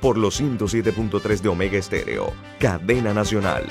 por 0.00 0.16
los 0.18 0.40
107.3 0.40 1.40
de 1.40 1.48
Omega 1.48 1.78
Estéreo, 1.78 2.32
cadena 2.58 3.12
nacional. 3.12 3.64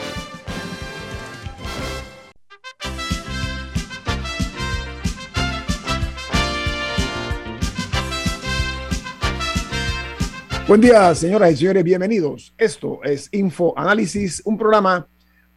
Buen 10.68 10.82
día, 10.82 11.16
señoras 11.16 11.54
y 11.54 11.58
señores, 11.58 11.84
bienvenidos. 11.86 12.54
Esto 12.58 13.00
es 13.02 13.30
Info 13.32 13.74
Análisis, 13.78 14.42
un 14.44 14.58
programa 14.58 15.08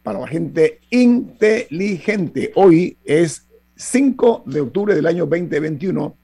para 0.03 0.19
la 0.19 0.27
gente 0.27 0.79
inteligente. 0.89 2.53
Hoy 2.55 2.97
es 3.03 3.45
5 3.75 4.43
de 4.45 4.61
octubre 4.61 4.95
del 4.95 5.05
año 5.05 5.25
2021 5.25 6.15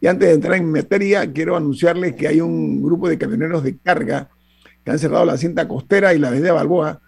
y 0.00 0.06
antes 0.06 0.28
de 0.28 0.34
entrar 0.34 0.56
en 0.56 0.70
materia, 0.70 1.32
quiero 1.32 1.56
anunciarles 1.56 2.14
que 2.14 2.28
hay 2.28 2.40
un 2.40 2.82
grupo 2.82 3.08
de 3.08 3.18
camioneros 3.18 3.62
de 3.64 3.78
carga 3.78 4.28
que 4.84 4.90
han 4.90 4.98
cerrado 4.98 5.24
la 5.24 5.36
cinta 5.36 5.66
costera 5.66 6.14
y 6.14 6.18
la 6.18 6.28
avenida 6.28 6.52
Balboa, 6.52 7.00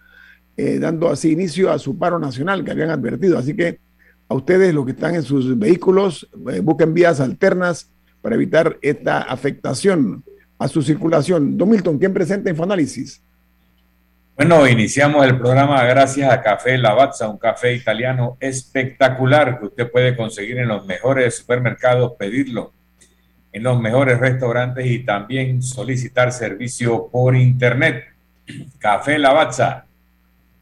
eh, 0.57 0.79
dando 0.79 1.09
así 1.09 1.31
inicio 1.31 1.71
a 1.71 1.79
su 1.79 1.97
paro 1.97 2.19
nacional 2.19 2.63
que 2.63 2.71
habían 2.71 2.89
advertido. 2.89 3.37
Así 3.37 3.55
que 3.55 3.79
a 4.27 4.33
ustedes, 4.33 4.73
los 4.73 4.85
que 4.85 4.91
están 4.91 5.15
en 5.15 5.23
sus 5.23 5.57
vehículos, 5.57 6.29
eh, 6.51 6.59
busquen 6.61 6.93
vías 6.93 7.19
alternas 7.19 7.91
para 8.21 8.35
evitar 8.35 8.77
esta 8.81 9.21
afectación 9.21 10.23
a 10.57 10.67
su 10.67 10.81
circulación. 10.81 11.57
Don 11.57 11.69
Milton, 11.69 11.99
¿quién 11.99 12.13
presenta 12.13 12.49
Infoanálisis? 12.49 13.21
Bueno, 14.35 14.67
iniciamos 14.67 15.25
el 15.25 15.37
programa 15.37 15.83
gracias 15.83 16.31
a 16.31 16.41
Café 16.41 16.77
Lavazza, 16.77 17.29
un 17.29 17.37
café 17.37 17.73
italiano 17.73 18.37
espectacular 18.39 19.59
que 19.59 19.65
usted 19.67 19.91
puede 19.91 20.15
conseguir 20.15 20.57
en 20.57 20.69
los 20.69 20.85
mejores 20.85 21.37
supermercados, 21.37 22.13
pedirlo 22.17 22.73
en 23.51 23.63
los 23.63 23.79
mejores 23.79 24.19
restaurantes 24.19 24.85
y 24.85 24.99
también 24.99 25.61
solicitar 25.61 26.31
servicio 26.31 27.07
por 27.11 27.35
internet. 27.35 28.05
Café 28.77 29.17
Lavazza, 29.17 29.85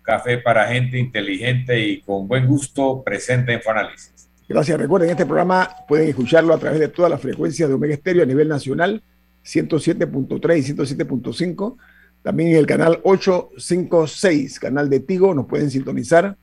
café 0.02 0.38
para 0.38 0.68
gente 0.68 0.98
inteligente 0.98 1.80
y 1.80 2.02
con 2.02 2.28
buen 2.28 2.48
gusto, 2.48 3.04
presenta 3.04 3.54
Infoanálisis. 3.54 4.30
Gracias. 4.48 4.80
Recuerden, 4.80 5.10
este 5.10 5.26
programa 5.26 5.70
pueden 5.88 6.08
escucharlo 6.08 6.54
a 6.54 6.58
través 6.58 6.80
de 6.80 6.88
todas 6.88 7.12
las 7.12 7.20
frecuencias 7.20 7.68
de 7.68 7.76
Omega 7.76 7.94
Estéreo 7.94 8.24
a 8.24 8.26
nivel 8.26 8.48
nacional 8.48 9.04
107.3 9.44 10.58
y 10.58 10.74
107.5. 10.74 11.78
También 12.24 12.50
en 12.52 12.56
el 12.58 12.66
canal 12.66 13.00
856, 13.04 14.60
canal 14.60 14.90
de 14.90 15.02
Tigo, 15.02 15.34
nos 15.34 15.48
pueden 15.48 15.70
sintonizar 15.70 16.38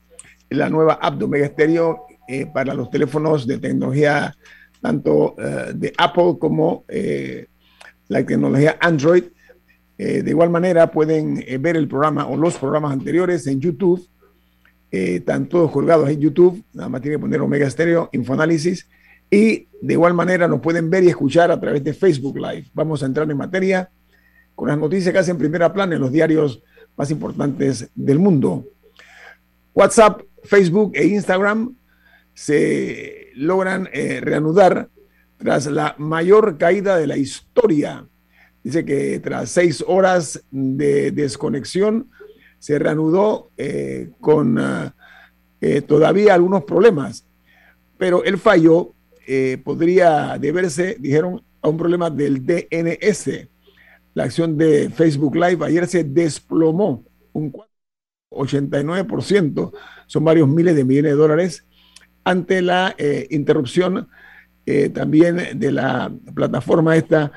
en 0.51 0.59
la 0.59 0.69
nueva 0.69 0.95
app 0.95 1.15
de 1.19 1.25
Omega 1.25 1.47
Stereo 1.49 2.07
eh, 2.29 2.47
para 2.47 2.75
los 2.75 2.91
teléfonos 2.91 3.47
de 3.47 3.59
tecnología 3.59 4.35
tanto 4.85 5.35
eh, 5.39 5.73
de 5.75 5.95
Apple 5.97 6.37
como 6.39 6.85
eh, 6.89 7.47
la 8.09 8.23
tecnología 8.23 8.77
Android. 8.79 9.25
de 9.97 10.29
igual 10.29 10.51
manera 10.51 10.91
pueden 10.91 11.43
ver 11.61 11.77
el 11.79 11.89
programa 11.89 12.27
o 12.27 12.37
los 12.37 12.59
programas 12.59 12.93
anteriores 12.93 13.47
en 13.47 13.61
YouTube. 13.61 14.07
están 14.91 15.49
todos 15.49 15.71
colgados 15.71 16.11
en 16.11 16.21
YouTube. 16.21 16.63
Nada 16.75 16.91
más 16.91 17.01
tiene 17.01 17.17
que 17.17 17.21
poner 17.21 17.41
Omega 17.41 17.71
Stereo, 17.71 18.11
Infoanálisis 18.13 18.87
y 19.31 19.69
de 19.81 19.93
igual 19.95 20.13
manera 20.13 20.47
nos 20.49 20.61
pueden 20.61 20.91
ver 20.91 21.03
y 21.05 21.09
escuchar 21.09 21.51
a 21.51 21.59
través 21.59 21.83
de 21.83 21.95
Facebook 21.95 22.37
Live. 22.37 22.67
Vamos 22.75 23.03
a 23.03 23.07
entrar 23.07 23.31
en 23.31 23.39
materia 23.39 23.89
con 24.55 24.69
las 24.69 24.77
noticias 24.77 25.15
que 25.15 25.19
hacen 25.19 25.39
primera 25.39 25.73
plana 25.73 25.95
en 25.95 26.03
los 26.03 26.13
diarios 26.13 26.63
más 26.95 27.11
importantes 27.11 27.89
del 27.95 28.19
mundo. 28.19 28.67
WhatsApp, 29.73 30.21
Facebook 30.43 30.93
e 30.95 31.07
Instagram 31.07 31.75
se 32.35 33.24
logran 33.35 33.89
eh, 33.93 34.21
reanudar 34.21 34.89
tras 35.37 35.67
la 35.67 35.95
mayor 35.99 36.59
caída 36.59 36.97
de 36.97 37.07
la 37.07 37.17
historia. 37.17 38.07
Dice 38.63 38.85
que 38.85 39.19
tras 39.21 39.51
seis 39.51 39.85
horas 39.87 40.43
de 40.51 41.11
desconexión 41.11 42.11
se 42.59 42.79
reanudó 42.79 43.51
eh, 43.57 44.11
con 44.21 44.59
eh, 45.61 45.83
todavía 45.83 46.35
algunos 46.35 46.65
problemas, 46.65 47.27
pero 47.99 48.25
el 48.25 48.39
fallo 48.39 48.95
podría 49.65 50.37
deberse, 50.39 50.97
dijeron, 51.01 51.43
a 51.63 51.69
un 51.69 51.79
problema 51.79 52.11
del 52.11 52.45
DNS. 52.45 53.49
La 54.13 54.25
acción 54.25 54.59
de 54.59 54.91
Facebook 54.91 55.35
Live 55.35 55.65
ayer 55.65 55.87
se 55.87 56.05
desplomó 56.05 57.05
un 57.33 57.53
89%, 58.31 59.73
son 60.07 60.25
varios 60.25 60.49
miles 60.49 60.77
de 60.77 60.85
millones 60.85 61.13
de 61.13 61.17
dólares, 61.17 61.67
ante 62.25 62.63
la 62.63 62.95
eh, 62.99 63.27
interrupción 63.31 64.09
eh, 64.67 64.89
también 64.89 65.59
de 65.59 65.73
la 65.73 66.11
plataforma 66.35 66.97
esta. 66.97 67.31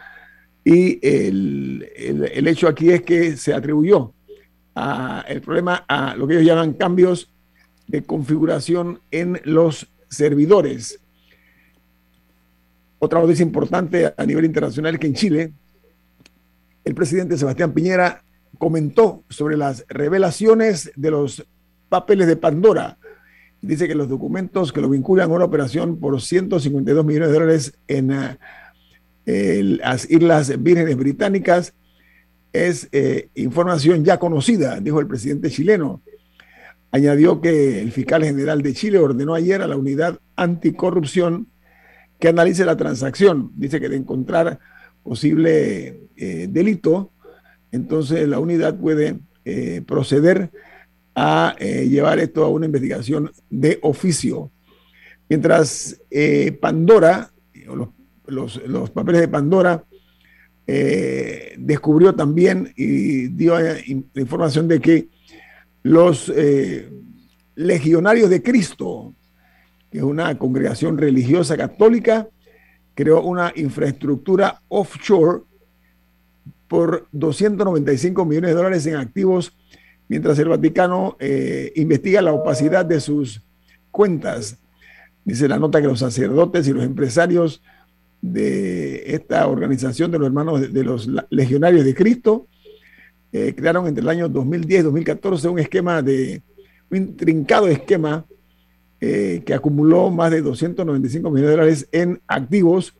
Y 0.63 0.99
el, 1.01 1.89
el, 1.95 2.47
hecho 2.47 2.67
aquí 2.67 2.89
es 2.89 3.01
que 3.01 3.37
se 3.37 3.53
atribuyó 3.53 4.13
a, 4.75 5.23
el 5.27 5.41
problema 5.41 5.85
a 5.87 6.15
lo 6.15 6.27
que 6.27 6.35
ellos 6.35 6.45
llaman 6.45 6.73
cambios 6.73 7.29
de 7.87 8.03
configuración 8.03 8.99
en 9.11 9.39
los 9.45 9.87
servidores. 10.09 10.99
Otra 12.99 13.21
noticia 13.21 13.43
importante 13.43 14.13
a 14.15 14.25
nivel 14.25 14.45
internacional 14.45 14.95
es 14.95 14.99
que 14.99 15.07
en 15.07 15.13
Chile 15.13 15.53
el 16.83 16.95
presidente 16.95 17.37
Sebastián 17.37 17.73
Piñera 17.73 18.23
comentó 18.57 19.23
sobre 19.29 19.57
las 19.57 19.85
revelaciones 19.87 20.91
de 20.95 21.11
los 21.11 21.45
papeles 21.89 22.27
de 22.27 22.37
Pandora. 22.37 22.97
Dice 23.61 23.87
que 23.87 23.95
los 23.95 24.07
documentos 24.07 24.71
que 24.71 24.81
lo 24.81 24.89
vinculan 24.89 25.31
a 25.31 25.33
una 25.33 25.45
operación 25.45 25.99
por 25.99 26.21
152 26.21 27.03
millones 27.05 27.29
de 27.29 27.33
dólares 27.33 27.73
en 27.87 28.11
eh, 29.25 29.61
las 29.63 30.09
Islas 30.09 30.61
Vírgenes 30.61 30.95
Británicas 30.95 31.73
es 32.53 32.87
eh, 32.91 33.29
información 33.35 34.05
ya 34.05 34.19
conocida, 34.19 34.79
dijo 34.79 34.99
el 34.99 35.07
presidente 35.07 35.49
chileno. 35.49 36.01
Añadió 36.91 37.41
que 37.41 37.81
el 37.81 37.91
fiscal 37.91 38.23
general 38.23 38.61
de 38.61 38.73
Chile 38.73 38.99
ordenó 38.99 39.33
ayer 39.33 39.61
a 39.61 39.67
la 39.67 39.75
unidad 39.75 40.19
anticorrupción 40.35 41.47
que 42.19 42.29
analice 42.29 42.63
la 42.63 42.77
transacción. 42.77 43.51
Dice 43.55 43.79
que 43.79 43.89
de 43.89 43.97
encontrar 43.97 44.59
posible 45.03 46.07
eh, 46.15 46.47
delito, 46.49 47.11
entonces 47.71 48.27
la 48.27 48.39
unidad 48.39 48.77
puede 48.77 49.19
proceder 49.85 50.51
a 51.19 51.55
eh, 51.57 51.87
llevar 51.89 52.19
esto 52.19 52.45
a 52.45 52.49
una 52.49 52.67
investigación 52.67 53.31
de 53.49 53.79
oficio. 53.81 54.51
Mientras 55.27 55.99
Pandora, 56.61 57.31
los, 58.27 58.61
los, 58.67 58.91
papeles 58.91 59.21
de 59.21 59.27
Pandora, 59.27 59.83
descubrió 60.65 62.13
también 62.13 62.71
y 62.77 63.27
dio 63.29 63.57
información 64.13 64.67
de 64.69 64.79
que 64.79 65.09
los 65.83 66.31
legionarios 67.55 68.29
de 68.29 68.41
Cristo, 68.43 69.13
que 69.91 69.97
es 69.97 70.03
una 70.03 70.37
congregación 70.37 70.97
religiosa 70.97 71.57
católica, 71.57 72.27
creó 72.93 73.21
una 73.21 73.51
infraestructura 73.55 74.61
offshore 74.69 75.41
por 76.67 77.07
295 77.11 78.25
millones 78.25 78.49
de 78.51 78.55
dólares 78.55 78.85
en 78.85 78.95
activos, 78.95 79.55
mientras 80.07 80.37
el 80.39 80.49
Vaticano 80.49 81.17
eh, 81.19 81.71
investiga 81.75 82.21
la 82.21 82.33
opacidad 82.33 82.85
de 82.85 82.99
sus 82.99 83.41
cuentas. 83.91 84.57
Dice 85.25 85.47
la 85.47 85.59
nota 85.59 85.81
que 85.81 85.87
los 85.87 85.99
sacerdotes 85.99 86.67
y 86.67 86.73
los 86.73 86.83
empresarios 86.83 87.61
de 88.21 89.13
esta 89.13 89.47
organización 89.47 90.11
de 90.11 90.19
los 90.19 90.27
hermanos 90.27 90.73
de, 90.73 90.83
los 90.83 91.07
legionarios 91.29 91.85
de 91.85 91.93
Cristo 91.93 92.47
eh, 93.31 93.53
crearon 93.55 93.87
entre 93.87 94.01
el 94.01 94.09
año 94.09 94.27
2010 94.27 94.79
y 94.79 94.83
2014 94.83 95.49
un 95.49 95.59
esquema 95.59 96.01
de 96.01 96.41
un 96.89 96.97
intrincado 96.97 97.67
esquema 97.67 98.25
eh, 98.99 99.43
que 99.45 99.53
acumuló 99.53 100.09
más 100.09 100.31
de 100.31 100.41
295 100.41 101.29
millones 101.29 101.49
de 101.49 101.55
dólares 101.55 101.87
en 101.91 102.19
activos, 102.27 102.95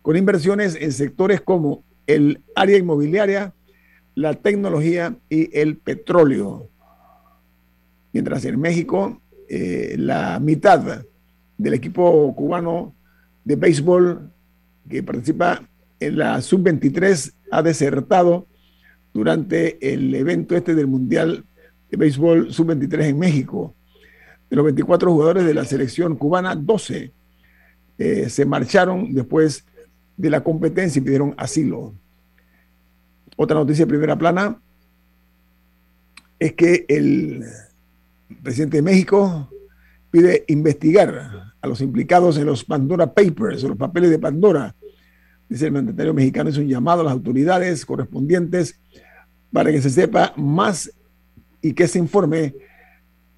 con 0.00 0.16
inversiones 0.16 0.76
en 0.80 0.92
sectores 0.92 1.40
como 1.40 1.82
el 2.06 2.40
área 2.54 2.78
inmobiliaria, 2.78 3.52
la 4.14 4.34
tecnología 4.34 5.16
y 5.28 5.56
el 5.58 5.76
petróleo. 5.76 6.68
Mientras 8.12 8.44
en 8.44 8.60
México, 8.60 9.20
eh, 9.48 9.96
la 9.98 10.38
mitad 10.40 11.04
del 11.56 11.74
equipo 11.74 12.34
cubano 12.34 12.94
de 13.44 13.56
béisbol 13.56 14.30
que 14.88 15.02
participa 15.02 15.62
en 16.00 16.18
la 16.18 16.40
sub-23 16.40 17.32
ha 17.50 17.62
desertado 17.62 18.46
durante 19.12 19.92
el 19.92 20.14
evento 20.14 20.56
este 20.56 20.74
del 20.74 20.86
Mundial 20.86 21.44
de 21.90 21.96
béisbol 21.96 22.52
sub-23 22.52 23.04
en 23.06 23.18
México. 23.18 23.74
De 24.48 24.56
los 24.56 24.64
24 24.64 25.12
jugadores 25.12 25.44
de 25.44 25.54
la 25.54 25.64
selección 25.64 26.16
cubana, 26.16 26.56
12 26.56 27.12
eh, 27.98 28.28
se 28.30 28.44
marcharon 28.46 29.12
después 29.12 29.64
de 30.16 30.30
la 30.30 30.42
competencia 30.42 31.00
y 31.00 31.02
pidieron 31.02 31.34
asilo. 31.36 31.94
Otra 33.42 33.58
noticia 33.58 33.86
de 33.86 33.88
primera 33.88 34.18
plana 34.18 34.60
es 36.38 36.52
que 36.52 36.84
el 36.88 37.42
presidente 38.42 38.76
de 38.76 38.82
México 38.82 39.50
pide 40.10 40.44
investigar 40.48 41.54
a 41.58 41.66
los 41.66 41.80
implicados 41.80 42.36
en 42.36 42.44
los 42.44 42.66
Pandora 42.66 43.14
Papers, 43.14 43.62
los 43.62 43.78
papeles 43.78 44.10
de 44.10 44.18
Pandora. 44.18 44.76
Dice 45.48 45.64
el 45.64 45.72
mandatario 45.72 46.12
mexicano, 46.12 46.50
es 46.50 46.58
un 46.58 46.68
llamado 46.68 47.00
a 47.00 47.04
las 47.04 47.14
autoridades 47.14 47.86
correspondientes 47.86 48.78
para 49.50 49.72
que 49.72 49.80
se 49.80 49.88
sepa 49.88 50.34
más 50.36 50.92
y 51.62 51.72
que 51.72 51.88
se 51.88 51.98
informe 51.98 52.54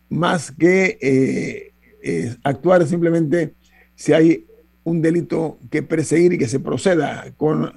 más 0.08 0.50
que 0.50 0.98
eh, 1.00 1.74
eh, 2.02 2.36
actuar 2.42 2.84
simplemente 2.88 3.54
si 3.94 4.12
hay 4.12 4.46
un 4.82 5.00
delito 5.00 5.60
que 5.70 5.84
perseguir 5.84 6.32
y 6.32 6.38
que 6.38 6.48
se 6.48 6.58
proceda 6.58 7.32
con 7.36 7.72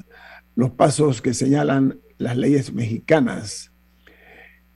los 0.56 0.72
pasos 0.72 1.22
que 1.22 1.36
señalan 1.36 2.00
las 2.18 2.38
leyes 2.38 2.74
mexicanas. 2.74 3.72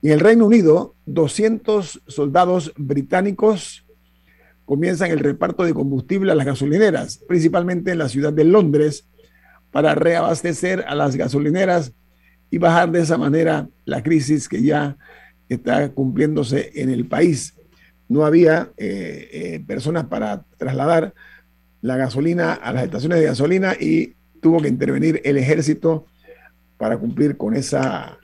En 0.01 0.11
el 0.11 0.19
Reino 0.19 0.45
Unido, 0.45 0.95
200 1.05 2.03
soldados 2.07 2.73
británicos 2.77 3.85
comienzan 4.65 5.11
el 5.11 5.19
reparto 5.19 5.63
de 5.63 5.73
combustible 5.73 6.31
a 6.31 6.35
las 6.35 6.45
gasolineras, 6.45 7.17
principalmente 7.27 7.91
en 7.91 7.97
la 7.97 8.07
ciudad 8.07 8.31
de 8.31 8.43
Londres, 8.43 9.07
para 9.71 9.95
reabastecer 9.95 10.85
a 10.87 10.95
las 10.95 11.15
gasolineras 11.15 11.93
y 12.51 12.57
bajar 12.57 12.91
de 12.91 13.01
esa 13.01 13.17
manera 13.17 13.67
la 13.85 14.03
crisis 14.03 14.47
que 14.47 14.61
ya 14.61 14.97
está 15.49 15.89
cumpliéndose 15.89 16.71
en 16.75 16.89
el 16.89 17.07
país. 17.07 17.55
No 18.07 18.25
había 18.25 18.71
eh, 18.77 19.29
eh, 19.31 19.63
personas 19.65 20.05
para 20.05 20.45
trasladar 20.57 21.13
la 21.81 21.97
gasolina 21.97 22.53
a 22.53 22.73
las 22.73 22.83
estaciones 22.83 23.19
de 23.19 23.25
gasolina 23.25 23.73
y 23.79 24.15
tuvo 24.41 24.61
que 24.61 24.67
intervenir 24.67 25.21
el 25.23 25.37
ejército 25.37 26.05
para 26.79 26.97
cumplir 26.97 27.37
con 27.37 27.55
esa 27.55 28.17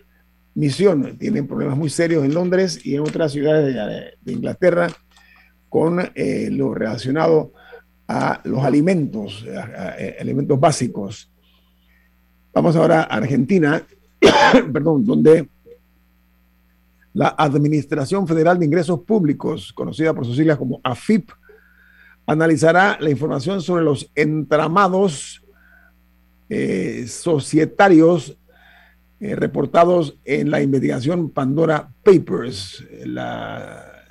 misión. 0.56 1.20
Tienen 1.20 1.46
problemas 1.46 1.78
muy 1.78 1.92
serios 1.92 2.26
en 2.26 2.34
Londres 2.34 2.84
y 2.84 2.96
en 2.96 3.02
otras 3.02 3.34
ciudades 3.34 3.76
de, 4.24 4.34
Inglaterra 4.34 4.88
con 5.70 6.00
eh, 6.16 6.50
lo 6.50 6.74
relacionado 6.74 7.52
a 8.08 8.42
los 8.46 8.64
alimentos, 8.64 9.46
alimentos 10.20 10.60
básicos. 10.60 11.32
Vamos 12.54 12.76
ahora 12.78 13.02
a 13.02 13.18
Argentina, 13.18 13.84
perdón, 14.74 15.06
donde 15.06 15.50
la 17.16 17.34
Administración 17.38 18.28
Federal 18.28 18.60
de 18.60 18.66
Ingresos 18.66 19.00
Públicos, 19.02 19.72
conocida 19.74 20.14
por 20.14 20.26
sus 20.26 20.36
siglas 20.36 20.58
como 20.58 20.82
AFIP, 20.84 21.32
analizará 22.28 22.98
la 23.00 23.10
información 23.10 23.62
sobre 23.62 23.86
los 23.86 24.12
entramados 24.16 25.42
eh, 26.50 27.06
societarios 27.08 28.38
eh, 29.20 29.36
reportados 29.36 30.18
en 30.26 30.52
la 30.52 30.62
investigación 30.62 31.30
Pandora 31.30 31.90
Papers, 32.04 32.86
la, 33.06 34.06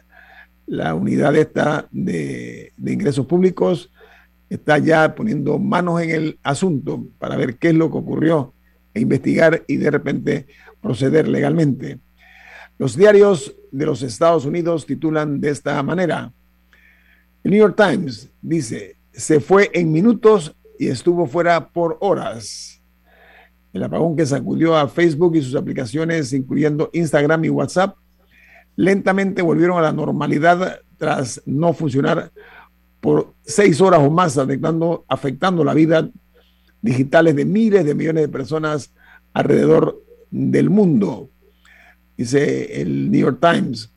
la 0.67 0.95
unidad 0.95 1.37
esta 1.37 1.87
de, 1.91 2.73
de, 2.77 2.93
ingresos 2.93 3.27
públicos 3.27 3.91
está 4.49 4.79
ya 4.79 5.15
poniendo 5.15 5.59
manos 5.59 6.01
en 6.01 6.11
el 6.11 6.39
asunto 6.43 7.07
para 7.19 7.37
ver 7.37 7.57
qué 7.57 7.69
es 7.69 7.75
lo 7.75 7.91
que 7.91 7.99
ocurrió 7.99 8.55
e 8.95 9.01
investigar 9.01 9.65
y 9.67 9.77
de 9.77 9.91
repente 9.91 10.47
proceder 10.81 11.29
legalmente. 11.29 11.99
Los 12.79 12.97
diarios 12.97 13.55
de 13.71 13.87
los 13.87 14.03
Estados 14.03 14.47
Unidos 14.47 14.87
titulan 14.87 15.41
de 15.41 15.51
esta 15.51 15.83
manera. 15.83 16.33
El 17.43 17.51
New 17.51 17.61
York 17.61 17.77
Times 17.77 18.31
dice, 18.41 18.97
se 19.13 19.41
fue 19.41 19.71
en 19.75 19.93
minutos 19.93 20.57
y 20.79 20.89
estuvo 20.89 21.27
fuera 21.27 21.69
por 21.69 21.99
horas. 22.01 22.81
El 23.75 23.83
apagón 23.83 24.15
que 24.17 24.25
sacudió 24.25 24.77
a 24.77 24.89
Facebook 24.89 25.35
y 25.35 25.43
sus 25.43 25.57
aplicaciones, 25.57 26.33
incluyendo 26.33 26.91
Instagram 26.93 27.45
y 27.45 27.49
WhatsApp, 27.49 27.97
lentamente 28.77 29.43
volvieron 29.43 29.77
a 29.77 29.83
la 29.83 29.93
normalidad 29.93 30.79
tras 30.97 31.43
no 31.45 31.73
funcionar 31.73 32.31
por 33.01 33.35
seis 33.43 33.81
horas 33.81 34.01
o 34.01 34.11
más, 34.11 34.39
afectando, 34.39 35.05
afectando 35.09 35.65
la 35.65 35.75
vida 35.75 36.09
digitales 36.81 37.35
de 37.35 37.45
miles 37.45 37.85
de 37.85 37.97
millones 37.97 38.23
de 38.23 38.29
personas 38.29 38.95
alrededor 39.33 40.01
del 40.31 40.71
mundo, 40.71 41.31
dice 42.17 42.81
el 42.81 43.11
New 43.11 43.23
York 43.23 43.39
Times. 43.41 43.93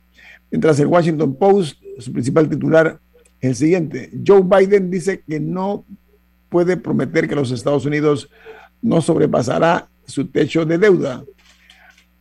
Mientras 0.50 0.80
el 0.80 0.88
Washington 0.88 1.36
Post, 1.36 1.80
su 1.98 2.12
principal 2.12 2.48
titular, 2.48 2.98
el 3.40 3.54
siguiente. 3.54 4.10
Joe 4.26 4.42
Biden 4.42 4.90
dice 4.90 5.22
que 5.26 5.38
no 5.38 5.84
puede 6.48 6.76
prometer 6.76 7.28
que 7.28 7.36
los 7.36 7.52
Estados 7.52 7.86
Unidos 7.86 8.28
no 8.82 9.00
sobrepasará 9.00 9.88
su 10.06 10.26
techo 10.28 10.64
de 10.64 10.78
deuda. 10.78 11.24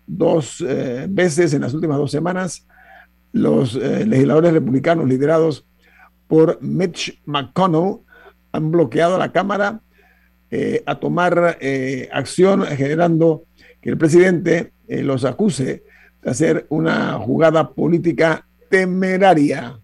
Dos 0.05 0.63
eh, 0.67 1.07
veces 1.09 1.53
en 1.53 1.61
las 1.61 1.73
últimas 1.73 1.97
dos 1.97 2.11
semanas, 2.11 2.67
los 3.33 3.75
eh, 3.75 4.05
legisladores 4.05 4.53
republicanos 4.53 5.07
liderados 5.07 5.65
por 6.27 6.61
Mitch 6.61 7.21
McConnell 7.25 7.99
han 8.51 8.71
bloqueado 8.71 9.15
a 9.15 9.19
la 9.19 9.31
Cámara 9.31 9.81
eh, 10.49 10.81
a 10.85 10.95
tomar 10.95 11.57
acción 12.11 12.65
generando 12.65 13.43
que 13.81 13.89
el 13.89 13.97
presidente 13.97 14.71
los 14.87 15.25
acuse 15.25 15.83
de 16.23 16.29
hacer 16.29 16.65
una 16.69 17.13
jugada 17.19 17.69
política 17.69 18.45
temeraria. 18.69 19.79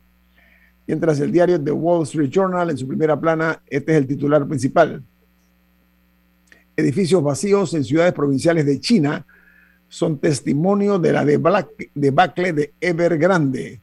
Mientras 0.88 1.20
el 1.20 1.31
diario 1.31 1.62
The 1.62 1.72
Wall 1.72 2.04
Street 2.04 2.30
Journal, 2.30 2.70
en 2.70 2.78
su 2.78 2.88
primera 2.88 3.20
plana, 3.20 3.62
este 3.70 3.94
es 3.94 3.98
el 3.98 4.08
titular 4.08 4.46
principal. 4.48 5.04
Edificios 6.75 7.22
vacíos 7.24 7.74
en 7.74 7.84
ciudades 7.84 8.14
provinciales 8.14 8.66
de 8.66 8.80
China 8.80 9.25
son 9.90 10.18
testimonio 10.18 10.98
de 10.98 11.14
la 11.14 11.24
debacle 11.24 12.54
de 12.54 12.74
Evergrande. 12.81 13.80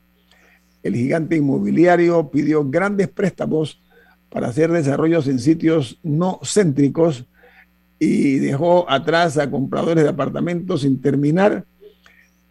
El 0.83 0.97
gigante 0.97 1.37
inmobiliario 1.37 2.31
pidió 2.31 2.69
grandes 2.69 3.09
préstamos 3.09 3.81
para 4.29 4.49
hacer 4.49 4.73
desarrollos 4.73 5.29
en 5.29 5.39
sitios 5.39 5.99
no 6.03 6.41
céntricos 6.43 7.27
y 7.99 8.39
dejó 8.39 8.91
atrás 8.91 9.39
a 9.39 9.51
compradores 9.51 10.05
de 10.05 10.11
apartamentos 10.11 10.81
sin 10.81 11.01
terminar 11.01 11.65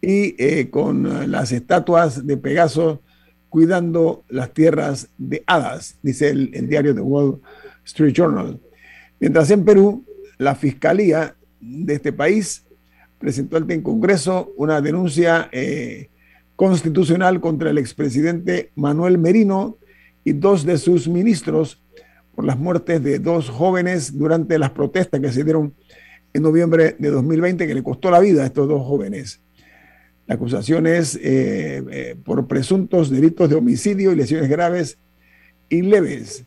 y 0.00 0.34
eh, 0.42 0.70
con 0.70 1.30
las 1.30 1.52
estatuas 1.52 2.26
de 2.26 2.36
Pegaso 2.36 3.02
cuidando 3.50 4.24
las 4.28 4.54
tierras 4.54 5.08
de 5.18 5.42
hadas, 5.46 5.98
dice 6.02 6.30
el, 6.30 6.68
diario 6.68 6.94
The 6.94 7.00
Wall 7.00 7.40
Street 7.84 8.14
Journal. 8.14 8.60
Mientras 9.18 9.50
en 9.50 9.64
Perú, 9.64 10.04
la 10.40 10.54
Fiscalía 10.54 11.36
de 11.60 11.94
este 11.94 12.14
país 12.14 12.64
presentó 13.18 13.58
ante 13.58 13.74
el 13.74 13.82
Congreso 13.82 14.54
una 14.56 14.80
denuncia 14.80 15.50
eh, 15.52 16.08
constitucional 16.56 17.42
contra 17.42 17.68
el 17.68 17.76
expresidente 17.76 18.70
Manuel 18.74 19.18
Merino 19.18 19.76
y 20.24 20.32
dos 20.32 20.64
de 20.64 20.78
sus 20.78 21.08
ministros 21.08 21.82
por 22.34 22.46
las 22.46 22.58
muertes 22.58 23.04
de 23.04 23.18
dos 23.18 23.50
jóvenes 23.50 24.16
durante 24.16 24.58
las 24.58 24.70
protestas 24.70 25.20
que 25.20 25.30
se 25.30 25.44
dieron 25.44 25.74
en 26.32 26.42
noviembre 26.42 26.96
de 26.98 27.10
2020 27.10 27.66
que 27.66 27.74
le 27.74 27.82
costó 27.82 28.10
la 28.10 28.20
vida 28.20 28.42
a 28.42 28.46
estos 28.46 28.66
dos 28.66 28.82
jóvenes. 28.86 29.42
La 30.26 30.36
acusación 30.36 30.86
es 30.86 31.16
eh, 31.16 31.84
eh, 31.90 32.16
por 32.24 32.46
presuntos 32.46 33.10
delitos 33.10 33.50
de 33.50 33.56
homicidio 33.56 34.10
y 34.10 34.16
lesiones 34.16 34.48
graves 34.48 34.96
y 35.68 35.82
leves. 35.82 36.46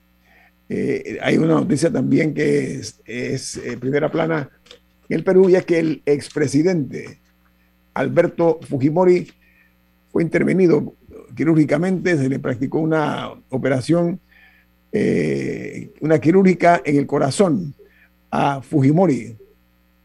Eh, 0.70 1.18
hay 1.22 1.38
una 1.38 1.56
noticia 1.56 1.92
también 1.92 2.34
que 2.34 2.82
es, 3.06 3.62
primera 3.80 4.12
plana 4.12 4.50
en 5.10 5.18
el 5.18 5.24
Perú, 5.24 5.50
ya 5.50 5.62
que 5.62 5.80
el 5.80 6.02
expresidente 6.06 7.20
Alberto 7.94 8.60
Fujimori 8.68 9.32
fue 10.12 10.24
intervenido 10.24 10.96
quirúrgicamente, 11.36 12.18
se 12.18 12.30
le 12.30 12.40
practicó 12.40 12.80
una 12.80 13.32
operación, 13.50 14.20
una 16.02 16.20
quirúrgica 16.20 16.82
en 16.86 16.98
el 16.98 17.08
corazón 17.08 17.74
a 18.30 18.62
Fujimori 18.62 19.36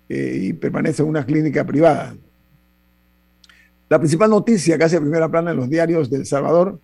y 0.09 0.53
permanece 0.55 1.03
en 1.03 1.09
una 1.09 1.25
clínica 1.25 1.65
privada. 1.65 2.15
La 3.89 3.99
principal 3.99 4.29
noticia 4.29 4.77
que 4.77 4.85
hace 4.85 5.01
primera 5.01 5.31
plana 5.31 5.53
en 5.53 5.57
los 5.57 5.71
diarios 5.71 6.11
de 6.11 6.25
Salvador 6.27 6.79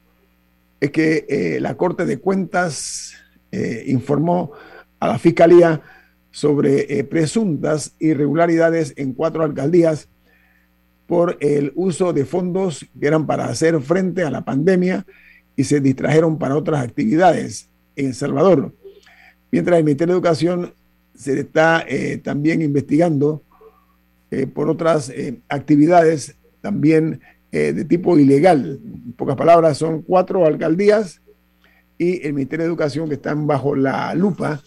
es 0.81 0.91
que 0.91 1.27
eh, 1.29 1.61
la 1.61 1.77
Corte 1.77 2.07
de 2.07 2.19
Cuentas 2.19 3.15
eh, 3.55 3.85
informó 3.87 4.53
a 5.01 5.09
la 5.09 5.19
Fiscalía 5.19 5.81
sobre 6.31 6.99
eh, 6.99 7.05
presuntas 7.05 7.95
irregularidades 7.99 8.93
en 8.97 9.13
cuatro 9.13 9.45
alcaldías 9.45 10.09
por 11.07 11.37
el 11.41 11.73
uso 11.75 12.13
de 12.13 12.25
fondos 12.25 12.87
que 12.99 13.07
eran 13.07 13.27
para 13.27 13.47
hacer 13.47 13.81
frente 13.81 14.23
a 14.23 14.31
la 14.31 14.45
pandemia 14.45 15.07
y 15.57 15.65
se 15.65 15.81
distrajeron 15.81 16.39
para 16.39 16.57
otras 16.57 16.83
actividades 16.83 17.69
en 17.95 18.07
El 18.07 18.15
Salvador. 18.15 18.75
Mientras 19.51 19.79
el 19.79 19.85
Ministerio 19.85 20.15
de 20.15 20.19
Educación 20.19 20.75
se 21.15 21.39
está 21.39 21.87
también 22.25 22.63
investigando 22.63 23.43
por 24.53 24.69
otras 24.69 25.13
actividades 25.49 26.35
también 26.61 27.21
eh, 27.55 27.73
de 27.73 27.85
tipo 27.85 28.19
ilegal. 28.19 28.81
En 28.83 29.13
pocas 29.13 29.37
palabras, 29.37 29.79
son 29.79 30.03
cuatro 30.03 30.45
alcaldías 30.45 31.21
y 31.99 32.27
el 32.27 32.35
Ministerio 32.35 32.65
de 32.65 32.69
Educación 32.69 33.09
que 33.09 33.15
están 33.15 33.47
bajo 33.47 33.75
la 33.75 34.15
lupa 34.15 34.61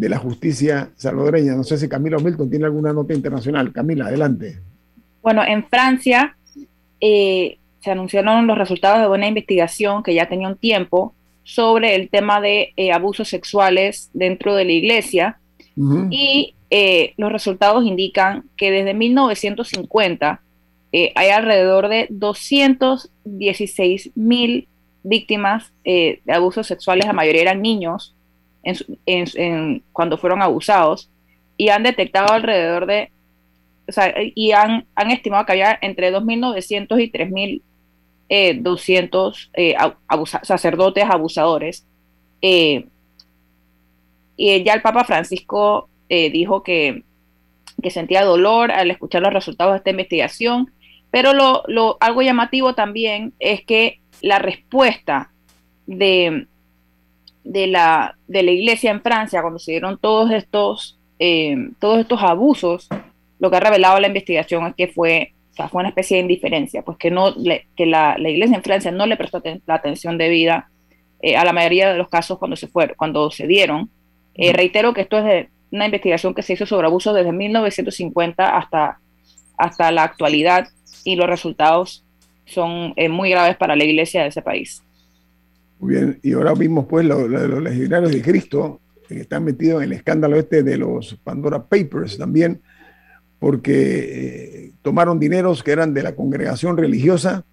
de 0.00 0.08
la 0.08 0.18
justicia 0.18 0.90
salvadoreña. 0.96 1.54
No 1.54 1.62
sé 1.62 1.76
si 1.76 1.88
Camila 1.88 2.18
Milton 2.18 2.48
tiene 2.48 2.64
alguna 2.64 2.92
nota 2.92 3.12
internacional. 3.12 3.70
Camila, 3.70 4.06
adelante. 4.06 4.58
Bueno, 5.22 5.42
en 5.46 5.66
Francia 5.66 6.36
eh, 7.00 7.58
se 7.80 7.90
anunciaron 7.90 8.46
los 8.46 8.56
resultados 8.56 9.02
de 9.02 9.08
una 9.08 9.28
investigación 9.28 10.02
que 10.02 10.14
ya 10.14 10.26
tenía 10.26 10.48
un 10.48 10.56
tiempo 10.56 11.12
sobre 11.42 11.96
el 11.96 12.08
tema 12.08 12.40
de 12.40 12.72
eh, 12.76 12.92
abusos 12.92 13.28
sexuales 13.28 14.08
dentro 14.14 14.54
de 14.54 14.64
la 14.64 14.72
iglesia 14.72 15.38
y 16.10 16.54
eh, 16.68 17.14
los 17.16 17.32
resultados 17.32 17.86
indican 17.86 18.44
que 18.56 18.70
desde 18.70 18.92
1950 18.94 20.40
hay 20.92 21.30
alrededor 21.30 21.88
de 21.88 22.06
216 22.10 24.10
mil 24.14 24.68
víctimas 25.02 25.72
de 25.84 26.20
abusos 26.32 26.66
sexuales, 26.66 27.06
la 27.06 27.12
mayoría 27.12 27.42
eran 27.42 27.62
niños, 27.62 28.14
cuando 29.92 30.18
fueron 30.18 30.42
abusados, 30.42 31.10
y 31.56 31.68
han 31.68 31.82
detectado 31.82 32.32
alrededor 32.32 32.86
de 32.86 33.10
o 33.90 33.92
sea, 33.92 34.14
y 34.22 34.52
han, 34.52 34.86
han 34.94 35.10
estimado 35.10 35.44
que 35.44 35.52
había 35.52 35.78
entre 35.82 36.14
2.900 36.14 37.02
y 37.02 37.10
3.200 37.10 39.50
eh, 39.54 39.74
eh 39.74 39.76
sacerdotes 40.44 41.04
abusadores. 41.04 41.84
Eh, 42.40 42.86
y 44.36 44.62
ya 44.62 44.74
el 44.74 44.82
Papa 44.82 45.02
Francisco 45.04 45.88
eh, 46.08 46.30
dijo 46.30 46.62
que, 46.62 47.02
que, 47.82 47.90
sentía 47.90 48.24
dolor 48.24 48.70
al 48.70 48.92
escuchar 48.92 49.22
los 49.22 49.34
resultados 49.34 49.72
de 49.72 49.78
esta 49.78 49.90
investigación, 49.90 50.70
pero 51.10 51.32
lo, 51.32 51.96
algo 51.98 52.22
llamativo 52.22 52.76
también 52.76 53.32
es 53.40 53.64
que 53.64 53.98
la 54.22 54.38
respuesta 54.38 55.30
de, 55.86 56.46
de, 57.44 57.66
la, 57.66 58.16
de 58.26 58.42
la 58.42 58.50
iglesia 58.50 58.90
en 58.90 59.02
Francia 59.02 59.40
cuando 59.42 59.58
se 59.58 59.72
dieron 59.72 59.98
todos 59.98 60.30
estos, 60.30 60.98
todos 61.78 61.98
estos 61.98 62.22
abusos 62.22 62.88
lo 63.40 63.50
que 63.50 63.56
ha 63.56 63.60
revelado 63.60 63.98
la 63.98 64.06
investigación 64.06 64.66
es 64.66 64.74
que 64.76 64.88
fue, 64.88 65.32
fue 65.70 65.80
una 65.80 65.88
especie 65.88 66.18
de 66.18 66.22
indiferencia, 66.22 66.82
pues 66.82 66.98
que, 66.98 67.10
no 67.10 67.34
que 67.76 67.86
la, 67.86 68.16
iglesia 68.18 68.56
en 68.56 68.62
Francia 68.62 68.92
no 68.92 69.06
le 69.06 69.16
prestó 69.16 69.42
la 69.66 69.74
atención 69.74 70.18
debida 70.18 70.70
eh, 71.22 71.36
a 71.36 71.44
la 71.44 71.52
mayoría 71.52 71.90
de 71.90 71.98
los 71.98 72.08
casos 72.08 72.38
cuando 72.38 72.56
se, 72.56 72.68
fueron, 72.68 72.94
cuando 72.96 73.30
se 73.30 73.46
dieron. 73.46 73.90
Eh, 74.34 74.52
reitero 74.52 74.92
que 74.92 75.00
esto 75.00 75.18
es 75.18 75.24
de 75.24 75.48
una 75.72 75.86
investigación 75.86 76.34
que 76.34 76.42
se 76.42 76.52
hizo 76.52 76.66
sobre 76.66 76.86
abusos 76.86 77.14
desde 77.14 77.32
1950 77.32 78.56
hasta, 78.56 79.00
hasta 79.56 79.90
la 79.90 80.04
actualidad 80.04 80.68
y 81.04 81.16
los 81.16 81.26
resultados 81.26 82.04
son 82.50 82.92
eh, 82.96 83.08
muy 83.08 83.30
graves 83.30 83.56
para 83.56 83.76
la 83.76 83.84
iglesia 83.84 84.22
de 84.22 84.28
ese 84.28 84.42
país. 84.42 84.82
Muy 85.78 85.94
bien, 85.94 86.20
y 86.22 86.32
ahora 86.32 86.52
vimos 86.52 86.86
pues 86.86 87.06
lo, 87.06 87.26
de 87.26 87.48
los 87.48 87.62
legionarios 87.62 88.12
de 88.12 88.20
Cristo 88.20 88.80
están 89.18 89.44
metidos 89.44 89.82
en 89.82 89.90
el 89.90 89.96
escándalo 89.96 90.36
este 90.36 90.62
de 90.62 90.76
los 90.76 91.14
Pandora 91.24 91.64
Papers 91.64 92.18
también, 92.18 92.60
porque 93.38 94.66
eh, 94.66 94.72
tomaron 94.82 95.18
dineros 95.18 95.62
que 95.62 95.72
eran 95.72 95.94
de 95.94 96.02
la 96.02 96.14
congregación 96.14 96.76
religiosa 96.76 97.44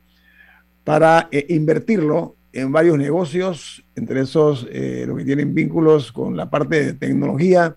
para 0.84 1.30
eh, 1.32 1.46
invertirlo 1.50 2.36
en 2.54 2.72
varios 2.72 2.98
negocios, 2.98 3.84
entre 3.96 4.22
esos 4.22 4.68
eh, 4.72 5.06
los 5.08 5.18
que 5.18 5.26
tienen 5.26 5.54
vínculos 5.54 6.12
con 6.12 6.36
la 6.36 6.50
parte 6.50 6.86
de 6.86 6.94
tecnología, 6.94 7.76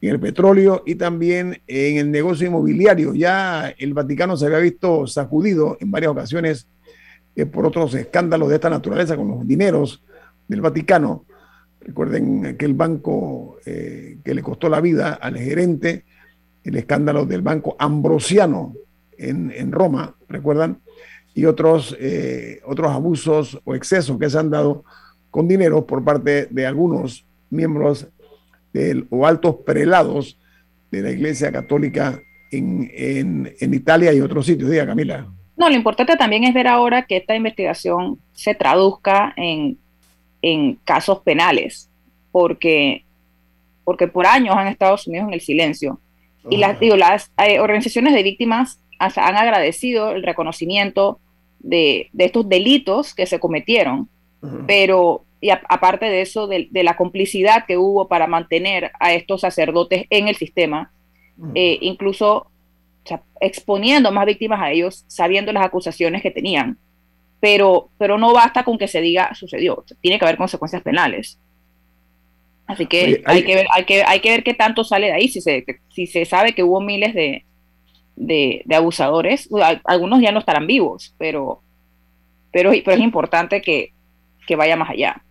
en 0.00 0.10
el 0.10 0.20
petróleo 0.20 0.82
y 0.86 0.94
también 0.94 1.60
en 1.66 1.98
el 1.98 2.10
negocio 2.10 2.46
inmobiliario. 2.46 3.14
Ya 3.14 3.74
el 3.78 3.94
Vaticano 3.94 4.36
se 4.36 4.46
había 4.46 4.58
visto 4.58 5.06
sacudido 5.06 5.76
en 5.80 5.90
varias 5.90 6.12
ocasiones 6.12 6.66
por 7.52 7.66
otros 7.66 7.94
escándalos 7.94 8.48
de 8.48 8.56
esta 8.56 8.68
naturaleza 8.68 9.16
con 9.16 9.28
los 9.28 9.46
dineros 9.46 10.02
del 10.48 10.60
Vaticano. 10.60 11.24
Recuerden 11.80 12.46
aquel 12.46 12.74
banco 12.74 13.58
que 13.64 14.34
le 14.34 14.42
costó 14.42 14.68
la 14.68 14.80
vida 14.80 15.14
al 15.14 15.38
gerente 15.38 16.04
el 16.64 16.76
escándalo 16.76 17.26
del 17.26 17.42
Banco 17.42 17.76
Ambrosiano 17.78 18.74
en, 19.16 19.72
Roma, 19.72 20.14
¿recuerdan? 20.28 20.80
Y 21.34 21.44
otros, 21.44 21.96
eh, 22.00 22.60
otros 22.64 22.90
abusos 22.90 23.60
o 23.64 23.74
excesos 23.74 24.18
que 24.18 24.30
se 24.30 24.38
han 24.38 24.50
dado 24.50 24.84
con 25.30 25.46
dinero 25.46 25.86
por 25.86 26.02
parte 26.02 26.46
de 26.50 26.66
algunos 26.66 27.26
miembros 27.50 28.08
del, 28.72 29.06
o 29.10 29.26
altos 29.26 29.56
prelados 29.66 30.38
de 30.90 31.02
la 31.02 31.10
Iglesia 31.10 31.52
Católica 31.52 32.20
en, 32.50 33.54
Italia 33.60 34.12
y 34.12 34.20
otros 34.20 34.46
sitios. 34.46 34.70
Diga, 34.70 34.86
Camila. 34.86 35.26
No, 35.56 35.68
lo 35.68 35.76
importante 35.76 36.16
también 36.16 36.44
es 36.44 36.54
ver 36.54 36.66
ahora 36.66 37.02
que 37.02 37.18
esta 37.18 37.36
investigación 37.36 38.18
se 38.32 38.54
traduzca 38.54 39.32
en, 39.36 39.78
en 40.42 40.76
casos 40.84 41.20
penales, 41.20 41.90
porque, 42.32 43.04
porque 43.84 44.08
por 44.08 44.26
años 44.26 44.56
han 44.56 44.68
estado 44.68 44.96
sumidos 44.96 45.28
en 45.28 45.34
el 45.34 45.40
silencio. 45.40 46.00
Y 46.48 46.56
las, 46.56 46.80
digo, 46.80 46.96
las 46.96 47.30
eh, 47.46 47.60
organizaciones 47.60 48.14
de 48.14 48.22
víctimas 48.22 48.80
han 48.98 49.36
agradecido 49.36 50.12
el 50.12 50.22
reconocimiento 50.22 51.20
de, 51.58 52.08
de, 52.12 52.24
estos 52.24 52.48
delitos 52.48 53.14
que 53.14 53.26
se 53.26 53.38
cometieron, 53.38 54.08
pero 54.66 55.24
y 55.40 55.50
aparte 55.50 56.06
de 56.06 56.20
eso, 56.20 56.46
de, 56.46 56.68
la 56.72 56.96
complicidad 56.96 57.64
que 57.66 57.78
hubo 57.78 58.08
para 58.08 58.26
mantener 58.26 58.92
a 59.00 59.14
estos 59.14 59.40
sacerdotes 59.40 60.04
en 60.10 60.28
el 60.28 60.36
sistema, 60.36 60.92
eh, 61.54 61.78
incluso 61.80 62.50
exponiendo 63.40 64.12
más 64.12 64.26
víctimas 64.26 64.60
a 64.60 64.70
ellos, 64.70 65.04
sabiendo 65.06 65.52
las 65.52 65.64
acusaciones 65.64 66.22
que 66.22 66.30
tenían. 66.30 66.76
Pero, 67.40 67.88
pero 67.96 68.18
no 68.18 68.34
basta 68.34 68.64
con 68.64 68.76
que 68.76 68.86
se 68.86 69.00
diga 69.00 69.34
sucedió, 69.34 69.82
tiene 70.02 70.18
que 70.18 70.26
haber 70.26 70.36
consecuencias 70.36 70.82
penales. 70.82 71.38
Así 72.66 72.86
que, 72.86 73.22
hay, 73.24 73.42
que 73.42 73.54
ver, 73.54 73.66
hay, 73.72 73.84
que, 73.84 74.04
hay 74.04 74.20
que 74.20 74.30
ver 74.30 74.44
qué 74.44 74.54
tanto 74.54 74.84
sale 74.84 75.06
de 75.06 75.12
ahí, 75.14 75.28
si 75.28 75.40
se, 75.40 75.64
si 75.88 76.06
se 76.06 76.24
sabe 76.26 76.54
que 76.54 76.62
hubo 76.62 76.80
miles 76.80 77.14
de, 77.14 77.44
de, 78.14 78.62
abusadores, 78.76 79.48
algunos 79.84 80.20
ya 80.20 80.30
no 80.30 80.38
estarán 80.38 80.66
vivos, 80.66 81.14
pero, 81.18 81.62
pero, 82.52 82.70
pero 82.84 82.92
es 82.92 83.00
importante 83.00 83.62
que, 83.62 83.92
que 84.46 84.54
vaya 84.54 84.76
más 84.76 84.90
allá. 84.90 85.22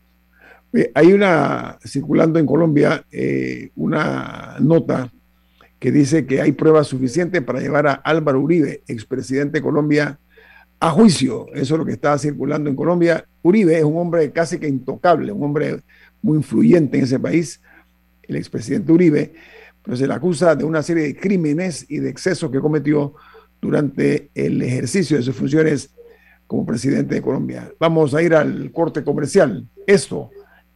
Hay 0.93 1.13
una, 1.13 1.79
circulando 1.83 2.38
en 2.38 2.45
Colombia, 2.45 3.03
eh, 3.11 3.71
una 3.75 4.57
nota 4.59 5.11
que 5.79 5.91
dice 5.91 6.25
que 6.25 6.41
hay 6.41 6.51
pruebas 6.51 6.88
suficientes 6.88 7.41
para 7.41 7.59
llevar 7.59 7.88
a 7.88 7.93
Álvaro 7.93 8.39
Uribe, 8.41 8.83
expresidente 8.88 9.59
de 9.59 9.63
Colombia, 9.63 10.19
a 10.79 10.91
juicio. 10.91 11.47
Eso 11.53 11.73
es 11.75 11.79
lo 11.79 11.85
que 11.85 11.93
está 11.93 12.17
circulando 12.17 12.69
en 12.69 12.75
Colombia. 12.75 13.25
Uribe 13.41 13.77
es 13.77 13.83
un 13.83 13.97
hombre 13.97 14.31
casi 14.31 14.59
que 14.59 14.67
intocable, 14.67 15.31
un 15.31 15.43
hombre 15.43 15.81
muy 16.21 16.38
influyente 16.38 16.97
en 16.97 17.05
ese 17.05 17.19
país, 17.19 17.61
el 18.23 18.35
expresidente 18.35 18.91
Uribe, 18.91 19.33
pero 19.83 19.97
se 19.97 20.05
le 20.05 20.13
acusa 20.13 20.55
de 20.55 20.65
una 20.65 20.83
serie 20.83 21.03
de 21.03 21.15
crímenes 21.15 21.85
y 21.89 21.97
de 21.97 22.09
excesos 22.09 22.51
que 22.51 22.59
cometió 22.59 23.15
durante 23.61 24.29
el 24.35 24.61
ejercicio 24.61 25.17
de 25.17 25.23
sus 25.23 25.35
funciones 25.35 25.89
como 26.45 26.65
presidente 26.65 27.15
de 27.15 27.21
Colombia. 27.21 27.71
Vamos 27.79 28.13
a 28.13 28.21
ir 28.21 28.35
al 28.35 28.71
corte 28.71 29.03
comercial. 29.03 29.67
Esto 29.88 30.29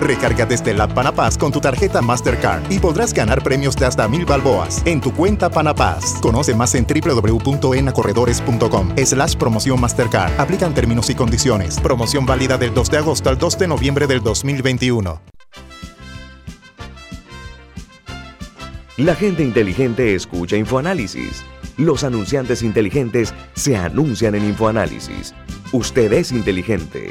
Recarga 0.00 0.46
desde 0.46 0.74
la 0.74 0.88
Panapaz 0.88 1.36
con 1.36 1.52
tu 1.52 1.60
tarjeta 1.60 2.00
Mastercard 2.00 2.62
y 2.70 2.78
podrás 2.78 3.12
ganar 3.12 3.42
premios 3.42 3.76
de 3.76 3.86
hasta 3.86 4.08
mil 4.08 4.24
balboas 4.24 4.82
en 4.86 5.00
tu 5.00 5.12
cuenta 5.12 5.50
Panapaz. 5.50 6.20
Conoce 6.20 6.54
más 6.54 6.74
en 6.74 6.86
www.enacorredores.com 6.86 8.94
slash 9.04 9.36
promoción 9.36 9.80
Mastercard. 9.80 10.40
Aplican 10.40 10.74
términos 10.74 11.10
y 11.10 11.14
condiciones. 11.14 11.78
Promoción 11.80 12.26
válida 12.26 12.56
del 12.56 12.72
2 12.72 12.90
de 12.90 12.98
agosto 12.98 13.28
al 13.28 13.38
2 13.38 13.58
de 13.58 13.68
noviembre 13.68 14.06
del 14.06 14.22
2021. 14.22 15.20
La 18.96 19.14
gente 19.14 19.42
inteligente 19.42 20.14
escucha 20.14 20.56
InfoAnálisis. 20.56 21.42
Los 21.78 22.04
anunciantes 22.04 22.62
inteligentes 22.62 23.34
se 23.54 23.76
anuncian 23.76 24.34
en 24.34 24.44
InfoAnálisis. 24.44 25.34
Usted 25.72 26.12
es 26.12 26.32
inteligente. 26.32 27.10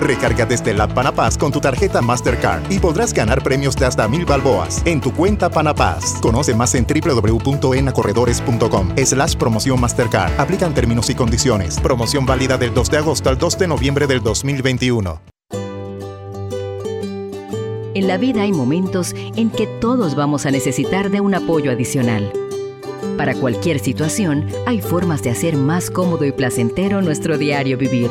Recarga 0.00 0.44
desde 0.44 0.74
la 0.74 0.88
Panapaz 0.88 1.38
con 1.38 1.52
tu 1.52 1.60
tarjeta 1.60 2.02
Mastercard 2.02 2.68
y 2.70 2.78
podrás 2.78 3.14
ganar 3.14 3.42
premios 3.42 3.74
de 3.76 3.86
hasta 3.86 4.06
mil 4.08 4.26
balboas 4.26 4.82
en 4.84 5.00
tu 5.00 5.12
cuenta 5.12 5.50
Panapaz. 5.50 6.20
Conoce 6.20 6.54
más 6.54 6.74
en 6.74 6.86
www.enacorredores.com 6.86 8.94
slash 9.04 9.36
promoción 9.36 9.80
Mastercard. 9.80 10.38
Aplican 10.38 10.74
términos 10.74 11.08
y 11.10 11.14
condiciones. 11.14 11.80
Promoción 11.80 12.26
válida 12.26 12.58
del 12.58 12.74
2 12.74 12.90
de 12.90 12.98
agosto 12.98 13.30
al 13.30 13.38
2 13.38 13.58
de 13.58 13.68
noviembre 13.68 14.06
del 14.06 14.22
2021. 14.22 15.20
En 17.94 18.08
la 18.08 18.18
vida 18.18 18.42
hay 18.42 18.52
momentos 18.52 19.14
en 19.14 19.48
que 19.48 19.66
todos 19.66 20.14
vamos 20.14 20.44
a 20.44 20.50
necesitar 20.50 21.08
de 21.08 21.22
un 21.22 21.34
apoyo 21.34 21.70
adicional. 21.70 22.30
Para 23.16 23.34
cualquier 23.34 23.78
situación, 23.78 24.46
hay 24.66 24.82
formas 24.82 25.22
de 25.22 25.30
hacer 25.30 25.56
más 25.56 25.90
cómodo 25.90 26.26
y 26.26 26.32
placentero 26.32 27.00
nuestro 27.00 27.38
diario 27.38 27.78
vivir 27.78 28.10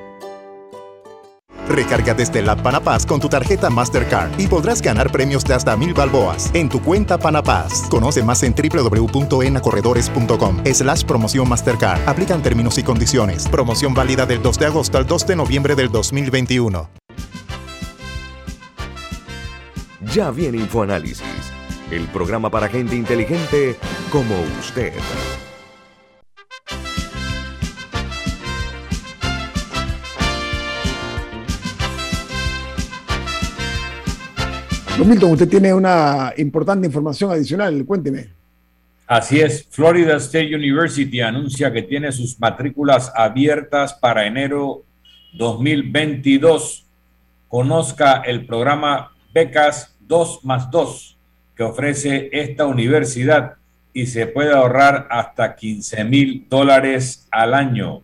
Recarga 1.71 2.13
desde 2.13 2.41
la 2.41 2.55
Panapaz 2.55 3.05
con 3.05 3.19
tu 3.19 3.29
tarjeta 3.29 3.69
Mastercard 3.69 4.39
y 4.39 4.47
podrás 4.47 4.81
ganar 4.81 5.11
premios 5.11 5.43
de 5.43 5.53
hasta 5.53 5.77
mil 5.77 5.93
balboas 5.93 6.49
en 6.53 6.69
tu 6.69 6.81
cuenta 6.81 7.17
Panapaz. 7.17 7.87
Conoce 7.89 8.23
más 8.23 8.43
en 8.43 8.53
www.enacorredores.com 8.53 10.63
slash 10.65 11.05
promoción 11.05 11.47
Mastercard. 11.47 12.01
Aplican 12.07 12.41
términos 12.41 12.77
y 12.77 12.83
condiciones. 12.83 13.47
Promoción 13.47 13.93
válida 13.93 14.25
del 14.25 14.41
2 14.41 14.59
de 14.59 14.65
agosto 14.65 14.97
al 14.97 15.05
2 15.05 15.27
de 15.27 15.35
noviembre 15.35 15.75
del 15.75 15.91
2021. 15.91 16.89
Ya 20.13 20.31
viene 20.31 20.57
InfoAnálisis, 20.57 21.23
el 21.89 22.05
programa 22.07 22.49
para 22.49 22.67
gente 22.67 22.95
inteligente 22.95 23.77
como 24.11 24.35
usted. 24.59 24.93
Don 35.01 35.09
Milton, 35.09 35.31
usted 35.31 35.49
tiene 35.49 35.73
una 35.73 36.31
importante 36.37 36.85
información 36.85 37.31
adicional, 37.31 37.83
cuénteme. 37.87 38.27
Así 39.07 39.39
es, 39.39 39.65
Florida 39.71 40.15
State 40.17 40.55
University 40.55 41.21
anuncia 41.21 41.73
que 41.73 41.81
tiene 41.81 42.11
sus 42.11 42.39
matrículas 42.39 43.11
abiertas 43.15 43.95
para 43.95 44.27
enero 44.27 44.83
2022. 45.33 46.85
Conozca 47.47 48.21
el 48.23 48.45
programa 48.45 49.11
Becas 49.33 49.97
2 50.01 50.45
más 50.45 50.69
2 50.69 51.17
que 51.55 51.63
ofrece 51.63 52.29
esta 52.31 52.67
universidad 52.67 53.55
y 53.93 54.05
se 54.05 54.27
puede 54.27 54.53
ahorrar 54.53 55.07
hasta 55.09 55.55
15 55.55 56.03
mil 56.03 56.45
dólares 56.47 57.27
al 57.31 57.55
año. 57.55 58.03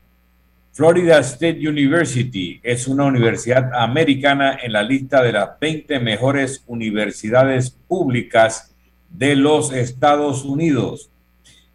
Florida 0.78 1.20
State 1.22 1.68
University 1.68 2.60
es 2.62 2.88
una 2.88 3.06
universidad 3.06 3.74
americana 3.74 4.60
en 4.62 4.74
la 4.74 4.84
lista 4.84 5.24
de 5.24 5.32
las 5.32 5.60
20 5.60 6.00
mejores 6.02 6.64
universidades 6.68 7.72
públicas 7.72 8.76
de 9.10 9.36
los 9.36 9.74
Estados 9.74 10.46
Unidos. 10.46 11.10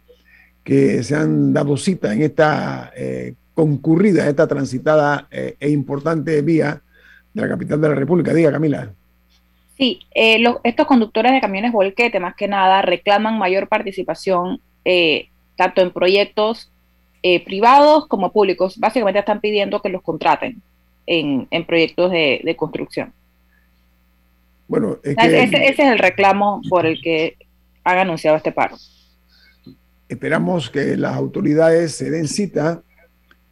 que 0.64 1.04
se 1.04 1.16
han 1.16 1.54
dado 1.54 1.78
cita 1.78 2.14
en 2.14 2.24
esta 2.24 2.92
eh, 2.96 3.34
concurrida, 3.54 4.28
esta 4.28 4.48
transitada 4.48 5.28
eh, 5.32 5.56
e 5.60 5.70
importante 5.70 6.42
vía 6.42 6.82
de 7.34 7.42
la 7.42 7.50
capital 7.50 7.82
de 7.82 7.90
la 7.90 7.96
República. 7.96 8.34
Diga, 8.34 8.52
Camila. 8.52 8.92
Sí, 9.78 10.00
estos 10.12 10.88
conductores 10.88 11.34
de 11.34 11.42
camiones 11.42 11.72
volquete, 11.72 12.20
más 12.20 12.36
que 12.36 12.48
nada, 12.48 12.82
reclaman 12.82 13.38
mayor 13.38 13.68
participación 13.68 14.60
tanto 15.56 15.82
en 15.82 15.92
proyectos 15.92 16.72
privados 17.46 18.08
como 18.08 18.32
públicos. 18.32 18.80
Básicamente 18.80 19.20
están 19.20 19.40
pidiendo 19.40 19.80
que 19.82 19.90
los 19.90 20.02
contraten 20.02 20.64
en, 21.08 21.48
proyectos 21.66 22.12
de, 22.12 22.56
construcción. 22.58 23.14
Bueno, 24.68 25.00
ese, 25.02 25.44
es 25.44 25.80
el 25.80 25.98
reclamo 25.98 26.62
por 26.70 26.86
el 26.86 27.02
que 27.02 27.38
han 27.84 28.00
anunciado 28.00 28.36
este 28.38 28.52
paro. 28.52 28.78
Esperamos 30.10 30.70
que 30.70 30.98
las 30.98 31.16
autoridades 31.16 31.94
se 31.96 32.12
den 32.12 32.28
cita 32.28 32.82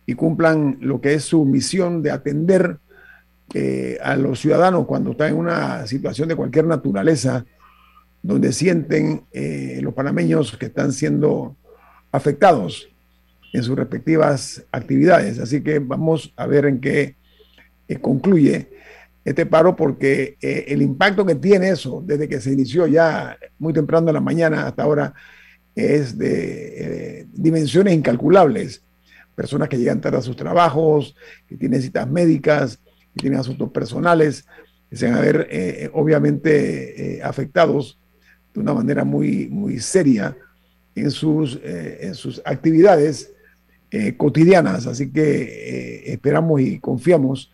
y 0.05 0.13
cumplan 0.13 0.77
lo 0.81 1.01
que 1.01 1.13
es 1.13 1.23
su 1.23 1.45
misión 1.45 2.03
de 2.03 2.11
atender 2.11 2.77
eh, 3.53 3.97
a 4.03 4.15
los 4.15 4.39
ciudadanos 4.39 4.85
cuando 4.85 5.11
están 5.11 5.29
en 5.29 5.37
una 5.37 5.87
situación 5.87 6.27
de 6.27 6.35
cualquier 6.35 6.65
naturaleza, 6.65 7.45
donde 8.21 8.51
sienten 8.51 9.23
eh, 9.31 9.79
los 9.81 9.93
panameños 9.93 10.57
que 10.57 10.65
están 10.65 10.91
siendo 10.91 11.55
afectados 12.11 12.89
en 13.53 13.63
sus 13.63 13.75
respectivas 13.75 14.65
actividades. 14.71 15.39
Así 15.39 15.61
que 15.61 15.79
vamos 15.79 16.33
a 16.35 16.45
ver 16.45 16.65
en 16.65 16.81
qué 16.81 17.15
concluye 18.01 18.69
este 19.25 19.47
paro 19.47 19.75
porque 19.75 20.37
eh, 20.39 20.65
el 20.67 20.83
impacto 20.83 21.25
que 21.25 21.33
tiene 21.33 21.69
eso 21.69 22.01
desde 22.05 22.29
que 22.29 22.39
se 22.39 22.53
inició 22.53 22.85
ya 22.85 23.37
muy 23.57 23.73
temprano 23.73 24.07
en 24.09 24.13
la 24.13 24.21
mañana 24.21 24.67
hasta 24.67 24.83
ahora 24.83 25.15
es 25.73 26.15
de 26.17 27.21
eh, 27.21 27.27
dimensiones 27.33 27.95
incalculables. 27.95 28.83
Personas 29.35 29.67
que 29.67 29.77
llegan 29.77 29.99
tarde 29.99 30.19
a 30.19 30.21
sus 30.21 30.37
trabajos, 30.37 31.15
que 31.47 31.57
tienen 31.57 31.81
citas 31.81 32.07
médicas, 32.09 32.77
que 33.13 33.19
tienen 33.19 33.39
asuntos 33.39 33.71
personales, 33.71 34.45
que 34.89 34.95
se 34.95 35.07
van 35.07 35.15
a 35.15 35.21
ver 35.21 35.47
eh, 35.51 35.89
obviamente 35.91 37.19
afectados 37.21 37.99
de 38.53 38.61
una 38.61 38.73
manera 38.73 39.03
muy, 39.03 39.47
muy 39.49 39.79
seria 39.79 40.37
en 40.93 41.11
sus, 41.11 41.59
en 41.61 42.13
sus 42.13 42.41
actividades 42.45 43.33
cotidianas. 44.15 44.87
Así 44.87 45.11
que 45.11 46.03
esperamos 46.05 46.61
y 46.61 46.79
confiamos 46.79 47.51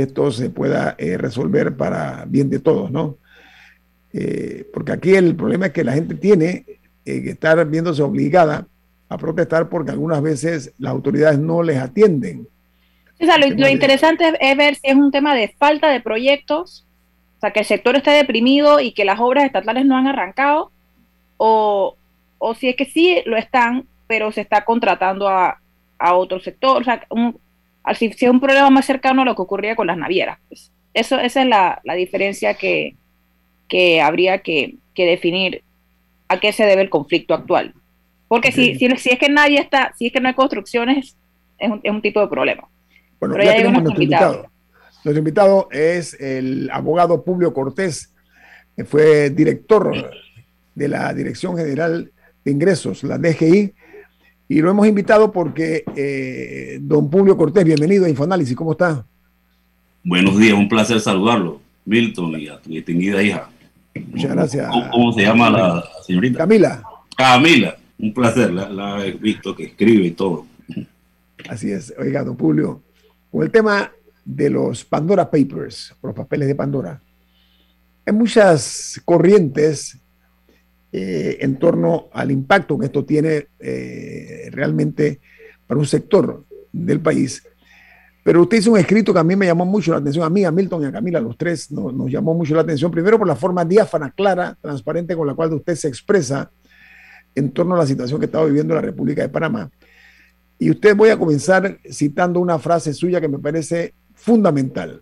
esto 0.00 0.30
se 0.32 0.50
pueda 0.50 0.94
eh, 0.98 1.16
resolver 1.16 1.76
para 1.76 2.24
bien 2.26 2.50
de 2.50 2.58
todos, 2.58 2.90
¿no? 2.90 3.16
Eh, 4.12 4.66
porque 4.72 4.92
aquí 4.92 5.14
el 5.14 5.36
problema 5.36 5.66
es 5.66 5.72
que 5.72 5.84
la 5.84 5.92
gente 5.92 6.14
tiene 6.14 6.64
eh, 7.04 7.22
que 7.22 7.30
estar 7.30 7.64
viéndose 7.66 8.02
obligada 8.02 8.66
a 9.08 9.18
protestar 9.18 9.68
porque 9.68 9.90
algunas 9.90 10.22
veces 10.22 10.72
las 10.78 10.92
autoridades 10.92 11.38
no 11.38 11.62
les 11.62 11.78
atienden. 11.78 12.46
O 13.20 13.24
sea, 13.24 13.36
lo, 13.38 13.68
interesante 13.68 14.24
es 14.40 14.56
ver 14.56 14.76
si 14.76 14.88
es 14.88 14.94
un 14.94 15.10
tema 15.10 15.34
de 15.34 15.48
falta 15.58 15.90
de 15.90 16.00
proyectos, 16.00 16.86
o 17.38 17.40
sea, 17.40 17.52
que 17.52 17.60
el 17.60 17.66
sector 17.66 17.96
esté 17.96 18.12
deprimido 18.12 18.80
y 18.80 18.92
que 18.92 19.04
las 19.04 19.18
obras 19.18 19.44
estatales 19.44 19.84
no 19.86 19.96
han 19.96 20.06
arrancado, 20.06 20.70
o, 21.36 21.96
o 22.38 22.54
si 22.54 22.68
es 22.68 22.76
que 22.76 22.84
sí 22.84 23.22
lo 23.26 23.36
están, 23.36 23.86
pero 24.06 24.30
se 24.32 24.40
está 24.40 24.64
contratando 24.64 25.28
a, 25.28 25.60
a 25.98 26.14
otro 26.14 26.40
sector. 26.40 26.80
O 26.80 26.84
sea, 26.84 27.04
un, 27.10 27.38
si 27.94 28.06
es 28.06 28.22
un 28.22 28.40
problema 28.40 28.70
más 28.70 28.86
cercano 28.86 29.22
a 29.22 29.24
lo 29.24 29.34
que 29.34 29.42
ocurría 29.42 29.76
con 29.76 29.86
las 29.86 29.96
navieras. 29.96 30.38
Pues. 30.48 30.70
Eso, 30.94 31.18
esa 31.18 31.42
es 31.42 31.48
la, 31.48 31.80
diferencia 31.96 32.54
que, 32.54 32.94
habría 34.02 34.38
que, 34.38 34.76
definir 34.96 35.62
a 36.28 36.40
qué 36.40 36.52
se 36.52 36.64
debe 36.64 36.82
el 36.82 36.90
conflicto 36.90 37.34
actual. 37.34 37.74
Porque 38.26 38.52
si, 38.52 38.74
si, 38.74 38.86
es 38.86 39.18
que 39.18 39.28
nadie 39.28 39.58
está, 39.60 39.94
si 39.96 40.06
es 40.06 40.12
que 40.12 40.20
no 40.20 40.28
hay 40.28 40.34
construcciones, 40.34 41.16
es 41.58 41.70
un, 41.70 41.80
es 41.82 41.90
un 41.90 42.02
tipo 42.02 42.20
de 42.20 42.28
problema. 42.28 42.68
Bueno, 43.20 43.36
ya 43.42 43.56
tenemos 43.56 43.82
nuestro 43.82 44.02
invitado. 44.02 44.50
Nuestro 45.04 45.18
invitado 45.18 45.68
es 45.70 46.14
el 46.20 46.68
abogado 46.72 47.24
Publio 47.24 47.54
Cortés, 47.54 48.12
que 48.76 48.84
fue 48.84 49.30
director 49.30 50.10
de 50.74 50.88
la 50.88 51.12
Dirección 51.14 51.56
General 51.56 52.10
de 52.44 52.50
Ingresos, 52.50 53.02
la 53.04 53.18
DGI, 53.18 53.72
y 54.48 54.60
lo 54.60 54.70
hemos 54.70 54.86
invitado 54.86 55.30
porque 55.30 55.84
eh, 55.94 56.78
don 56.80 57.10
Publio 57.10 57.36
Cortés, 57.36 57.64
bienvenido 57.64 58.06
a 58.06 58.08
Infoanálisis, 58.08 58.56
¿cómo 58.56 58.72
está? 58.72 59.04
Buenos 60.02 60.38
días, 60.38 60.54
un 60.54 60.68
placer 60.68 61.00
saludarlo, 61.00 61.60
Milton 61.84 62.40
y 62.40 62.48
a 62.48 62.58
tu 62.58 62.70
distinguida 62.70 63.22
hija. 63.22 63.50
Muchas 64.10 64.30
gracias. 64.30 64.70
¿Cómo, 64.90 65.12
se 65.12 65.22
llama 65.22 65.50
la 65.50 65.84
señorita? 66.06 66.38
Camila. 66.38 66.82
Camila, 67.14 67.76
un 67.98 68.14
placer, 68.14 68.50
la, 68.50 69.04
he 69.04 69.12
visto 69.12 69.54
que 69.54 69.64
escribe 69.64 70.06
y 70.06 70.12
todo. 70.12 70.46
Así 71.48 71.70
es, 71.70 71.92
oiga, 71.98 72.24
don 72.24 72.38
Julio, 72.38 72.80
con 73.30 73.42
el 73.42 73.50
tema 73.50 73.92
de 74.24 74.48
los 74.48 74.82
Pandora 74.84 75.30
Papers, 75.30 75.94
los 76.02 76.14
papeles 76.14 76.48
de 76.48 76.54
Pandora, 76.54 77.02
hay 78.06 78.14
muchas 78.14 78.98
corrientes 79.04 79.97
eh, 80.90 81.38
en 81.40 81.58
torno 81.58 82.08
al 82.12 82.30
impacto 82.30 82.78
que 82.78 82.86
esto 82.86 83.04
tiene 83.04 83.48
eh, 83.58 84.48
realmente 84.50 85.20
para 85.66 85.78
un 85.78 85.86
sector 85.86 86.44
del 86.72 87.00
país. 87.00 87.42
Pero 88.24 88.42
usted 88.42 88.58
hizo 88.58 88.72
un 88.72 88.78
escrito 88.78 89.12
que 89.12 89.18
a 89.18 89.24
mí 89.24 89.36
me 89.36 89.46
llamó 89.46 89.64
mucho 89.64 89.92
la 89.92 89.98
atención, 89.98 90.24
a 90.24 90.30
mí, 90.30 90.44
a 90.44 90.50
Milton 90.50 90.82
y 90.82 90.86
a 90.86 90.92
Camila, 90.92 91.20
los 91.20 91.36
tres 91.36 91.70
nos, 91.70 92.10
llamó 92.10 92.34
mucho 92.34 92.54
la 92.54 92.62
atención, 92.62 92.90
primero 92.90 93.18
por 93.18 93.26
la 93.26 93.36
forma 93.36 93.64
diáfana, 93.64 94.10
clara, 94.10 94.56
transparente 94.60 95.16
con 95.16 95.26
la 95.26 95.34
cual 95.34 95.52
usted 95.54 95.74
se 95.74 95.88
expresa 95.88 96.50
en 97.34 97.52
torno 97.52 97.74
a 97.74 97.78
la 97.78 97.86
situación 97.86 98.18
que 98.18 98.26
estaba 98.26 98.46
viviendo 98.46 98.74
la 98.74 98.80
República 98.80 99.22
de 99.22 99.28
Panamá. 99.28 99.70
Y 100.58 100.70
usted 100.70 100.96
voy 100.96 101.10
a 101.10 101.18
comenzar 101.18 101.78
citando 101.90 102.40
una 102.40 102.58
frase 102.58 102.92
suya 102.92 103.20
que 103.20 103.28
me 103.28 103.38
parece 103.38 103.94
fundamental. 104.14 105.00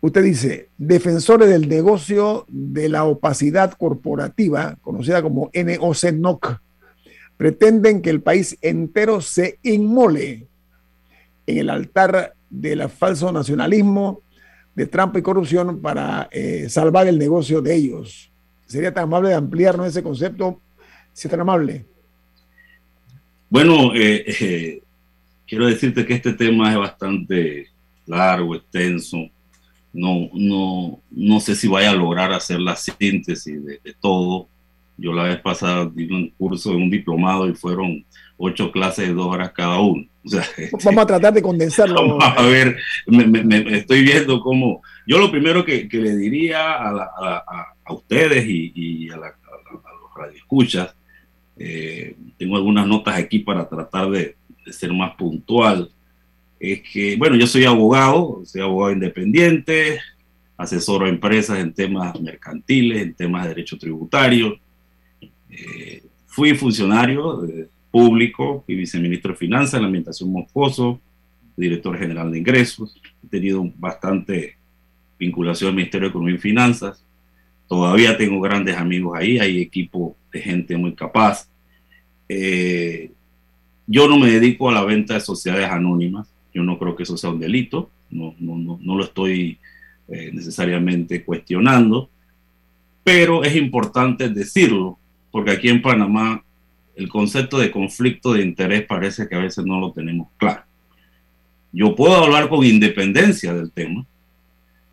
Usted 0.00 0.22
dice, 0.22 0.68
defensores 0.76 1.48
del 1.48 1.68
negocio 1.68 2.44
de 2.48 2.88
la 2.88 3.04
opacidad 3.04 3.72
corporativa, 3.72 4.76
conocida 4.82 5.22
como 5.22 5.50
NOC, 5.52 6.60
pretenden 7.36 8.02
que 8.02 8.10
el 8.10 8.22
país 8.22 8.58
entero 8.60 9.20
se 9.20 9.58
inmole 9.62 10.46
en 11.46 11.58
el 11.58 11.70
altar 11.70 12.34
del 12.50 12.88
falso 12.88 13.32
nacionalismo, 13.32 14.22
de 14.74 14.86
trampa 14.86 15.18
y 15.18 15.22
corrupción 15.22 15.80
para 15.80 16.28
eh, 16.30 16.68
salvar 16.68 17.06
el 17.06 17.18
negocio 17.18 17.62
de 17.62 17.74
ellos. 17.74 18.30
¿Sería 18.66 18.92
tan 18.92 19.04
amable 19.04 19.30
de 19.30 19.34
ampliarnos 19.34 19.86
ese 19.86 20.02
concepto? 20.02 20.60
Si 21.12 21.26
es 21.26 21.30
tan 21.30 21.40
amable. 21.40 21.86
Bueno, 23.48 23.94
eh, 23.94 24.24
eh, 24.40 24.82
quiero 25.46 25.66
decirte 25.66 26.04
que 26.04 26.14
este 26.14 26.34
tema 26.34 26.72
es 26.72 26.78
bastante 26.78 27.68
largo, 28.06 28.54
extenso 28.54 29.30
no, 29.96 30.28
no, 30.34 31.00
no 31.10 31.40
sé 31.40 31.56
si 31.56 31.68
vaya 31.68 31.90
a 31.90 31.94
lograr 31.94 32.30
hacer 32.32 32.60
la 32.60 32.76
síntesis 32.76 33.64
de, 33.64 33.80
todo. 33.98 34.46
Yo 34.98 35.12
la 35.12 35.24
vez 35.24 35.40
pasada 35.40 35.90
di 35.92 36.10
un 36.10 36.28
curso 36.30 36.70
de 36.70 36.76
un 36.76 36.90
diplomado 36.90 37.48
y 37.48 37.54
fueron 37.54 38.04
ocho 38.36 38.70
clases 38.70 39.08
de 39.08 39.14
dos 39.14 39.26
horas 39.26 39.52
cada 39.52 39.80
uno. 39.80 40.06
vamos 40.84 41.02
a 41.02 41.06
tratar 41.06 41.32
de 41.32 41.42
condensarlo. 41.42 42.20
a 42.22 42.42
ver, 42.42 42.76
me, 43.06 43.78
estoy 43.78 44.02
viendo 44.02 44.40
cómo. 44.40 44.82
Yo 45.06 45.18
lo 45.18 45.30
primero 45.30 45.64
que, 45.64 45.88
le 45.90 46.16
diría 46.16 46.74
a, 46.74 47.74
ustedes 47.88 48.44
y, 48.46 49.08
a, 49.08 49.16
los 49.16 50.14
radioescuchas, 50.14 50.94
eh, 51.58 52.14
tengo 52.36 52.56
algunas 52.56 52.86
notas 52.86 53.16
aquí 53.16 53.38
para 53.38 53.66
tratar 53.66 54.10
de, 54.10 54.36
de 54.64 54.72
ser 54.72 54.92
más 54.92 55.14
puntual 55.14 55.90
es 56.58 56.82
que, 56.82 57.16
bueno, 57.16 57.36
yo 57.36 57.46
soy 57.46 57.64
abogado, 57.64 58.42
soy 58.44 58.62
abogado 58.62 58.92
independiente, 58.92 60.00
asesoro 60.56 61.06
a 61.06 61.08
empresas 61.08 61.58
en 61.58 61.72
temas 61.72 62.18
mercantiles, 62.20 63.02
en 63.02 63.14
temas 63.14 63.44
de 63.44 63.48
derecho 63.50 63.78
tributario. 63.78 64.58
Eh, 65.50 66.02
fui 66.26 66.54
funcionario 66.54 67.42
público 67.90 68.64
y 68.66 68.74
viceministro 68.74 69.32
de 69.32 69.38
Finanzas 69.38 69.74
en 69.74 69.82
la 69.82 69.86
Administración 69.86 70.30
Moscoso, 70.30 71.00
director 71.56 71.98
general 71.98 72.30
de 72.30 72.38
ingresos. 72.38 73.00
He 73.24 73.28
tenido 73.28 73.70
bastante 73.76 74.56
vinculación 75.18 75.70
al 75.70 75.76
Ministerio 75.76 76.08
de 76.08 76.10
Economía 76.10 76.34
y 76.34 76.38
Finanzas. 76.38 77.02
Todavía 77.68 78.16
tengo 78.16 78.40
grandes 78.40 78.76
amigos 78.76 79.18
ahí, 79.18 79.38
hay 79.38 79.60
equipo 79.60 80.16
de 80.32 80.40
gente 80.40 80.76
muy 80.76 80.94
capaz. 80.94 81.48
Eh, 82.28 83.10
yo 83.86 84.08
no 84.08 84.18
me 84.18 84.30
dedico 84.30 84.68
a 84.68 84.74
la 84.74 84.84
venta 84.84 85.14
de 85.14 85.20
sociedades 85.20 85.70
anónimas. 85.70 86.28
Yo 86.56 86.62
no 86.62 86.78
creo 86.78 86.96
que 86.96 87.02
eso 87.02 87.18
sea 87.18 87.28
un 87.28 87.38
delito, 87.38 87.90
no, 88.08 88.34
no, 88.38 88.78
no, 88.80 88.96
lo 88.96 89.04
estoy 89.04 89.58
eh, 90.08 90.30
necesariamente 90.32 91.22
cuestionando, 91.22 92.08
pero 93.04 93.44
es 93.44 93.54
importante 93.56 94.30
decirlo, 94.30 94.98
porque 95.30 95.50
aquí 95.50 95.68
en 95.68 95.82
Panamá 95.82 96.42
el 96.94 97.10
concepto 97.10 97.58
de 97.58 97.70
conflicto 97.70 98.32
de 98.32 98.42
interés 98.42 98.86
parece 98.86 99.28
que 99.28 99.34
a 99.34 99.40
veces 99.40 99.66
no 99.66 99.78
lo 99.78 99.92
tenemos 99.92 100.28
claro. 100.38 100.62
Yo 101.72 101.94
puedo 101.94 102.16
hablar 102.16 102.48
con 102.48 102.64
independencia 102.64 103.52
del 103.52 103.70
tema. 103.70 104.06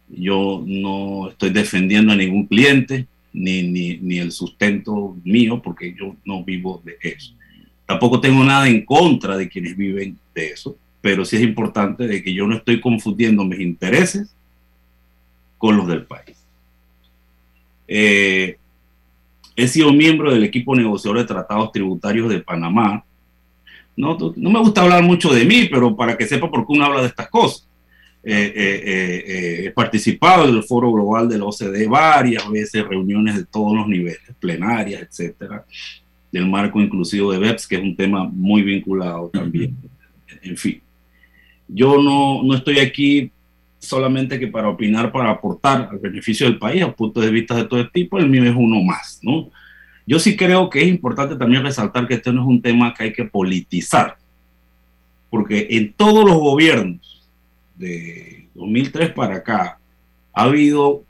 Yo 0.10 0.65
no 0.67 1.30
estoy 1.30 1.52
defendiendo 1.52 2.12
a 2.12 2.17
ningún 2.17 2.45
cliente 2.45 3.08
ni, 3.32 3.63
ni, 3.63 3.99
ni 3.99 4.19
el 4.19 4.34
sustento 4.34 5.15
mío 5.23 5.62
porque 5.62 5.95
yo 5.97 6.17
no 6.26 6.43
vivo 6.43 6.82
de 6.84 6.97
eso. 7.02 7.34
Tampoco 7.86 8.19
tengo 8.19 8.43
nada 8.43 8.67
en 8.67 8.84
contra 8.84 9.38
de 9.38 9.47
quienes 9.47 9.78
viven 9.78 10.17
de 10.36 10.47
eso 10.47 10.76
pero 11.04 11.26
sí 11.26 11.36
es 11.36 11.42
importante 11.42 12.08
de 12.08 12.24
que 12.24 12.34
yo 12.34 12.48
no 12.48 12.56
estoy 12.56 12.80
confundiendo 12.80 13.44
mis 13.44 13.60
intereses 13.60 14.34
con 15.58 15.76
los 15.76 15.86
del 15.86 16.06
país. 16.06 16.38
Eh, 17.89 18.56
he 19.54 19.68
sido 19.68 19.92
miembro 19.92 20.32
del 20.32 20.46
equipo 20.46 20.74
negociador 20.74 21.18
de 21.18 21.26
tratados 21.26 21.74
tributarios 21.74 22.30
de 22.30 22.39
Panamá. 22.39 23.04
No, 23.98 24.18
me 24.38 24.60
gusta 24.60 24.82
hablar 24.82 25.04
mucho 25.04 25.34
de 25.34 25.44
mí, 25.44 25.68
pero 25.70 25.94
para 25.94 26.18
que 26.18 26.26
sepa 26.26 26.50
por 26.50 26.66
qué 26.66 26.72
uno 26.72 26.86
habla 26.86 27.02
de 27.02 27.08
estas 27.08 27.28
cosas. 27.28 27.68
Eh, 28.24 28.54
eh, 28.56 29.66
he 29.66 29.72
participado 29.72 30.48
en 30.48 30.56
el 30.56 30.63
foro 30.63 30.89
global 30.89 31.28
de 31.28 31.38
la 31.38 31.44
OCDE 31.44 31.86
varias 31.86 32.50
veces, 32.50 32.88
reuniones 32.88 33.36
de 33.36 33.44
todos 33.44 33.76
los 33.76 33.89
niveles, 33.89 34.22
plenarias, 34.39 35.02
etcétera, 35.02 35.66
del 36.32 36.48
marco 36.48 36.80
inclusivo 36.80 37.34
de 37.34 37.39
BEPS, 37.39 37.68
que 37.68 37.76
es 37.76 37.82
un 37.82 37.94
tema 37.94 38.24
muy 38.24 38.62
vinculado 38.62 39.28
también. 39.34 39.76
En 40.42 40.56
fin. 40.56 40.82
Yo 41.73 42.01
no, 42.01 42.43
no 42.43 42.55
estoy 42.55 42.79
aquí 42.79 43.31
solamente 43.79 44.39
que 44.39 44.47
para 44.47 44.69
opinar, 44.69 45.12
para 45.12 45.31
aportar 45.31 45.89
al 45.91 45.99
beneficio 45.99 46.45
del 46.45 46.57
país, 46.57 46.83
a 46.83 46.93
puntos 46.93 47.23
de 47.23 47.31
vista 47.31 47.55
de 47.55 47.65
todo 47.65 47.89
tipo, 47.89 48.17
el 48.17 48.29
mío 48.29 48.43
es 48.43 48.55
uno 48.55 48.81
más, 48.81 49.19
¿no? 49.21 49.49
Yo 50.05 50.19
sí 50.19 50.36
creo 50.36 50.69
que 50.69 50.81
es 50.81 50.88
importante 50.88 51.36
también 51.36 51.63
resaltar 51.63 52.07
que 52.07 52.15
este 52.15 52.31
no 52.31 52.41
es 52.41 52.47
un 52.47 52.62
tema 52.62 52.93
que 52.93 53.05
hay 53.05 53.13
que 53.13 53.25
politizar, 53.25 54.17
porque 55.29 55.67
en 55.71 55.93
todos 55.93 56.25
los 56.25 56.38
gobiernos 56.38 57.27
de 57.75 58.47
2003 58.53 59.12
para 59.12 59.36
acá 59.36 59.79
ha 60.33 60.43
habido 60.43 61.03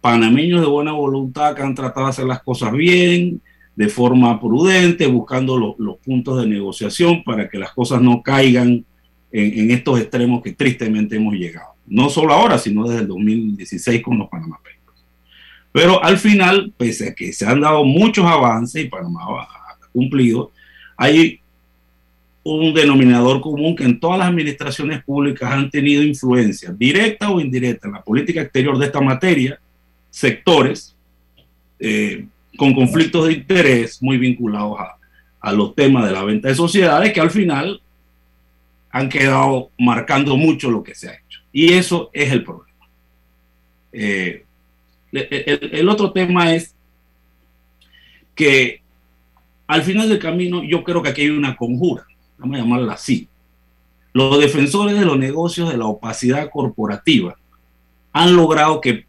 panameños 0.00 0.60
de 0.60 0.66
buena 0.66 0.92
voluntad 0.92 1.54
que 1.54 1.62
han 1.62 1.74
tratado 1.74 2.06
de 2.06 2.10
hacer 2.10 2.26
las 2.26 2.42
cosas 2.42 2.72
bien, 2.72 3.40
de 3.74 3.88
forma 3.88 4.40
prudente, 4.40 5.06
buscando 5.06 5.76
los 5.76 5.96
puntos 5.98 6.40
de 6.40 6.46
negociación 6.46 7.24
para 7.24 7.48
que 7.48 7.58
las 7.58 7.72
cosas 7.72 8.00
no 8.00 8.22
caigan 8.22 8.84
en, 9.36 9.70
estos 9.72 10.00
extremos 10.00 10.42
que 10.42 10.52
tristemente 10.52 11.16
hemos 11.16 11.34
llegado. 11.34 11.74
No 11.86 12.08
solo 12.08 12.32
ahora, 12.32 12.56
sino 12.56 12.86
desde 12.86 13.02
el 13.02 13.08
2016 13.08 14.00
con 14.00 14.18
los 14.18 14.28
Panama 14.28 14.58
Papers. 14.58 15.04
Pero 15.72 16.02
al 16.02 16.18
final, 16.18 16.72
pese 16.76 17.08
a 17.08 17.14
que 17.14 17.32
se 17.32 17.44
han 17.44 17.60
dado 17.60 17.84
muchos 17.84 18.24
avances 18.24 18.84
y 18.84 18.88
Panamá 18.88 19.22
ha 19.40 19.76
cumplido, 19.92 20.52
hay 20.96 21.40
un 22.44 22.72
denominador 22.72 23.40
común 23.40 23.74
que 23.74 23.84
en 23.84 23.98
todas 23.98 24.18
las 24.18 24.28
administraciones 24.28 25.02
públicas 25.02 25.50
han 25.50 25.68
tenido 25.68 26.02
influencia 26.02 26.72
directa 26.72 27.30
o 27.30 27.40
indirecta 27.40 27.88
en 27.88 27.94
la 27.94 28.02
política 28.02 28.42
exterior 28.42 28.78
de 28.78 28.86
esta 28.86 29.00
materia, 29.00 29.58
sectores 30.10 30.94
eh, 31.80 32.24
con 32.56 32.72
conflictos 32.72 33.26
de 33.26 33.32
interés 33.32 34.00
muy 34.00 34.16
vinculados 34.16 34.78
a, 34.78 34.96
a, 35.40 35.52
los 35.52 35.74
temas 35.74 36.06
de 36.06 36.12
la 36.12 36.22
venta 36.22 36.48
de 36.48 36.54
sociedades 36.54 37.12
que 37.12 37.20
al 37.20 37.30
final 37.30 37.80
han 38.94 39.08
quedado 39.08 39.72
marcando 39.76 40.36
mucho 40.36 40.70
lo 40.70 40.84
que 40.84 40.94
se 40.94 41.08
ha 41.08 41.14
hecho. 41.14 41.40
Y 41.52 41.72
eso 41.72 42.10
es 42.12 42.30
el 42.30 42.44
problema. 42.44 42.88
Eh, 43.90 44.44
el, 45.10 45.88
otro 45.88 46.12
tema 46.12 46.54
es 46.54 46.76
que 48.36 48.82
al 49.66 49.82
final 49.82 50.08
del 50.08 50.20
camino 50.20 50.62
yo 50.62 50.84
creo 50.84 51.02
que 51.02 51.08
aquí 51.08 51.22
hay 51.22 51.30
una 51.30 51.56
conjura, 51.56 52.06
vamos 52.38 52.56
a 52.56 52.60
llamarla 52.60 52.92
así. 52.92 53.26
Los 54.12 54.38
defensores 54.38 54.96
de 54.96 55.04
los 55.04 55.18
negocios 55.18 55.72
de 55.72 55.76
la 55.76 55.86
opacidad 55.86 56.48
corporativa 56.48 57.36
han 58.12 58.36
logrado 58.36 58.80
que 58.80 59.06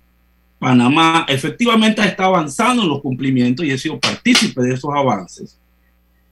Panamá 0.58 1.28
efectivamente 1.30 2.04
está 2.04 2.26
avanzando 2.26 2.82
en 2.82 2.89
los 2.89 3.02
cumplimientos 3.04 3.63
y 3.63 3.71
ha 3.71 3.78
sido 3.78 4.00
partícipe 4.00 4.63
de 4.63 4.74
esos 4.74 4.89
avances, 4.95 5.60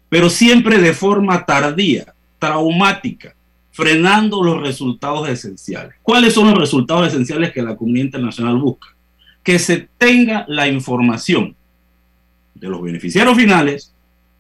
pero 0.10 0.28
siempre 0.32 0.80
de 0.80 0.94
forma 0.94 1.46
tardía, 1.46 2.16
traumática, 2.39 3.36
frenando 3.73 4.43
los 4.43 4.62
resultados 4.62 5.27
esenciales. 5.27 5.95
¿Cuáles 6.03 6.33
son 6.36 6.51
los 6.51 6.59
resultados 6.59 7.07
esenciales 7.07 7.51
que 7.51 7.63
la 7.63 7.75
comunidad 7.75 8.05
internacional 8.05 8.57
busca? 8.57 8.95
Que 9.41 9.57
se 9.57 9.89
tenga 9.97 10.45
la 10.47 10.67
información 10.67 11.55
de 12.53 12.69
los 12.69 12.81
beneficiarios 12.83 13.36
finales, 13.36 13.91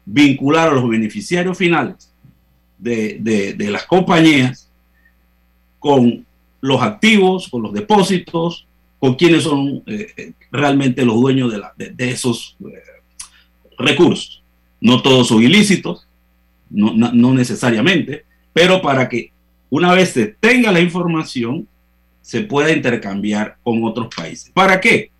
vincular 0.05 0.69
a 0.69 0.73
los 0.73 0.87
beneficiarios 0.87 1.57
finales 1.57 2.13
de, 2.77 3.55
las 3.71 3.85
compañías 3.87 4.69
con 5.79 6.25
los 6.61 6.81
activos, 6.81 7.49
con 7.49 7.63
los 7.63 7.73
depósitos, 7.73 8.67
con 8.99 9.15
quiénes 9.15 9.43
son 9.43 9.81
eh, 9.87 10.33
realmente 10.51 11.03
los 11.03 11.19
dueños 11.19 11.51
de, 11.75 12.11
esos 12.11 12.55
recursos. 13.79 14.43
No 14.79 15.01
todos 15.01 15.29
son 15.29 15.41
ilícitos, 15.41 16.07
no, 16.69 16.93
no 17.11 17.33
necesariamente, 17.33 18.25
pero 18.53 18.81
para 18.81 19.09
que 19.09 19.31
una 19.69 19.91
vez 19.91 20.11
se 20.11 20.27
tenga 20.27 20.71
la 20.71 20.79
información, 20.79 21.67
se 22.21 22.41
pueda 22.41 22.71
intercambiar 22.71 23.57
con 23.63 23.83
otros 23.83 24.13
países. 24.15 24.51
¿Para 24.53 24.79
qué? 24.79 25.11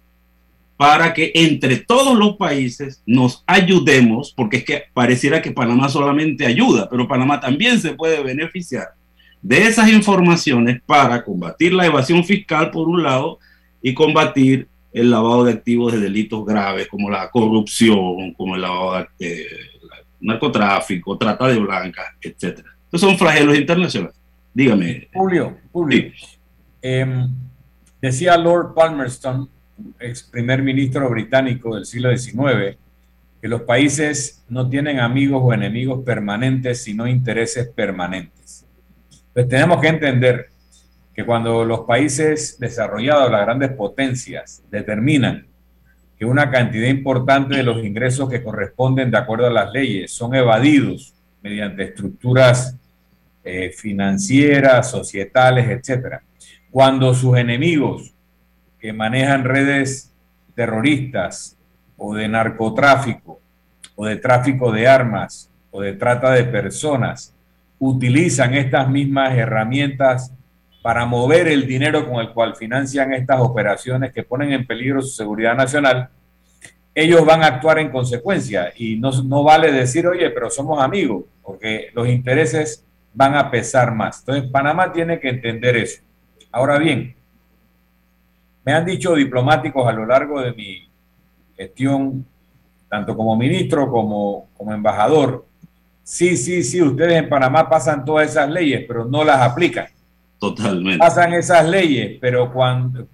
Para 0.78 1.13
que 1.13 1.32
entre 1.36 1.78
todos 1.78 2.17
los 2.17 2.38
países 2.38 3.02
nos 3.06 3.43
ayudemos, 3.46 4.32
porque 4.32 4.58
es 4.58 4.63
que 4.63 4.84
pareciera 4.93 5.41
que 5.41 5.52
Panamá 5.52 5.89
solamente 5.89 6.46
ayuda, 6.46 6.88
pero 6.89 7.08
Panamá 7.08 7.39
también 7.39 7.80
se 7.80 7.93
puede 7.93 8.24
beneficiar 8.24 8.89
de 9.41 9.63
esas 9.63 9.89
informaciones 9.89 10.82
para 10.86 11.24
combatir 11.24 11.74
la 11.74 11.86
evasión 11.86 12.24
fiscal 12.24 12.72
por 12.72 12.88
un 12.88 13.04
lado 13.04 13.39
y 13.82 13.93
combatir 13.93 14.67
el 14.93 15.10
lavado 15.10 15.43
de 15.43 15.54
activos 15.54 15.91
de 15.91 16.00
delitos 16.00 16.46
graves 16.46 16.88
como 16.88 17.10
la 17.10 17.30
corrupción, 17.30 18.34
como 18.34 18.56
el 18.56 18.62
lavado 18.62 19.08
de 19.19 19.41
eh, 19.41 19.48
narcotráfico, 20.22 21.17
trata 21.17 21.48
de 21.48 21.60
blancas, 21.60 22.06
etcétera. 22.22 22.73
Son 22.94 23.18
flagelos 23.18 23.58
internacionales. 23.58 24.16
Dígame. 24.54 25.08
Julio, 25.14 25.58
Julio. 25.72 26.12
Em, 26.82 27.28
decía 28.02 28.38
Lord 28.38 28.74
Palmerston, 28.76 29.50
ex 30.00 30.24
primer 30.24 30.62
ministro 30.62 31.10
británico 31.10 31.76
del 31.76 31.86
siglo 31.86 32.16
XIX, 32.16 32.78
que 33.42 33.48
los 33.48 33.62
países 33.64 34.44
no 34.48 34.70
tienen 34.70 35.00
amigos 35.00 35.42
o 35.44 35.54
enemigos 35.54 36.04
permanentes, 36.06 36.84
sino 36.84 37.08
intereses 37.08 37.68
permanentes. 37.68 38.66
Pues 39.34 39.48
tenemos 39.48 39.82
que 39.82 39.88
entender 39.88 40.50
que 41.16 41.26
cuando 41.26 41.66
los 41.66 41.82
países 41.82 42.60
desarrollados, 42.60 43.32
las 43.32 43.42
grandes 43.42 43.72
potencias, 43.72 44.64
determinan 44.70 45.48
que 46.18 46.26
una 46.26 46.52
cantidad 46.52 46.88
importante 46.88 47.58
de 47.58 47.64
los 47.64 47.84
ingresos 47.84 48.30
que 48.30 48.44
corresponden 48.44 49.10
de 49.10 49.18
acuerdo 49.18 49.48
a 49.48 49.52
las 49.52 49.72
leyes 49.72 50.12
son 50.12 50.36
evadidos 50.36 51.14
mediante 51.42 51.84
estructuras 51.84 52.78
eh, 53.44 53.72
financieras, 53.72 54.90
societales, 54.90 55.68
etcétera, 55.70 56.24
cuando 56.72 57.14
sus 57.14 57.38
enemigos 57.38 58.14
que 58.80 58.94
manejan 58.94 59.44
redes 59.44 60.14
terroristas 60.56 61.58
o 61.98 62.16
de 62.16 62.28
narcotráfico 62.28 63.40
o 63.96 64.06
de 64.06 64.16
tráfico 64.18 64.72
de 64.72 64.88
armas 64.88 65.50
o 65.72 65.82
de 65.82 65.94
trata 65.94 66.32
de 66.32 66.46
personas 66.46 67.34
utilizan 67.80 68.54
estas 68.54 68.90
mismas 68.90 69.38
herramientas 69.38 70.34
para 70.82 71.06
mover 71.06 71.48
el 71.48 71.66
dinero 71.66 72.08
con 72.10 72.20
el 72.20 72.32
cual 72.32 72.56
financian 72.56 73.14
estas 73.14 73.40
operaciones 73.40 74.12
que 74.14 74.24
ponen 74.24 74.52
en 74.52 74.66
peligro 74.66 75.02
su 75.02 75.10
seguridad 75.10 75.56
nacional, 75.56 76.10
ellos 76.96 77.26
van 77.26 77.42
a 77.42 77.48
actuar 77.48 77.80
en 77.80 77.90
consecuencia. 77.90 78.72
Y 78.76 78.98
no, 78.98 79.12
no 79.24 79.44
vale 79.44 79.72
decir, 79.72 80.06
oye, 80.08 80.30
pero 80.30 80.50
somos 80.50 80.82
amigos, 80.82 81.24
porque 81.42 81.90
los 81.94 82.08
intereses 82.08 82.86
van 83.13 83.36
a 83.36 83.52
pesar 83.52 83.93
más. 83.93 84.19
Entonces, 84.19 84.49
Panamá 84.49 84.91
tiene 84.91 85.19
que 85.19 85.30
entender 85.30 85.78
eso. 85.78 86.02
Ahora 86.52 86.78
bien, 86.78 87.15
me 88.65 88.73
han 88.73 88.86
dicho 88.86 89.15
diplomáticos 89.15 89.88
a 89.88 89.93
lo 89.93 90.06
largo 90.06 90.41
de 90.41 90.54
mi 90.54 90.89
gestión, 91.56 92.26
tanto 92.89 93.15
como 93.15 93.36
ministro 93.36 93.89
como 93.89 94.47
como 94.56 94.73
embajador, 94.73 95.45
sí, 96.04 96.38
sí, 96.38 96.63
sí, 96.63 96.82
ustedes 96.82 97.13
en 97.13 97.30
Panamá 97.30 97.69
pasan 97.69 98.06
todas 98.06 98.30
esas 98.30 98.49
leyes, 98.49 98.86
pero 98.88 99.06
no 99.06 99.23
las 99.23 99.41
aplican. 99.41 99.88
Totalmente. 100.39 100.99
Pasan 100.99 101.34
esas 101.34 101.67
leyes, 101.67 102.17
pero 102.19 102.52
cuántos 102.52 103.08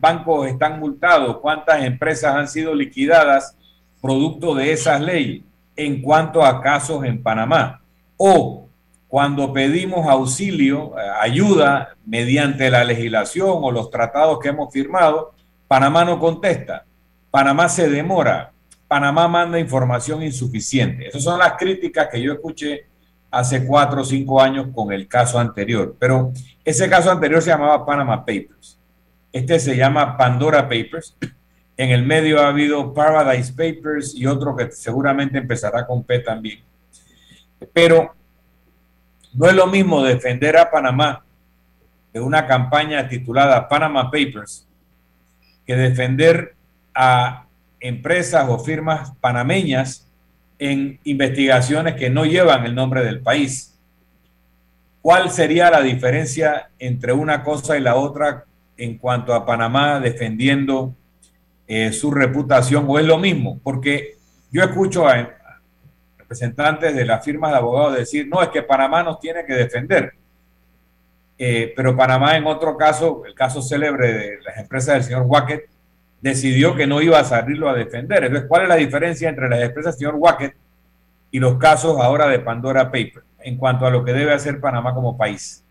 bancos 0.00 0.48
están 0.48 0.80
multados, 0.80 1.38
cuántas 1.38 1.84
empresas 1.84 2.34
han 2.34 2.48
sido 2.48 2.74
liquidadas 2.74 3.56
producto 4.00 4.54
de 4.54 4.72
esas 4.72 5.00
leyes 5.00 5.42
en 5.76 6.02
cuanto 6.02 6.44
a 6.44 6.60
casos 6.60 7.04
en 7.04 7.22
Panamá. 7.22 7.80
O 8.16 8.65
cuando 9.08 9.52
pedimos 9.52 10.06
auxilio, 10.06 10.98
eh, 10.98 11.02
ayuda 11.20 11.96
mediante 12.04 12.70
la 12.70 12.84
legislación 12.84 13.50
o 13.50 13.70
los 13.70 13.90
tratados 13.90 14.38
que 14.40 14.48
hemos 14.48 14.72
firmado, 14.72 15.32
Panamá 15.68 16.04
no 16.04 16.18
contesta, 16.18 16.84
Panamá 17.30 17.68
se 17.68 17.88
demora, 17.88 18.52
Panamá 18.88 19.28
manda 19.28 19.58
información 19.58 20.22
insuficiente. 20.22 21.08
Esas 21.08 21.22
son 21.22 21.38
las 21.38 21.52
críticas 21.52 22.08
que 22.10 22.20
yo 22.20 22.32
escuché 22.32 22.86
hace 23.30 23.66
cuatro 23.66 24.02
o 24.02 24.04
cinco 24.04 24.40
años 24.40 24.68
con 24.74 24.92
el 24.92 25.08
caso 25.08 25.38
anterior. 25.38 25.96
Pero 25.98 26.32
ese 26.64 26.88
caso 26.88 27.10
anterior 27.10 27.42
se 27.42 27.50
llamaba 27.50 27.84
Panama 27.84 28.24
Papers. 28.24 28.78
Este 29.32 29.58
se 29.58 29.76
llama 29.76 30.16
Pandora 30.16 30.62
Papers. 30.62 31.16
En 31.76 31.90
el 31.90 32.06
medio 32.06 32.40
ha 32.40 32.48
habido 32.48 32.94
Paradise 32.94 33.52
Papers 33.52 34.14
y 34.14 34.26
otro 34.26 34.56
que 34.56 34.70
seguramente 34.70 35.36
empezará 35.38 35.86
con 35.86 36.02
P 36.04 36.20
también. 36.20 36.60
Pero 37.72 38.14
no 39.36 39.48
es 39.48 39.54
lo 39.54 39.66
mismo 39.66 40.02
defender 40.02 40.56
a 40.56 40.70
Panamá 40.70 41.24
de 42.12 42.20
una 42.20 42.46
campaña 42.46 43.06
titulada 43.08 43.68
Panama 43.68 44.10
Papers 44.10 44.66
que 45.66 45.76
defender 45.76 46.54
a 46.94 47.44
empresas 47.80 48.46
o 48.48 48.58
firmas 48.58 49.12
panameñas 49.20 50.08
en 50.58 50.98
investigaciones 51.04 51.96
que 51.96 52.08
no 52.08 52.24
llevan 52.24 52.64
el 52.64 52.74
nombre 52.74 53.04
del 53.04 53.20
país. 53.20 53.78
¿Cuál 55.02 55.30
sería 55.30 55.70
la 55.70 55.82
diferencia 55.82 56.70
entre 56.78 57.12
una 57.12 57.44
cosa 57.44 57.76
y 57.76 57.82
la 57.82 57.96
otra 57.96 58.44
en 58.78 58.96
cuanto 58.96 59.34
a 59.34 59.44
Panamá 59.44 60.00
defendiendo 60.00 60.94
eh, 61.68 61.92
su 61.92 62.10
reputación? 62.10 62.86
¿O 62.88 62.98
es 62.98 63.04
lo 63.04 63.18
mismo? 63.18 63.60
Porque 63.62 64.16
yo 64.50 64.62
escucho 64.62 65.06
a, 65.06 65.35
representantes 66.26 66.94
de 66.94 67.04
las 67.04 67.24
firmas 67.24 67.52
de 67.52 67.58
abogados 67.58 67.96
decir, 67.96 68.26
no, 68.26 68.42
es 68.42 68.48
que 68.48 68.62
Panamá 68.62 69.04
nos 69.04 69.20
tiene 69.20 69.44
que 69.44 69.54
defender. 69.54 70.12
Eh, 71.38 71.72
pero 71.76 71.96
Panamá 71.96 72.36
en 72.36 72.46
otro 72.46 72.76
caso, 72.76 73.22
el 73.24 73.34
caso 73.34 73.62
célebre 73.62 74.12
de 74.12 74.38
las 74.42 74.58
empresas 74.58 74.94
del 74.94 75.04
señor 75.04 75.22
Wackett, 75.26 75.68
decidió 76.20 76.74
que 76.74 76.86
no 76.86 77.00
iba 77.00 77.20
a 77.20 77.24
salirlo 77.24 77.68
a 77.68 77.74
defender. 77.74 78.24
Entonces, 78.24 78.48
¿cuál 78.48 78.62
es 78.64 78.68
la 78.68 78.76
diferencia 78.76 79.28
entre 79.28 79.48
las 79.48 79.60
empresas 79.60 79.94
del 79.94 79.98
señor 79.98 80.14
Wackett 80.16 80.56
y 81.30 81.38
los 81.38 81.58
casos 81.58 82.00
ahora 82.00 82.26
de 82.26 82.40
Pandora 82.40 82.86
Paper 82.86 83.22
en 83.40 83.56
cuanto 83.56 83.86
a 83.86 83.90
lo 83.90 84.04
que 84.04 84.12
debe 84.12 84.32
hacer 84.32 84.60
Panamá 84.60 84.94
como 84.94 85.16
país? 85.16 85.62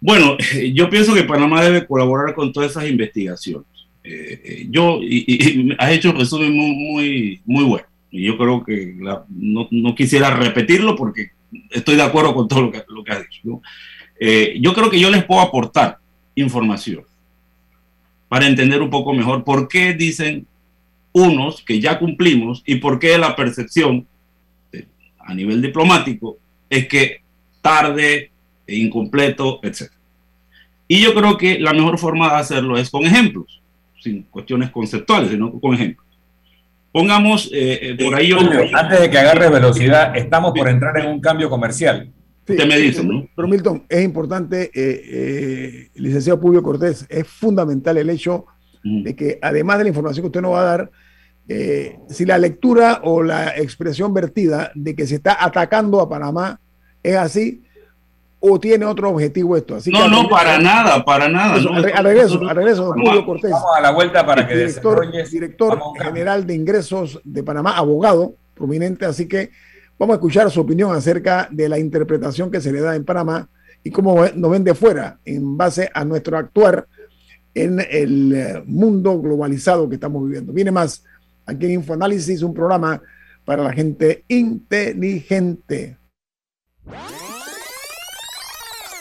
Bueno, 0.00 0.36
yo 0.74 0.88
pienso 0.88 1.12
que 1.12 1.24
Panamá 1.24 1.64
debe 1.64 1.86
colaborar 1.86 2.34
con 2.34 2.52
todas 2.52 2.70
esas 2.70 2.88
investigaciones. 2.88 3.66
Eh, 4.04 4.40
eh, 4.44 4.66
yo, 4.70 4.98
y, 5.02 5.74
has 5.76 5.90
hecho 5.90 6.10
un 6.10 6.18
resumen 6.18 6.52
muy, 6.54 6.72
muy, 6.76 7.42
muy 7.44 7.64
bueno. 7.64 7.87
Y 8.10 8.24
yo 8.24 8.38
creo 8.38 8.64
que 8.64 8.96
no, 9.28 9.94
quisiera 9.94 10.30
repetirlo 10.30 10.96
porque 10.96 11.32
estoy 11.70 11.96
de 11.96 12.02
acuerdo 12.02 12.34
con 12.34 12.48
todo 12.48 12.62
lo 12.62 12.72
que, 12.72 12.82
lo 12.88 13.04
que 13.04 13.12
has 13.12 13.22
dicho. 13.28 13.60
Eh, 14.18 14.58
yo 14.60 14.74
creo 14.74 14.90
que 14.90 15.00
yo 15.00 15.10
les 15.10 15.24
puedo 15.24 15.40
aportar 15.40 15.98
información 16.34 17.04
para 18.28 18.46
entender 18.46 18.82
un 18.82 18.90
poco 18.90 19.12
mejor 19.12 19.44
por 19.44 19.68
qué 19.68 19.94
dicen 19.94 20.46
unos 21.12 21.62
que 21.62 21.80
ya 21.80 21.98
cumplimos 21.98 22.62
y 22.66 22.76
por 22.76 22.98
qué 22.98 23.16
la 23.18 23.34
percepción 23.34 24.06
a 25.18 25.34
nivel 25.34 25.60
diplomático 25.60 26.38
es 26.70 26.88
que 26.88 27.20
tarde, 27.60 28.30
e 28.66 28.76
incompleto, 28.76 29.60
etc. 29.62 29.90
Y 30.86 31.00
yo 31.00 31.14
creo 31.14 31.36
que 31.36 31.58
la 31.58 31.72
mejor 31.72 31.98
forma 31.98 32.30
de 32.30 32.36
hacerlo 32.36 32.78
es 32.78 32.90
con 32.90 33.04
ejemplos, 33.04 33.60
sin 34.00 34.22
cuestiones 34.24 34.70
conceptuales, 34.70 35.30
sino 35.30 35.50
con 35.52 35.74
ejemplos. 35.74 36.06
Pongamos 36.92 37.50
eh, 37.52 37.90
eh, 37.90 38.04
por 38.04 38.14
ahí. 38.14 38.32
antes 38.72 39.00
de 39.00 39.10
que 39.10 39.18
agarre 39.18 39.50
velocidad, 39.50 40.16
estamos 40.16 40.52
por 40.56 40.68
entrar 40.68 40.98
en 40.98 41.08
un 41.08 41.20
cambio 41.20 41.50
comercial. 41.50 42.10
Usted 42.48 42.66
me 42.66 42.78
dice, 42.78 43.04
¿no? 43.04 43.28
Pero 43.36 43.46
Milton, 43.46 43.84
es 43.88 44.02
importante, 44.02 44.70
eh, 44.74 45.90
licenciado 45.94 46.40
Publio 46.40 46.62
Cortés, 46.62 47.06
es 47.10 47.26
fundamental 47.26 47.98
el 47.98 48.08
hecho 48.08 48.46
de 48.82 49.14
que 49.14 49.38
además 49.42 49.76
de 49.78 49.84
la 49.84 49.88
información 49.88 50.22
que 50.22 50.28
usted 50.28 50.40
nos 50.40 50.52
va 50.52 50.62
a 50.62 50.64
dar, 50.64 50.90
si 52.08 52.24
la 52.24 52.38
lectura 52.38 53.00
o 53.04 53.22
la 53.22 53.56
expresión 53.56 54.14
vertida 54.14 54.70
de 54.74 54.94
que 54.94 55.06
se 55.06 55.16
está 55.16 55.44
atacando 55.44 56.00
a 56.00 56.08
Panamá 56.08 56.58
es 57.02 57.16
así, 57.16 57.64
o 58.40 58.58
tiene 58.60 58.84
otro 58.84 59.10
objetivo 59.10 59.56
esto. 59.56 59.76
Así 59.76 59.90
no, 59.90 60.08
no, 60.08 60.28
para 60.28 60.58
nada, 60.58 61.04
para 61.04 61.28
nada. 61.28 61.54
al, 61.54 62.04
regreso, 62.04 62.40
al 62.48 62.56
regreso, 62.56 62.92
Julio 62.92 63.24
Cortés. 63.24 63.50
Vamos 63.50 63.76
a 63.76 63.80
la 63.80 63.90
vuelta 63.90 64.24
para 64.24 64.46
que 64.46 64.56
director, 64.56 65.10
director 65.30 65.80
general 66.00 66.46
de 66.46 66.54
ingresos 66.54 67.20
de 67.24 67.42
Panamá, 67.42 67.76
abogado 67.76 68.34
prominente, 68.54 69.06
así 69.06 69.26
que 69.26 69.50
vamos 69.98 70.14
a 70.14 70.16
escuchar 70.16 70.50
su 70.50 70.60
opinión 70.60 70.94
acerca 70.94 71.48
de 71.50 71.68
la 71.68 71.78
interpretación 71.78 72.50
que 72.50 72.60
se 72.60 72.72
le 72.72 72.80
da 72.80 72.94
en 72.94 73.04
Panamá 73.04 73.48
y 73.82 73.90
cómo 73.90 74.24
nos 74.34 74.50
ven 74.50 74.64
de 74.64 74.74
fuera 74.74 75.18
en 75.24 75.56
base 75.56 75.90
a 75.92 76.04
nuestro 76.04 76.36
actuar 76.36 76.86
en 77.54 77.80
el 77.90 78.32
eh, 78.32 78.62
mundo 78.66 79.20
globalizado 79.20 79.88
que 79.88 79.96
estamos 79.96 80.24
viviendo. 80.24 80.52
Viene 80.52 80.70
más 80.70 81.04
aquí 81.46 81.66
en 81.66 81.72
Infoanálisis, 81.72 82.42
un 82.42 82.54
programa 82.54 83.00
para 83.44 83.64
la 83.64 83.72
gente 83.72 84.24
inteligente. 84.28 85.96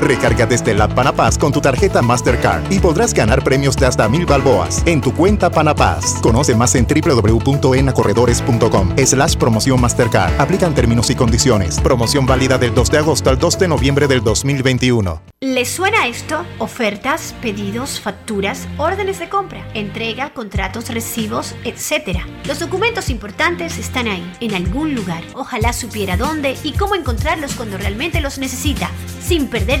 Recarga 0.00 0.46
desde 0.46 0.74
la 0.74 0.88
Panapaz 0.88 1.36
con 1.36 1.52
tu 1.52 1.60
tarjeta 1.60 2.02
Mastercard 2.02 2.72
y 2.72 2.78
podrás 2.78 3.12
ganar 3.12 3.44
premios 3.44 3.76
de 3.76 3.86
hasta 3.86 4.08
mil 4.08 4.26
balboas 4.26 4.82
en 4.86 5.00
tu 5.00 5.12
cuenta 5.14 5.50
Panapaz. 5.50 6.20
Conoce 6.22 6.54
más 6.54 6.74
en 6.74 6.86
www.enacorredores.com 6.86 8.96
slash 9.04 9.36
promoción 9.36 9.80
Mastercard. 9.80 10.40
Aplican 10.40 10.74
términos 10.74 11.10
y 11.10 11.14
condiciones. 11.14 11.80
Promoción 11.80 12.26
válida 12.26 12.58
del 12.58 12.74
2 12.74 12.90
de 12.90 12.98
agosto 12.98 13.30
al 13.30 13.38
2 13.38 13.58
de 13.58 13.68
noviembre 13.68 14.06
del 14.06 14.22
2021. 14.22 15.22
¿Les 15.42 15.70
suena 15.70 16.06
esto? 16.06 16.44
Ofertas, 16.58 17.34
pedidos, 17.40 17.98
facturas, 17.98 18.68
órdenes 18.76 19.18
de 19.18 19.30
compra, 19.30 19.66
entrega, 19.72 20.34
contratos, 20.34 20.90
recibos, 20.90 21.54
etc. 21.64 22.18
Los 22.46 22.58
documentos 22.58 23.08
importantes 23.08 23.78
están 23.78 24.06
ahí, 24.06 24.30
en 24.40 24.54
algún 24.54 24.94
lugar. 24.94 25.24
Ojalá 25.34 25.72
supiera 25.72 26.18
dónde 26.18 26.58
y 26.62 26.72
cómo 26.72 26.94
encontrarlos 26.94 27.54
cuando 27.54 27.78
realmente 27.78 28.20
los 28.20 28.36
necesita, 28.36 28.90
sin 29.22 29.48
perder 29.48 29.80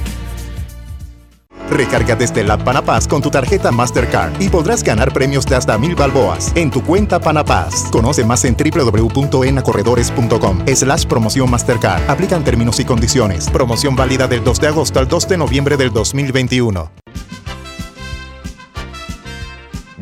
Recarga 1.71 2.15
desde 2.15 2.43
la 2.43 2.57
Panapaz 2.57 3.07
con 3.07 3.21
tu 3.21 3.31
tarjeta 3.31 3.71
Mastercard 3.71 4.41
y 4.41 4.49
podrás 4.49 4.83
ganar 4.83 5.13
premios 5.13 5.45
de 5.45 5.55
hasta 5.55 5.77
mil 5.77 5.95
balboas 5.95 6.51
en 6.55 6.69
tu 6.69 6.83
cuenta 6.83 7.21
Panapaz. 7.21 7.89
Conoce 7.91 8.25
más 8.25 8.43
en 8.43 8.57
www.enacorredores.com 8.57 10.65
slash 10.67 11.05
promoción 11.05 11.49
Mastercard. 11.49 12.09
Aplican 12.09 12.43
términos 12.43 12.81
y 12.81 12.85
condiciones. 12.85 13.49
Promoción 13.49 13.95
válida 13.95 14.27
del 14.27 14.43
2 14.43 14.59
de 14.59 14.67
agosto 14.67 14.99
al 14.99 15.07
2 15.07 15.29
de 15.29 15.37
noviembre 15.37 15.77
del 15.77 15.91
2021. 15.91 16.91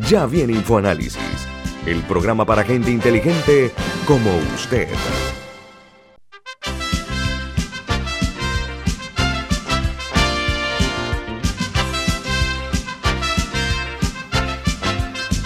Ya 0.09 0.25
viene 0.25 0.53
InfoAnálisis, 0.53 1.19
el 1.85 2.01
programa 2.01 2.45
para 2.45 2.63
gente 2.63 2.89
inteligente 2.89 3.71
como 4.07 4.31
usted. 4.55 4.87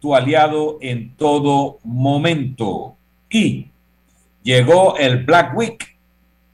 tu 0.00 0.14
aliado 0.14 0.78
en 0.80 1.14
todo 1.16 1.78
momento. 1.84 2.96
Y 3.30 3.70
llegó 4.42 4.96
el 4.96 5.24
Black 5.24 5.56
Week. 5.56 5.98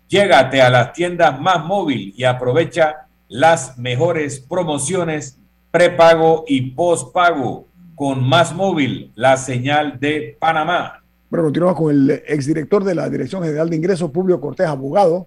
Llégate 0.09 0.63
a 0.63 0.71
las 0.71 0.93
tiendas 0.93 1.41
más 1.41 1.65
móvil 1.65 2.15
y 2.17 2.25
aprovecha 2.25 3.07
las 3.29 3.79
mejores 3.79 4.39
promociones 4.41 5.39
prepago 5.71 6.45
y 6.47 6.71
postpago 6.71 7.67
con 7.97 8.23
Más 8.29 8.55
Móvil, 8.55 9.11
la 9.17 9.37
señal 9.37 9.99
de 9.99 10.37
Panamá. 10.39 11.03
Bueno, 11.31 11.47
continuamos 11.47 11.77
con 11.77 11.91
el 11.91 12.11
exdirector 12.29 12.85
de 12.85 12.95
la 12.95 13.09
Dirección 13.09 13.43
General 13.43 13.69
de 13.69 13.75
Ingresos, 13.75 14.11
Publio 14.11 14.41
Cortés, 14.41 14.67
abogado, 14.67 15.27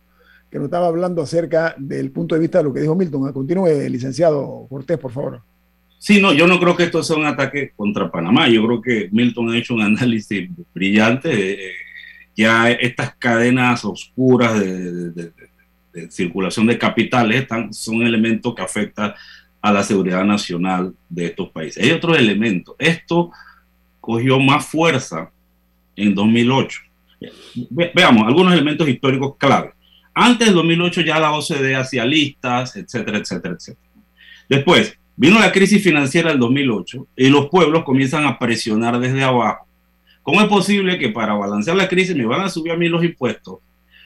que 0.49 0.57
nos 0.57 0.65
estaba 0.65 0.87
hablando 0.87 1.21
acerca 1.21 1.75
del 1.77 2.11
punto 2.11 2.35
de 2.35 2.39
vista 2.39 2.59
de 2.59 2.63
lo 2.63 2.73
que 2.73 2.79
dijo 2.79 2.95
Milton. 2.95 3.31
Continúe, 3.33 3.89
licenciado 3.89 4.67
Cortés, 4.69 4.97
por 4.97 5.11
favor. 5.11 5.41
Sí, 5.99 6.21
no, 6.21 6.33
yo 6.33 6.47
no 6.47 6.59
creo 6.59 6.75
que 6.75 6.83
esto 6.83 7.01
sea 7.01 7.17
un 7.17 7.25
ataque 7.25 7.71
contra 7.75 8.11
Panamá. 8.11 8.47
Yo 8.47 8.65
creo 8.65 8.81
que 8.81 9.09
Milton 9.11 9.51
ha 9.51 9.57
hecho 9.57 9.73
un 9.73 9.81
análisis 9.83 10.49
brillante. 10.73 11.53
Eh, 11.53 11.71
ya 12.35 12.69
estas 12.69 13.15
cadenas 13.15 13.83
oscuras 13.83 14.59
de, 14.59 15.31
circulación 16.09 16.67
de 16.67 16.77
capitales 16.77 17.41
están, 17.41 17.73
son 17.73 18.03
elementos 18.03 18.53
que 18.53 18.61
afectan 18.61 19.13
a 19.59 19.71
la 19.71 19.81
seguridad 19.81 20.23
nacional 20.23 20.93
de 21.09 21.25
estos 21.25 21.49
países. 21.49 21.83
Hay 21.83 21.91
otros 21.91 22.15
elementos. 22.15 22.75
Esto 22.77 23.31
cogió 23.99 24.39
más 24.39 24.67
fuerza 24.67 25.31
en 25.95 26.13
2008. 26.13 26.81
Ve, 27.71 27.91
veamos 27.95 28.27
algunos 28.27 28.53
elementos 28.53 28.87
históricos 28.87 29.35
clave. 29.37 29.71
Antes 30.13 30.47
del 30.47 30.55
2008 30.55 31.01
ya 31.01 31.19
la 31.19 31.31
OCDE 31.31 31.75
hacía 31.75 32.05
listas, 32.05 32.75
etcétera, 32.75 33.17
etcétera, 33.17 33.55
etcétera. 33.55 33.89
Después, 34.47 34.97
Vino 35.19 35.39
la 35.39 35.51
crisis 35.51 35.83
financiera 35.83 36.29
del 36.29 36.37
2008 36.37 37.07
y 37.15 37.29
los 37.29 37.49
pueblos 37.49 37.83
comienzan 37.83 38.25
a 38.25 38.37
presionar 38.37 38.99
desde 38.99 39.23
abajo. 39.23 39.65
¿Cómo 40.21 40.41
es 40.41 40.47
posible 40.47 40.99
que 40.99 41.09
para 41.09 41.33
balancear 41.33 41.75
la 41.75 41.87
crisis 41.87 42.15
me 42.15 42.27
van 42.27 42.41
a 42.41 42.49
subir 42.49 42.71
a 42.71 42.77
mí 42.77 42.87
los 42.87 43.03
impuestos? 43.03 43.57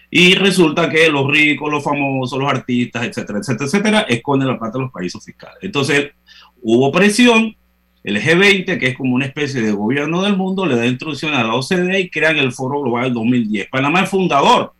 Y 0.09 0.35
resulta 0.35 0.89
que 0.89 1.09
los 1.09 1.29
ricos, 1.29 1.69
los 1.69 1.83
famosos, 1.83 2.39
los 2.39 2.49
artistas, 2.49 3.03
etcétera, 3.03 3.39
etcétera, 3.39 3.65
etcétera, 3.65 3.99
esconden 4.01 4.47
la 4.47 4.57
plata 4.57 4.77
de 4.77 4.85
los 4.85 4.91
países 4.91 5.21
fiscales. 5.23 5.57
Entonces, 5.61 6.11
hubo 6.61 6.89
presión, 6.93 7.57
el 8.05 8.21
G20, 8.21 8.79
que 8.79 8.87
es 8.87 8.97
como 8.97 9.13
una 9.13 9.25
especie 9.25 9.61
de 9.61 9.73
gobierno 9.73 10.21
del 10.21 10.37
mundo, 10.37 10.65
le 10.65 10.77
da 10.77 10.87
instrucción 10.87 11.33
a 11.33 11.43
la 11.43 11.55
OCDE 11.55 11.99
y 11.99 12.09
crean 12.09 12.37
el 12.37 12.53
Foro 12.53 12.81
Global 12.81 13.05
del 13.05 13.15
2010. 13.15 13.67
Panamá 13.69 14.03
es 14.03 14.09
fundador 14.09 14.73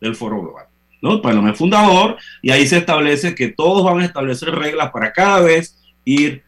del 0.00 0.14
Foro 0.14 0.40
Global. 0.40 0.71
¿No? 1.02 1.20
Panamá 1.20 1.50
es 1.50 1.58
fundador 1.58 2.16
y 2.40 2.50
ahí 2.50 2.66
se 2.66 2.78
establece 2.78 3.34
que 3.34 3.48
todos 3.48 3.84
van 3.84 4.00
a 4.00 4.04
establecer 4.06 4.50
reglas 4.50 4.90
para 4.90 5.12
cada 5.12 5.40
vez 5.40 5.78
ir 6.04 6.42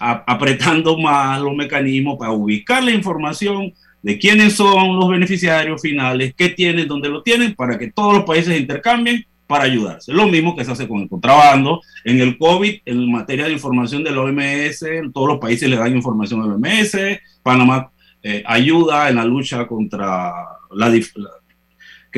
apretando 0.00 0.96
más 0.96 1.40
los 1.40 1.54
mecanismos 1.54 2.16
para 2.18 2.32
ubicar 2.32 2.82
la 2.82 2.92
información 2.92 3.72
de 4.02 4.18
quiénes 4.18 4.54
son 4.54 4.96
los 4.96 5.08
beneficiarios 5.08 5.82
finales, 5.82 6.34
qué 6.36 6.48
tienen, 6.50 6.86
dónde 6.86 7.08
lo 7.08 7.22
tienen, 7.22 7.54
para 7.54 7.78
que 7.78 7.90
todos 7.90 8.14
los 8.14 8.24
países 8.24 8.58
intercambien 8.58 9.26
para 9.46 9.64
ayudarse. 9.64 10.12
Lo 10.12 10.28
mismo 10.28 10.54
que 10.54 10.64
se 10.64 10.70
hace 10.70 10.86
con 10.86 11.00
el 11.00 11.08
contrabando. 11.08 11.80
En 12.04 12.20
el 12.20 12.38
COVID, 12.38 12.80
en 12.84 13.10
materia 13.10 13.46
de 13.46 13.52
información 13.52 14.04
de 14.04 14.12
la 14.12 14.20
OMS, 14.20 14.84
todos 15.12 15.28
los 15.28 15.38
países 15.38 15.68
le 15.68 15.76
dan 15.76 15.96
información 15.96 16.42
a 16.42 16.46
la 16.46 16.54
OMS. 16.54 16.96
Panamá 17.42 17.90
eh, 18.22 18.44
ayuda 18.46 19.08
en 19.08 19.16
la 19.16 19.24
lucha 19.24 19.66
contra 19.66 20.32
la 20.70 20.90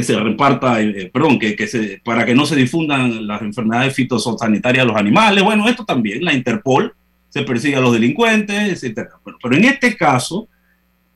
que 0.01 0.05
se 0.05 0.19
reparta, 0.19 0.81
eh, 0.81 1.11
perdón, 1.13 1.39
que, 1.39 1.67
se, 1.67 2.01
para 2.05 2.25
que 2.25 2.35
no 2.35 2.47
se 2.47 2.57
difundan 2.57 3.27
las 3.27 3.43
enfermedades 3.43 3.95
fitosanitarias 3.95 4.85
a 4.85 4.89
los 4.89 4.97
animales. 4.97 5.45
Bueno, 5.45 5.69
esto 5.69 5.85
también, 5.85 6.25
la 6.25 6.33
Interpol 6.33 6.95
se 7.29 7.43
persigue 7.43 7.77
a 7.77 7.81
los 7.81 7.93
delincuentes, 7.93 8.83
etc. 8.83 9.09
Pero, 9.25 9.39
pero 9.43 9.57
en 9.57 9.65
este 9.65 9.97
caso 9.97 10.49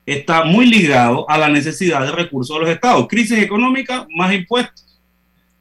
está 0.06 0.44
muy 0.44 0.66
ligado 0.66 1.28
a 1.28 1.38
la 1.38 1.48
necesidad 1.48 2.02
de 2.02 2.12
recursos 2.12 2.56
de 2.56 2.60
los 2.60 2.70
estados. 2.70 3.08
Crisis 3.08 3.38
económica, 3.38 4.06
más 4.14 4.32
impuestos. 4.34 5.00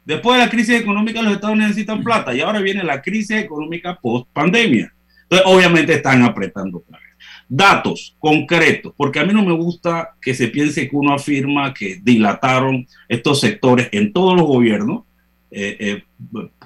Después 0.05 0.37
de 0.37 0.45
la 0.45 0.51
crisis 0.51 0.81
económica, 0.81 1.21
los 1.21 1.33
estados 1.33 1.57
necesitan 1.57 2.03
plata 2.03 2.33
y 2.33 2.41
ahora 2.41 2.59
viene 2.59 2.83
la 2.83 3.01
crisis 3.01 3.37
económica 3.37 3.97
post 4.01 4.27
pandemia. 4.33 4.93
Entonces, 5.23 5.47
obviamente 5.47 5.93
están 5.93 6.21
apretando 6.23 6.81
plata 6.81 7.02
datos 7.49 8.15
concretos, 8.19 8.93
porque 8.95 9.19
a 9.19 9.25
mí 9.25 9.33
no 9.33 9.43
me 9.43 9.53
gusta 9.53 10.15
que 10.21 10.33
se 10.33 10.47
piense 10.47 10.89
que 10.89 10.95
uno 10.95 11.13
afirma 11.13 11.73
que 11.73 11.99
dilataron 12.01 12.87
estos 13.07 13.39
sectores 13.39 13.89
en 13.91 14.11
todos 14.11 14.35
los 14.35 14.45
gobiernos, 14.45 15.03
eh, 15.51 15.77
eh, 15.79 16.03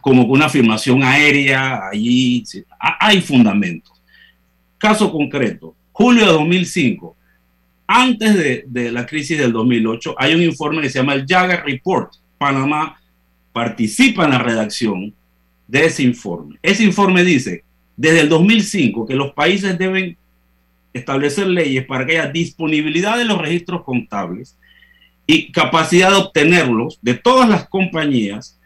como 0.01 0.23
una 0.23 0.45
afirmación 0.45 1.03
aérea, 1.03 1.89
allí 1.91 2.43
hay 2.79 3.21
fundamentos. 3.21 3.91
Caso 4.77 5.11
concreto, 5.11 5.75
julio 5.91 6.25
de 6.25 6.31
2005, 6.31 7.15
antes 7.87 8.35
de, 8.35 8.63
de, 8.67 8.91
la 8.91 9.05
crisis 9.05 9.37
del 9.37 9.51
2008, 9.51 10.15
hay 10.17 10.35
un 10.35 10.41
informe 10.41 10.81
que 10.81 10.89
se 10.89 10.99
llama 10.99 11.13
el 11.13 11.25
Jagger 11.27 11.63
Report. 11.65 12.13
Panamá 12.37 12.99
participa 13.51 14.25
en 14.25 14.31
la 14.31 14.39
redacción 14.39 15.13
de 15.67 15.85
ese 15.85 16.03
informe. 16.03 16.57
Ese 16.61 16.83
informe 16.83 17.23
dice, 17.23 17.63
desde 17.95 18.21
el 18.21 18.29
2005, 18.29 19.05
que 19.05 19.15
los 19.15 19.33
países 19.33 19.77
deben 19.77 20.17
establecer 20.93 21.47
leyes 21.47 21.85
para 21.85 22.05
que 22.05 22.19
haya 22.19 22.31
disponibilidad 22.31 23.17
de 23.17 23.25
los 23.25 23.37
registros 23.37 23.83
contables 23.83 24.57
y 25.25 25.51
capacidad 25.51 26.09
de 26.09 26.17
obtenerlos 26.17 26.99
de 27.01 27.13
todas 27.15 27.49
las 27.49 27.67
compañías 27.67 28.59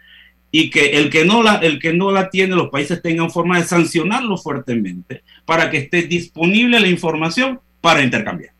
y 0.52 0.70
que 0.70 0.98
el 0.98 1.10
que 1.10 1.26
no 1.26 1.42
la, 1.42 1.56
el 1.56 1.80
que 1.80 1.94
no 1.94 2.12
la 2.12 2.30
tiene, 2.30 2.56
los 2.56 2.70
países 2.70 3.02
tengan 3.02 3.32
forma 3.32 3.58
de 3.58 3.66
sancionarlo 3.66 4.38
fuertemente 4.38 5.24
para 5.46 5.70
que 5.70 5.78
esté 5.78 6.04
disponible 6.04 6.80
la 6.80 6.88
información 6.88 7.60
para 7.80 8.04
intercambiar. 8.04 8.54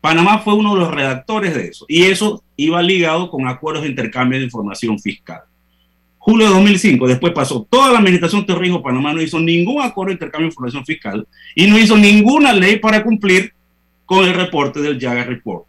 Panamá 0.00 0.38
fue 0.38 0.54
uno 0.54 0.74
de 0.74 0.80
los 0.80 0.90
redactores 0.90 1.54
de 1.54 1.68
eso 1.68 1.84
y 1.88 2.04
eso 2.04 2.42
iba 2.56 2.82
ligado 2.82 3.30
con 3.30 3.46
acuerdos 3.46 3.84
de 3.84 3.90
intercambio 3.90 4.38
de 4.38 4.46
información 4.46 4.98
fiscal. 4.98 5.42
Julio 6.30 6.46
de 6.46 6.54
2005, 6.54 7.08
después 7.08 7.32
pasó 7.32 7.66
toda 7.68 7.90
la 7.90 7.98
administración 7.98 8.46
Torrijos, 8.46 8.82
Panamá 8.82 9.12
no 9.12 9.20
hizo 9.20 9.40
ningún 9.40 9.82
acuerdo 9.82 10.10
de 10.10 10.12
intercambio 10.12 10.44
de 10.44 10.50
información 10.50 10.86
fiscal 10.86 11.26
y 11.56 11.66
no 11.66 11.76
hizo 11.76 11.96
ninguna 11.96 12.52
ley 12.52 12.78
para 12.78 13.02
cumplir 13.02 13.52
con 14.06 14.24
el 14.24 14.34
reporte 14.34 14.80
del 14.80 15.00
Jaga 15.00 15.24
Report. 15.24 15.66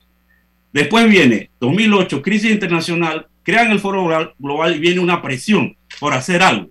Después 0.71 1.09
viene 1.09 1.49
2008, 1.59 2.21
crisis 2.21 2.51
internacional, 2.51 3.25
crean 3.41 3.71
el 3.71 3.79
foro 3.79 4.07
global 4.37 4.75
y 4.75 4.79
viene 4.79 4.99
una 4.99 5.19
presión 5.19 5.75
por 5.99 6.13
hacer 6.13 6.43
algo. 6.43 6.69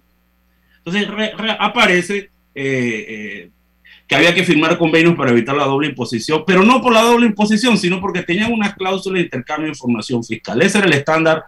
Entonces 0.85 1.09
aparece 1.59 2.31
eh, 2.55 3.07
eh, 3.09 3.51
que 4.07 4.15
había 4.15 4.33
que 4.33 4.45
firmar 4.45 4.79
convenios 4.79 5.17
para 5.17 5.33
evitar 5.33 5.57
la 5.57 5.65
doble 5.65 5.89
imposición, 5.89 6.45
pero 6.47 6.63
no 6.63 6.81
por 6.81 6.93
la 6.93 7.03
doble 7.03 7.27
imposición, 7.27 7.77
sino 7.77 8.01
porque 8.01 8.23
tenían 8.23 8.53
una 8.53 8.73
cláusula 8.73 9.19
de 9.19 9.25
intercambio 9.25 9.65
de 9.65 9.73
información 9.73 10.23
fiscal. 10.23 10.63
Ese 10.63 10.79
era 10.79 10.87
el 10.87 10.93
estándar 10.93 11.43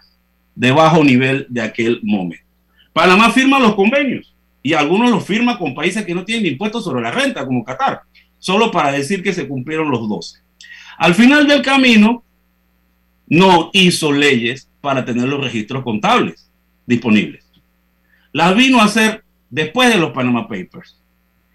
de 0.55 0.70
bajo 0.70 1.03
nivel 1.03 1.46
de 1.48 1.62
aquel 1.62 2.00
momento. 2.03 2.44
Panamá 2.92 3.30
firma 3.30 3.59
los 3.59 3.74
convenios 3.74 4.34
y 4.62 4.74
algunos 4.74 5.11
los 5.11 5.24
firma 5.24 5.59
con 5.59 5.74
países 5.74 6.05
que 6.05 6.14
no 6.14 6.24
tienen 6.24 6.53
impuestos 6.53 6.84
sobre 6.84 7.03
la 7.03 7.11
renta, 7.11 7.44
como 7.44 7.64
Qatar, 7.64 8.03
solo 8.38 8.70
para 8.70 8.92
decir 8.92 9.22
que 9.22 9.32
se 9.32 9.48
cumplieron 9.48 9.90
los 9.90 10.09
12. 10.09 10.40
Al 10.98 11.14
final 11.14 11.46
del 11.46 11.62
camino, 11.62 12.22
no 13.32 13.70
hizo 13.72 14.12
leyes 14.12 14.68
para 14.82 15.05
tener 15.05 15.26
los 15.26 15.42
registros 15.42 15.82
contables 15.82 16.50
disponibles. 16.86 17.44
Las 18.32 18.55
vino 18.55 18.78
a 18.78 18.84
hacer 18.84 19.24
después 19.48 19.88
de 19.88 19.98
los 19.98 20.12
Panama 20.12 20.48
Papers 20.48 20.98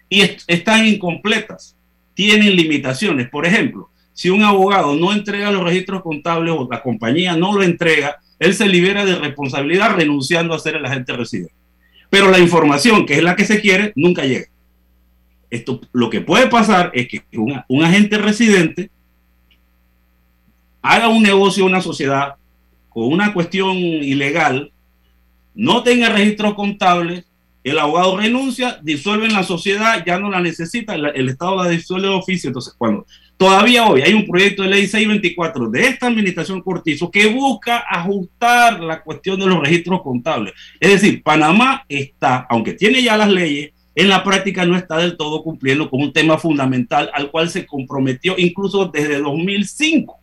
y 0.08 0.22
están 0.48 0.86
incompletas, 0.86 1.76
tienen 2.14 2.56
limitaciones. 2.56 3.28
Por 3.28 3.46
ejemplo, 3.46 3.90
si 4.12 4.28
un 4.30 4.42
abogado 4.42 4.96
no 4.96 5.12
entrega 5.12 5.52
los 5.52 5.62
registros 5.62 6.02
contables 6.02 6.52
o 6.56 6.66
la 6.68 6.82
compañía 6.82 7.36
no 7.36 7.52
lo 7.52 7.62
entrega, 7.62 8.18
él 8.38 8.54
se 8.54 8.68
libera 8.68 9.04
de 9.04 9.16
responsabilidad 9.16 9.94
renunciando 9.94 10.54
a 10.54 10.58
ser 10.58 10.76
el 10.76 10.86
agente 10.86 11.12
residente. 11.14 11.54
Pero 12.10 12.30
la 12.30 12.38
información, 12.38 13.04
que 13.04 13.14
es 13.14 13.22
la 13.22 13.36
que 13.36 13.44
se 13.44 13.60
quiere, 13.60 13.92
nunca 13.94 14.24
llega. 14.24 14.46
Esto, 15.50 15.80
lo 15.92 16.10
que 16.10 16.20
puede 16.20 16.46
pasar 16.46 16.90
es 16.94 17.08
que 17.08 17.22
un 17.32 17.84
agente 17.84 18.18
residente 18.18 18.90
haga 20.82 21.08
un 21.08 21.22
negocio, 21.22 21.64
una 21.64 21.80
sociedad 21.80 22.34
con 22.88 23.12
una 23.12 23.32
cuestión 23.32 23.76
ilegal, 23.76 24.72
no 25.54 25.82
tenga 25.82 26.08
registros 26.08 26.54
contables, 26.54 27.24
el 27.64 27.78
abogado 27.78 28.16
renuncia, 28.16 28.78
disuelve 28.82 29.28
la 29.28 29.42
sociedad, 29.42 30.02
ya 30.06 30.18
no 30.18 30.30
la 30.30 30.40
necesita, 30.40 30.94
el, 30.94 31.28
Estado 31.28 31.56
la 31.62 31.68
disuelve 31.68 32.08
de 32.08 32.14
oficio. 32.14 32.48
Entonces, 32.48 32.74
cuando 32.78 33.06
todavía 33.38 33.86
hoy 33.86 34.02
hay 34.02 34.12
un 34.12 34.26
proyecto 34.26 34.62
de 34.62 34.68
ley 34.68 34.82
624 34.82 35.70
de 35.70 35.86
esta 35.86 36.08
administración 36.08 36.60
Cortizo 36.60 37.10
que 37.10 37.26
busca 37.28 37.84
ajustar 37.88 38.80
la 38.80 39.00
cuestión 39.02 39.40
de 39.40 39.46
los 39.46 39.60
registros 39.60 40.02
contables. 40.02 40.52
Es 40.78 40.90
decir, 40.90 41.22
Panamá 41.22 41.84
está, 41.88 42.46
aunque 42.50 42.74
tiene 42.74 43.02
ya 43.02 43.16
las 43.16 43.30
leyes, 43.30 43.72
en 43.94 44.08
la 44.08 44.22
práctica 44.22 44.66
no 44.66 44.76
está 44.76 44.98
del 44.98 45.16
todo 45.16 45.42
cumpliendo 45.42 45.88
con 45.88 46.02
un 46.02 46.12
tema 46.12 46.36
fundamental 46.36 47.10
al 47.14 47.30
cual 47.30 47.48
se 47.48 47.64
comprometió 47.64 48.34
incluso 48.36 48.86
desde 48.86 49.18
2005 49.18 50.18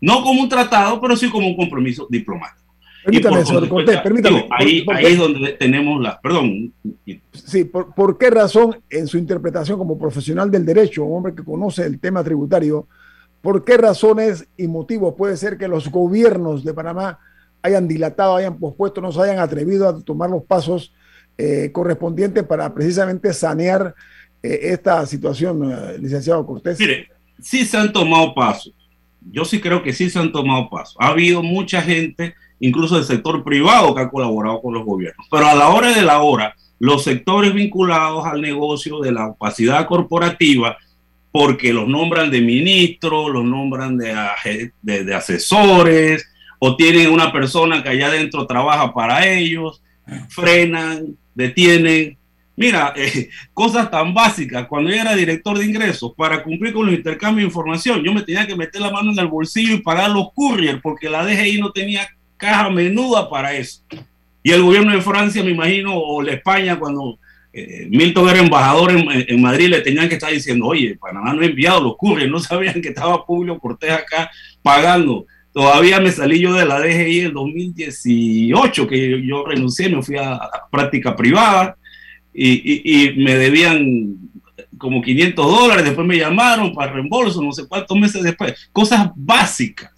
no 0.00 0.22
como 0.22 0.42
un 0.42 0.48
tratado, 0.48 1.00
pero 1.00 1.16
sí 1.16 1.28
como 1.28 1.48
un 1.48 1.56
compromiso 1.56 2.06
diplomático. 2.08 2.67
Permítame, 3.04 3.44
señor 3.44 3.68
Cortés, 3.68 4.00
permítame. 4.00 4.48
ahí, 4.50 4.84
es 5.02 5.18
donde 5.18 5.52
tenemos 5.52 6.00
la. 6.00 6.20
Perdón. 6.20 6.72
Sí, 7.32 7.64
por, 7.64 8.18
qué 8.18 8.30
razón, 8.30 8.76
en 8.90 9.06
su 9.06 9.18
interpretación 9.18 9.78
como 9.78 9.98
profesional 9.98 10.50
del 10.50 10.66
derecho, 10.66 11.04
un 11.04 11.16
hombre 11.16 11.34
que 11.34 11.44
conoce 11.44 11.84
el 11.84 12.00
tema 12.00 12.24
tributario, 12.24 12.86
por 13.40 13.64
qué 13.64 13.76
razones 13.76 14.46
y 14.56 14.66
motivos 14.66 15.14
puede 15.16 15.36
ser 15.36 15.56
que 15.56 15.68
los 15.68 15.90
gobiernos 15.90 16.64
de 16.64 16.74
Panamá 16.74 17.18
hayan 17.62 17.88
dilatado, 17.88 18.36
hayan 18.36 18.58
pospuesto, 18.58 19.00
no 19.00 19.12
se 19.12 19.22
hayan 19.22 19.38
atrevido 19.38 19.88
a 19.88 20.00
tomar 20.00 20.30
los 20.30 20.42
pasos 20.44 20.92
eh, 21.36 21.70
correspondientes 21.72 22.44
para 22.44 22.72
precisamente 22.74 23.32
sanear 23.32 23.94
eh, 24.42 24.58
esta 24.62 25.06
situación, 25.06 25.70
eh, 25.70 25.98
licenciado 25.98 26.44
Cortés? 26.44 26.78
Mire, 26.80 27.08
sí 27.40 27.64
se 27.64 27.76
han 27.76 27.92
tomado 27.92 28.34
pasos 28.34 28.74
yo 29.30 29.44
sí 29.44 29.60
creo 29.60 29.82
que 29.82 29.92
sí 29.92 30.10
se 30.10 30.18
han 30.18 30.32
tomado 30.32 30.68
pasos. 30.70 30.96
Ha 30.98 31.08
habido 31.08 31.42
mucha 31.42 31.82
gente, 31.82 32.34
incluso 32.60 32.96
del 32.96 33.04
sector 33.04 33.42
privado, 33.44 33.94
que 33.94 34.02
ha 34.02 34.10
colaborado 34.10 34.60
con 34.60 34.74
los 34.74 34.84
gobiernos. 34.84 35.26
Pero 35.30 35.46
a 35.46 35.54
la 35.54 35.68
hora 35.68 35.92
de 35.92 36.02
la 36.02 36.20
hora, 36.20 36.54
los 36.78 37.04
sectores 37.04 37.52
vinculados 37.52 38.24
al 38.26 38.40
negocio 38.40 39.00
de 39.00 39.12
la 39.12 39.28
opacidad 39.28 39.86
corporativa, 39.86 40.76
porque 41.30 41.72
los 41.72 41.88
nombran 41.88 42.30
de 42.30 42.40
ministros, 42.40 43.30
los 43.30 43.44
nombran 43.44 43.98
de, 43.98 44.72
de, 44.82 45.14
asesores, 45.14 46.26
o 46.58 46.76
tienen 46.76 47.10
una 47.10 47.32
persona 47.32 47.82
que 47.82 47.90
allá 47.90 48.08
adentro 48.08 48.46
trabaja 48.46 48.92
para 48.92 49.26
ellos, 49.26 49.82
frenan, 50.28 51.16
detienen, 51.34 52.18
Mira, 52.58 52.92
eh, 52.96 53.30
cosas 53.54 53.88
tan 53.88 54.12
básicas. 54.12 54.66
Cuando 54.66 54.90
yo 54.90 54.96
era 54.96 55.14
director 55.14 55.56
de 55.56 55.64
ingresos, 55.64 56.12
para 56.16 56.42
cumplir 56.42 56.74
con 56.74 56.86
los 56.86 56.94
intercambios 56.94 57.44
de 57.44 57.48
información, 57.48 58.02
yo 58.02 58.12
me 58.12 58.22
tenía 58.22 58.48
que 58.48 58.56
meter 58.56 58.80
la 58.80 58.90
mano 58.90 59.12
en 59.12 59.18
el 59.18 59.28
bolsillo 59.28 59.74
y 59.74 59.80
pagar 59.80 60.10
los 60.10 60.32
couriers, 60.34 60.80
porque 60.82 61.08
la 61.08 61.24
DGI 61.24 61.60
no 61.60 61.70
tenía 61.70 62.08
caja 62.38 62.70
menuda 62.70 63.28
para 63.28 63.54
eso. 63.54 63.82
Y 64.42 64.50
el 64.50 64.62
gobierno 64.62 64.92
de 64.92 65.02
Francia, 65.02 65.44
me 65.44 65.50
imagino, 65.50 65.94
o 65.98 66.22
la 66.22 66.32
España, 66.32 66.78
cuando 66.78 67.18
eh, 67.52 67.86
Milton 67.90 68.28
era 68.28 68.38
embajador 68.38 68.92
en, 68.92 69.42
Madrid, 69.42 69.68
le 69.68 69.80
tenían 69.80 70.08
que 70.08 70.14
estar 70.14 70.32
diciendo, 70.32 70.66
oye, 70.66 70.96
Panamá 70.96 71.34
no 71.34 71.42
ha 71.42 71.46
enviado 71.46 71.82
los 71.82 71.96
couriers, 71.96 72.30
no 72.30 72.38
sabían 72.40 72.80
que 72.80 72.88
estaba 72.88 73.26
Publio 73.26 73.58
Cortés 73.58 73.90
acá 73.90 74.30
pagando. 74.62 75.26
Todavía 75.52 75.98
me 75.98 76.12
salí 76.12 76.40
yo 76.40 76.54
de 76.54 76.64
la 76.64 76.78
DGI 76.78 77.20
en 77.20 77.34
2018, 77.34 78.86
que 78.86 79.26
yo 79.26 79.44
renuncié, 79.44 79.88
me 79.88 80.02
fui 80.02 80.16
a 80.16 80.38
práctica 80.70 81.16
privada 81.16 81.76
y, 82.32 83.14
me 83.16 83.34
debían 83.34 84.16
como 84.76 85.02
500 85.02 85.44
dólares, 85.44 85.84
después 85.84 86.06
me 86.06 86.18
llamaron 86.18 86.72
para 86.72 86.92
reembolso, 86.92 87.42
no 87.42 87.52
sé 87.52 87.66
cuántos 87.66 87.98
meses 87.98 88.22
después. 88.22 88.68
Cosas 88.72 89.10
básicas, 89.16 89.97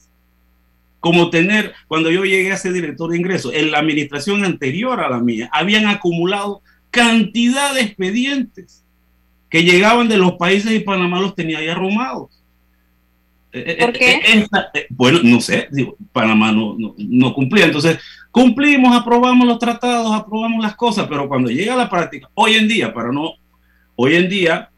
como 1.00 1.30
tener, 1.30 1.72
cuando 1.88 2.10
yo 2.10 2.24
llegué 2.24 2.52
a 2.52 2.56
ser 2.56 2.72
director 2.72 3.10
de 3.10 3.18
ingresos, 3.18 3.52
en 3.54 3.70
la 3.70 3.78
administración 3.78 4.44
anterior 4.44 5.00
a 5.00 5.08
la 5.08 5.18
mía, 5.18 5.48
habían 5.52 5.86
acumulado 5.86 6.62
cantidad 6.90 7.74
de 7.74 7.80
expedientes 7.80 8.84
que 9.48 9.64
llegaban 9.64 10.08
de 10.08 10.18
los 10.18 10.32
países 10.32 10.72
y 10.72 10.80
Panamá 10.80 11.20
los 11.20 11.34
tenía 11.34 11.62
ya 11.62 11.72
arrumados. 11.72 12.30
Eh, 13.52 13.76
¿Por 13.80 13.92
qué? 13.92 14.12
Eh, 14.12 14.46
eh, 14.74 14.86
bueno, 14.90 15.20
no 15.24 15.40
sé, 15.40 15.68
digo, 15.72 15.96
Panamá 16.12 16.52
no, 16.52 16.76
no, 16.96 17.34
cumplía. 17.34 17.64
Entonces, 17.64 17.98
cumplimos, 18.30 18.96
aprobamos 18.96 19.46
los 19.46 19.58
tratados, 19.58 20.12
aprobamos 20.12 20.62
las 20.62 20.76
cosas, 20.76 21.06
pero 21.08 21.28
cuando 21.28 21.50
llega 21.50 21.74
a 21.74 21.78
la 21.78 21.90
práctica, 21.90 22.28
hoy 22.34 22.54
en 22.54 22.68
día, 22.68 22.94
para 22.94 23.10
no, 23.10 23.32
hoy 23.96 24.14
en 24.14 24.28
día 24.28 24.70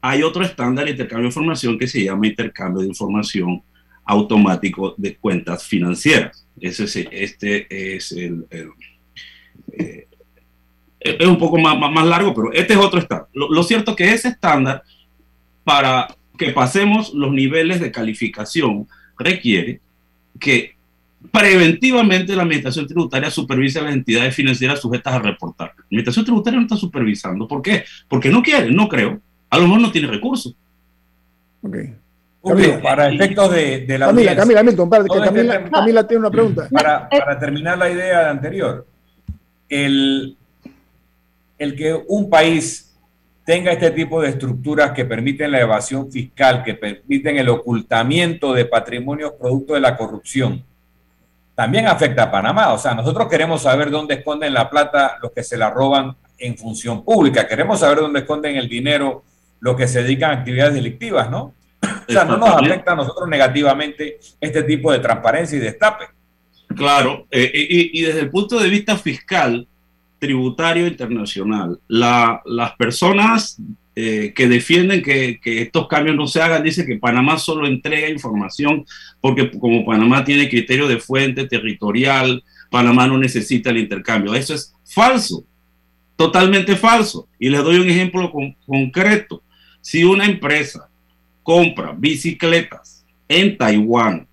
hay 0.00 0.22
otro 0.22 0.44
estándar 0.44 0.86
de 0.86 0.92
intercambio 0.92 1.24
de 1.24 1.28
información 1.28 1.78
que 1.78 1.86
se 1.86 2.02
llama 2.02 2.26
intercambio 2.26 2.82
de 2.82 2.88
información 2.88 3.62
automático 4.08 4.94
de 4.96 5.16
cuentas 5.16 5.64
financieras. 5.64 6.44
Ese, 6.60 7.08
este 7.12 7.94
es 7.94 8.10
el, 8.12 8.46
es 10.98 11.26
un 11.26 11.38
poco 11.38 11.58
más, 11.58 11.78
más, 11.78 12.06
largo, 12.06 12.34
pero 12.34 12.52
este 12.52 12.72
es 12.72 12.78
otro 12.78 12.98
estándar. 12.98 13.28
Lo, 13.32 13.48
lo 13.52 13.62
cierto 13.62 13.92
es 13.92 13.96
que 13.96 14.12
ese 14.12 14.28
estándar 14.28 14.82
para 15.62 16.08
que 16.36 16.50
pasemos 16.50 17.12
los 17.12 17.32
niveles 17.32 17.80
de 17.80 17.92
calificación 17.92 18.88
requiere 19.18 19.80
que 20.40 20.76
preventivamente 21.30 22.34
la 22.34 22.42
Administración 22.42 22.86
Tributaria 22.86 23.30
supervise 23.30 23.80
a 23.80 23.82
las 23.82 23.92
entidades 23.92 24.34
financieras 24.34 24.80
sujetas 24.80 25.14
a 25.14 25.18
reportar. 25.18 25.74
La 25.76 25.84
Administración 25.84 26.24
Tributaria 26.24 26.58
no 26.58 26.64
está 26.64 26.76
supervisando. 26.76 27.46
¿Por 27.46 27.60
qué? 27.60 27.84
Porque 28.08 28.30
no 28.30 28.42
quiere, 28.42 28.70
no 28.70 28.88
creo. 28.88 29.20
A 29.50 29.58
lo 29.58 29.64
mejor 29.64 29.80
no 29.80 29.92
tiene 29.92 30.08
recursos. 30.08 30.54
Para 32.82 33.08
efectos 33.08 33.50
de, 33.52 33.80
de 33.80 33.98
la 33.98 34.06
Camila, 34.06 34.36
Camila, 34.36 34.62
Milton, 34.62 34.90
para, 34.90 35.04
que 35.04 35.20
Camila, 35.20 35.64
Camila, 35.70 36.06
tiene 36.06 36.20
una 36.20 36.30
pregunta. 36.30 36.68
Para, 36.70 37.08
para 37.08 37.38
terminar 37.38 37.78
la 37.78 37.90
idea 37.90 38.30
anterior, 38.30 38.86
el, 39.68 40.36
el 41.58 41.76
que 41.76 42.00
un 42.08 42.30
país 42.30 42.96
tenga 43.44 43.72
este 43.72 43.90
tipo 43.92 44.20
de 44.20 44.28
estructuras 44.28 44.92
que 44.92 45.06
permiten 45.06 45.50
la 45.50 45.60
evasión 45.60 46.12
fiscal, 46.12 46.62
que 46.62 46.74
permiten 46.74 47.38
el 47.38 47.48
ocultamiento 47.48 48.52
de 48.52 48.66
patrimonios 48.66 49.32
producto 49.40 49.74
de 49.74 49.80
la 49.80 49.96
corrupción, 49.96 50.62
también 51.54 51.86
afecta 51.86 52.24
a 52.24 52.30
Panamá. 52.30 52.72
O 52.74 52.78
sea, 52.78 52.94
nosotros 52.94 53.26
queremos 53.28 53.62
saber 53.62 53.90
dónde 53.90 54.16
esconden 54.16 54.52
la 54.52 54.68
plata 54.68 55.16
los 55.22 55.32
que 55.32 55.42
se 55.42 55.56
la 55.56 55.70
roban 55.70 56.14
en 56.38 56.56
función 56.56 57.02
pública, 57.02 57.48
queremos 57.48 57.80
saber 57.80 57.98
dónde 57.98 58.20
esconden 58.20 58.56
el 58.56 58.68
dinero 58.68 59.24
los 59.60 59.76
que 59.76 59.88
se 59.88 60.02
dedican 60.02 60.30
a 60.30 60.34
actividades 60.34 60.74
delictivas, 60.74 61.30
¿no? 61.30 61.52
O 62.08 62.12
sea, 62.12 62.24
no 62.24 62.38
nos 62.38 62.48
afecta 62.48 62.92
a 62.92 62.96
nosotros 62.96 63.28
negativamente 63.28 64.18
este 64.40 64.62
tipo 64.62 64.90
de 64.90 64.98
transparencia 64.98 65.58
y 65.58 65.60
destape. 65.60 66.06
Claro, 66.74 67.26
eh, 67.30 67.90
y, 67.92 68.02
desde 68.02 68.20
el 68.20 68.30
punto 68.30 68.58
de 68.58 68.68
vista 68.68 68.96
fiscal, 68.96 69.66
tributario 70.18 70.86
internacional, 70.86 71.78
las 71.88 72.72
personas 72.78 73.58
eh, 73.94 74.32
que 74.34 74.48
defienden 74.48 75.02
que, 75.02 75.40
estos 75.44 75.88
cambios 75.88 76.16
no 76.16 76.26
se 76.26 76.40
hagan 76.40 76.62
dicen 76.62 76.86
que 76.86 76.96
Panamá 76.96 77.38
solo 77.38 77.66
entrega 77.66 78.08
información 78.08 78.86
porque 79.20 79.50
como 79.50 79.84
Panamá 79.84 80.24
tiene 80.24 80.48
criterio 80.48 80.88
de 80.88 80.98
fuente 80.98 81.46
territorial, 81.46 82.42
Panamá 82.70 83.06
no 83.06 83.18
necesita 83.18 83.70
el 83.70 83.78
intercambio. 83.78 84.34
Eso 84.34 84.54
es 84.54 84.74
falso, 84.84 85.44
totalmente 86.16 86.76
falso. 86.76 87.28
Y 87.38 87.48
les 87.48 87.62
doy 87.62 87.78
un 87.78 87.88
ejemplo 87.88 88.32
concreto. 88.66 89.42
Si 89.80 90.04
una 90.04 90.26
empresa 90.26 90.87
compra 91.48 91.94
bicicletas 91.96 93.06
en 93.26 93.56
Taiwán 93.56 94.28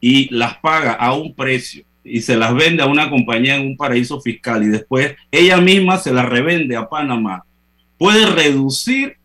y 0.00 0.34
las 0.34 0.58
paga 0.58 0.94
a 0.94 1.14
un 1.14 1.32
precio 1.32 1.84
y 2.02 2.22
se 2.22 2.36
las 2.36 2.52
vende 2.52 2.82
a 2.82 2.86
una 2.86 3.08
compañía 3.08 3.54
en 3.54 3.68
un 3.68 3.76
paraíso 3.76 4.20
fiscal 4.20 4.64
y 4.64 4.66
después 4.66 5.14
ella 5.30 5.60
misma 5.60 5.96
se 5.96 6.12
las 6.12 6.28
revende 6.28 6.74
a 6.74 6.88
Panamá, 6.88 7.44
puede 7.96 8.26
reducir, 8.26 9.16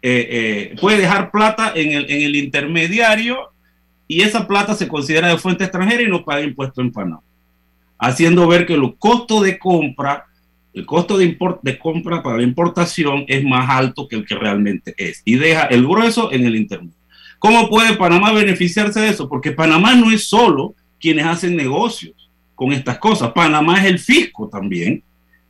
eh, 0.00 0.72
eh, 0.72 0.76
puede 0.80 0.96
dejar 1.02 1.30
plata 1.30 1.74
en 1.74 1.92
el, 1.92 2.10
en 2.10 2.22
el 2.22 2.36
intermediario 2.36 3.50
y 4.08 4.22
esa 4.22 4.48
plata 4.48 4.74
se 4.74 4.88
considera 4.88 5.28
de 5.28 5.36
fuente 5.36 5.64
extranjera 5.64 6.04
y 6.04 6.08
no 6.08 6.24
paga 6.24 6.40
impuesto 6.40 6.80
en 6.80 6.90
Panamá, 6.90 7.20
haciendo 7.98 8.48
ver 8.48 8.64
que 8.64 8.72
el 8.72 8.94
costo 8.98 9.42
de 9.42 9.58
compra, 9.58 10.24
el 10.74 10.84
costo 10.84 11.16
de, 11.16 11.38
de 11.62 11.78
compra 11.78 12.22
para 12.22 12.38
la 12.38 12.42
importación 12.42 13.24
es 13.28 13.44
más 13.44 13.70
alto 13.70 14.08
que 14.08 14.16
el 14.16 14.26
que 14.26 14.34
realmente 14.34 14.94
es 14.98 15.22
y 15.24 15.36
deja 15.36 15.64
el 15.66 15.86
grueso 15.86 16.32
en 16.32 16.44
el 16.44 16.56
intermedio. 16.56 16.98
¿Cómo 17.38 17.68
puede 17.68 17.96
Panamá 17.96 18.32
beneficiarse 18.32 19.00
de 19.00 19.10
eso? 19.10 19.28
Porque 19.28 19.52
Panamá 19.52 19.94
no 19.94 20.10
es 20.10 20.24
solo 20.24 20.74
quienes 20.98 21.26
hacen 21.26 21.56
negocios 21.56 22.30
con 22.54 22.72
estas 22.72 22.98
cosas. 22.98 23.32
Panamá 23.32 23.80
es 23.80 23.86
el 23.86 23.98
fisco 23.98 24.48
también, 24.48 25.02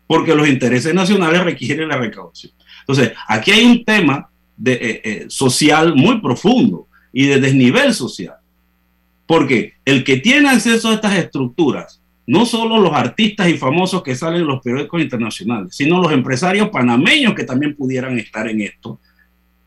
porque 0.07 0.35
los 0.35 0.49
intereses 0.49 0.93
nacionales 0.93 1.45
requieren 1.45 1.89
la 1.89 1.97
recaudación. 1.97 2.53
Entonces, 2.81 3.13
aquí 3.29 3.53
hay 3.53 3.65
un 3.65 3.85
tema 3.85 4.29
de, 4.57 4.73
eh, 4.73 5.01
eh, 5.05 5.25
social 5.29 5.95
muy 5.95 6.21
profundo 6.21 6.87
y 7.13 7.27
de 7.27 7.41
desnivel 7.41 7.95
social. 7.95 8.35
Porque 9.27 9.75
el 9.85 10.05
que 10.05 10.19
tiene 10.19 10.51
acceso 10.51 10.91
a 10.91 10.95
estas 10.95 11.17
estructuras, 11.17 12.03
no 12.27 12.47
solo 12.47 12.79
los 12.79 12.93
artistas 12.93 13.49
y 13.49 13.59
famosos 13.59 14.03
que 14.03 14.15
salen 14.15 14.43
en 14.43 14.47
los 14.47 14.63
periódicos 14.63 15.03
internacionales, 15.03 15.75
sino 15.75 16.01
los 16.01 16.13
empresarios 16.13 16.71
panameños 16.71 17.35
que 17.35 17.45
también 17.45 17.77
pudieran 17.77 18.19
estar 18.19 18.49
en 18.49 18.63
esto, 18.63 18.99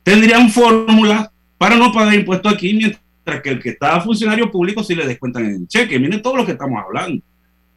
tendrían 0.04 0.50
fórmulas 0.50 1.30
para 1.58 1.76
no 1.76 1.92
pagar 1.92 2.14
impuestos 2.16 2.54
aquí, 2.54 2.74
mientras 2.74 3.42
que 3.44 3.50
el 3.50 3.60
que 3.60 3.70
está 3.70 4.00
funcionario 4.02 4.50
público 4.50 4.84
sí 4.84 4.96
le 4.96 5.06
descuentan 5.06 5.46
en 5.46 5.56
el 5.56 5.68
cheque. 5.68 6.00
Miren 6.00 6.22
todo 6.22 6.38
lo 6.38 6.46
que 6.46 6.54
estamos 6.54 6.82
hablando. 6.84 7.24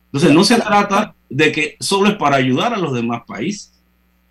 Entonces, 0.07 0.33
no 0.33 0.45
se 0.45 0.57
trata 0.57 1.15
de 1.29 1.53
que 1.53 1.77
solo 1.81 2.09
es 2.09 2.17
para 2.17 2.37
ayudar 2.37 2.75
a 2.75 2.79
los 2.79 2.93
demás 2.93 3.23
países. 3.27 3.73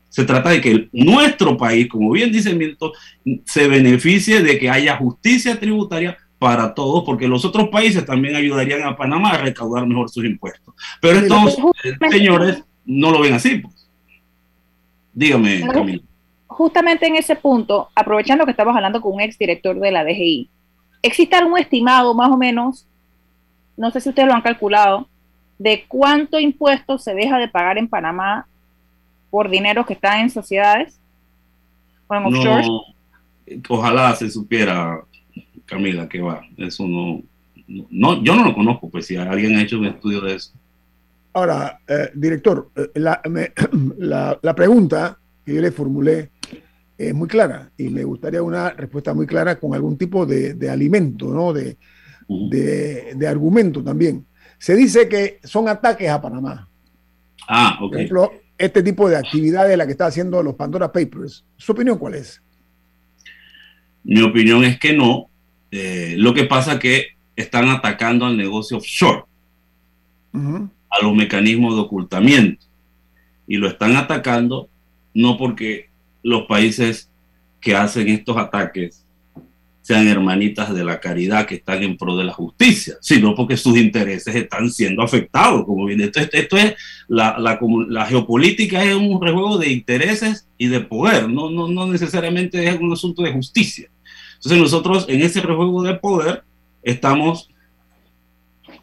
Se 0.09 0.25
trata 0.25 0.49
de 0.49 0.59
que 0.59 0.89
nuestro 0.91 1.55
país, 1.55 1.87
como 1.87 2.11
bien 2.11 2.31
dice 2.31 2.53
Milton, 2.53 2.91
se 3.45 3.67
beneficie 3.67 4.41
de 4.41 4.57
que 4.57 4.69
haya 4.69 4.97
justicia 4.97 5.59
tributaria 5.59 6.17
para 6.39 6.73
todos, 6.73 7.03
porque 7.03 7.27
los 7.27 7.45
otros 7.45 7.67
países 7.69 8.05
también 8.05 8.35
ayudarían 8.35 8.83
a 8.83 8.95
Panamá 8.95 9.31
a 9.31 9.37
recaudar 9.37 9.85
mejor 9.85 10.09
sus 10.09 10.25
impuestos. 10.25 10.73
Pero 11.01 11.19
estos 11.19 11.57
señores 12.09 12.63
no 12.85 13.11
lo 13.11 13.19
ven 13.19 13.33
así. 13.33 13.57
Pues. 13.57 13.87
Dígame, 15.13 15.61
Camila 15.67 16.01
justamente 16.59 17.07
en 17.07 17.15
ese 17.15 17.37
punto, 17.37 17.87
aprovechando 17.95 18.43
que 18.43 18.51
estamos 18.51 18.75
hablando 18.75 18.99
con 18.99 19.13
un 19.13 19.21
exdirector 19.21 19.79
de 19.79 19.91
la 19.91 20.03
DGI, 20.03 20.49
¿existe 21.01 21.37
algún 21.37 21.57
estimado 21.57 22.13
más 22.13 22.29
o 22.29 22.35
menos, 22.35 22.85
no 23.77 23.91
sé 23.91 24.01
si 24.01 24.09
ustedes 24.09 24.27
lo 24.27 24.33
han 24.33 24.41
calculado, 24.41 25.07
de 25.57 25.85
cuánto 25.87 26.37
impuesto 26.37 26.97
se 26.97 27.13
deja 27.13 27.37
de 27.37 27.47
pagar 27.47 27.77
en 27.77 27.87
Panamá 27.87 28.45
por 29.29 29.49
dinero 29.49 29.85
que 29.85 29.93
está 29.93 30.19
en 30.19 30.29
sociedades 30.29 30.99
o 32.09 32.15
en 32.15 32.25
offshore? 32.25 32.67
ojalá 33.69 34.13
se 34.15 34.29
supiera, 34.29 35.01
Camila, 35.69 36.09
que 36.09 36.21
va. 36.21 36.41
Eso 36.57 36.87
no, 36.87 37.21
no, 37.67 38.23
yo 38.23 38.35
no 38.35 38.45
lo 38.45 38.53
conozco, 38.53 38.89
pues 38.89 39.05
si 39.05 39.15
alguien 39.15 39.55
ha 39.55 39.61
hecho 39.61 39.79
un 39.79 39.85
estudio 39.85 40.21
de 40.21 40.35
eso. 40.35 40.53
Ahora, 41.33 41.79
eh, 41.87 42.09
director, 42.15 42.71
eh, 42.75 42.89
la, 42.95 44.39
la, 44.41 44.55
pregunta 44.55 45.17
que 45.45 45.53
yo 45.53 45.61
le 45.61 45.71
formulé 45.71 46.31
es 46.97 47.13
muy 47.13 47.27
clara 47.27 47.71
y 47.77 47.89
me 47.89 48.03
gustaría 48.03 48.41
una 48.41 48.71
respuesta 48.71 49.13
muy 49.13 49.25
clara 49.25 49.57
con 49.59 49.73
algún 49.73 49.97
tipo 49.97 50.25
de, 50.25 50.69
alimento, 50.69 51.27
¿no? 51.27 51.53
De, 51.53 51.77
de, 52.27 53.27
argumento 53.27 53.83
también. 53.83 54.25
Se 54.57 54.75
dice 54.75 55.07
que 55.07 55.39
son 55.43 55.69
ataques 55.69 56.09
a 56.09 56.21
Panamá. 56.21 56.67
Ah, 57.47 57.77
ok. 57.81 57.91
Por 57.91 57.97
ejemplo, 57.97 58.31
este 58.57 58.83
tipo 58.83 59.09
de 59.09 59.15
actividades, 59.15 59.77
la 59.77 59.85
que 59.85 59.93
está 59.93 60.07
haciendo 60.07 60.43
los 60.43 60.55
Pandora 60.55 60.91
Papers. 60.91 61.45
¿Su 61.55 61.71
opinión 61.71 61.97
cuál 61.97 62.15
es? 62.15 62.41
Mi 64.03 64.21
opinión 64.21 64.63
es 64.65 64.77
que 64.79 64.93
no. 64.93 65.28
Eh, 65.71 66.15
lo 66.17 66.33
que 66.33 66.45
pasa 66.45 66.73
es 66.73 66.79
que 66.79 67.07
están 67.35 67.69
atacando 67.69 68.25
al 68.25 68.37
negocio 68.37 68.77
offshore, 68.77 69.23
a 70.33 71.03
los 71.03 71.15
mecanismos 71.15 71.75
de 71.75 71.81
ocultamiento. 71.81 72.65
Y 73.47 73.57
lo 73.57 73.67
están 73.67 73.95
atacando 73.95 74.69
no 75.13 75.37
porque 75.37 75.89
los 76.23 76.43
países 76.43 77.09
que 77.61 77.75
hacen 77.75 78.07
estos 78.09 78.37
ataques 78.37 79.05
sean 79.81 80.07
hermanitas 80.07 80.71
de 80.73 80.83
la 80.83 80.99
caridad 80.99 81.47
que 81.47 81.55
están 81.55 81.81
en 81.81 81.97
pro 81.97 82.15
de 82.15 82.23
la 82.23 82.33
justicia, 82.33 82.97
sino 83.01 83.33
porque 83.33 83.57
sus 83.57 83.75
intereses 83.75 84.35
están 84.35 84.69
siendo 84.69 85.01
afectados. 85.01 85.65
Como 85.65 85.85
bien, 85.85 86.01
esto, 86.01 86.19
esto 86.19 86.57
es 86.57 86.75
la, 87.07 87.39
la, 87.39 88.05
geopolítica 88.05 88.83
es 88.83 88.93
un 88.93 89.19
rejuego 89.19 89.57
de 89.57 89.69
intereses 89.69 90.47
y 90.59 90.67
de 90.67 90.81
poder, 90.81 91.27
no, 91.27 91.49
no, 91.49 91.67
no 91.67 91.87
necesariamente 91.87 92.67
es 92.67 92.79
un 92.79 92.93
asunto 92.93 93.23
de 93.23 93.33
justicia. 93.33 93.89
Entonces 94.39 94.59
nosotros 94.59 95.05
en 95.09 95.21
ese 95.21 95.41
rejuego 95.41 95.83
de 95.83 95.95
poder 95.95 96.43
estamos 96.81 97.49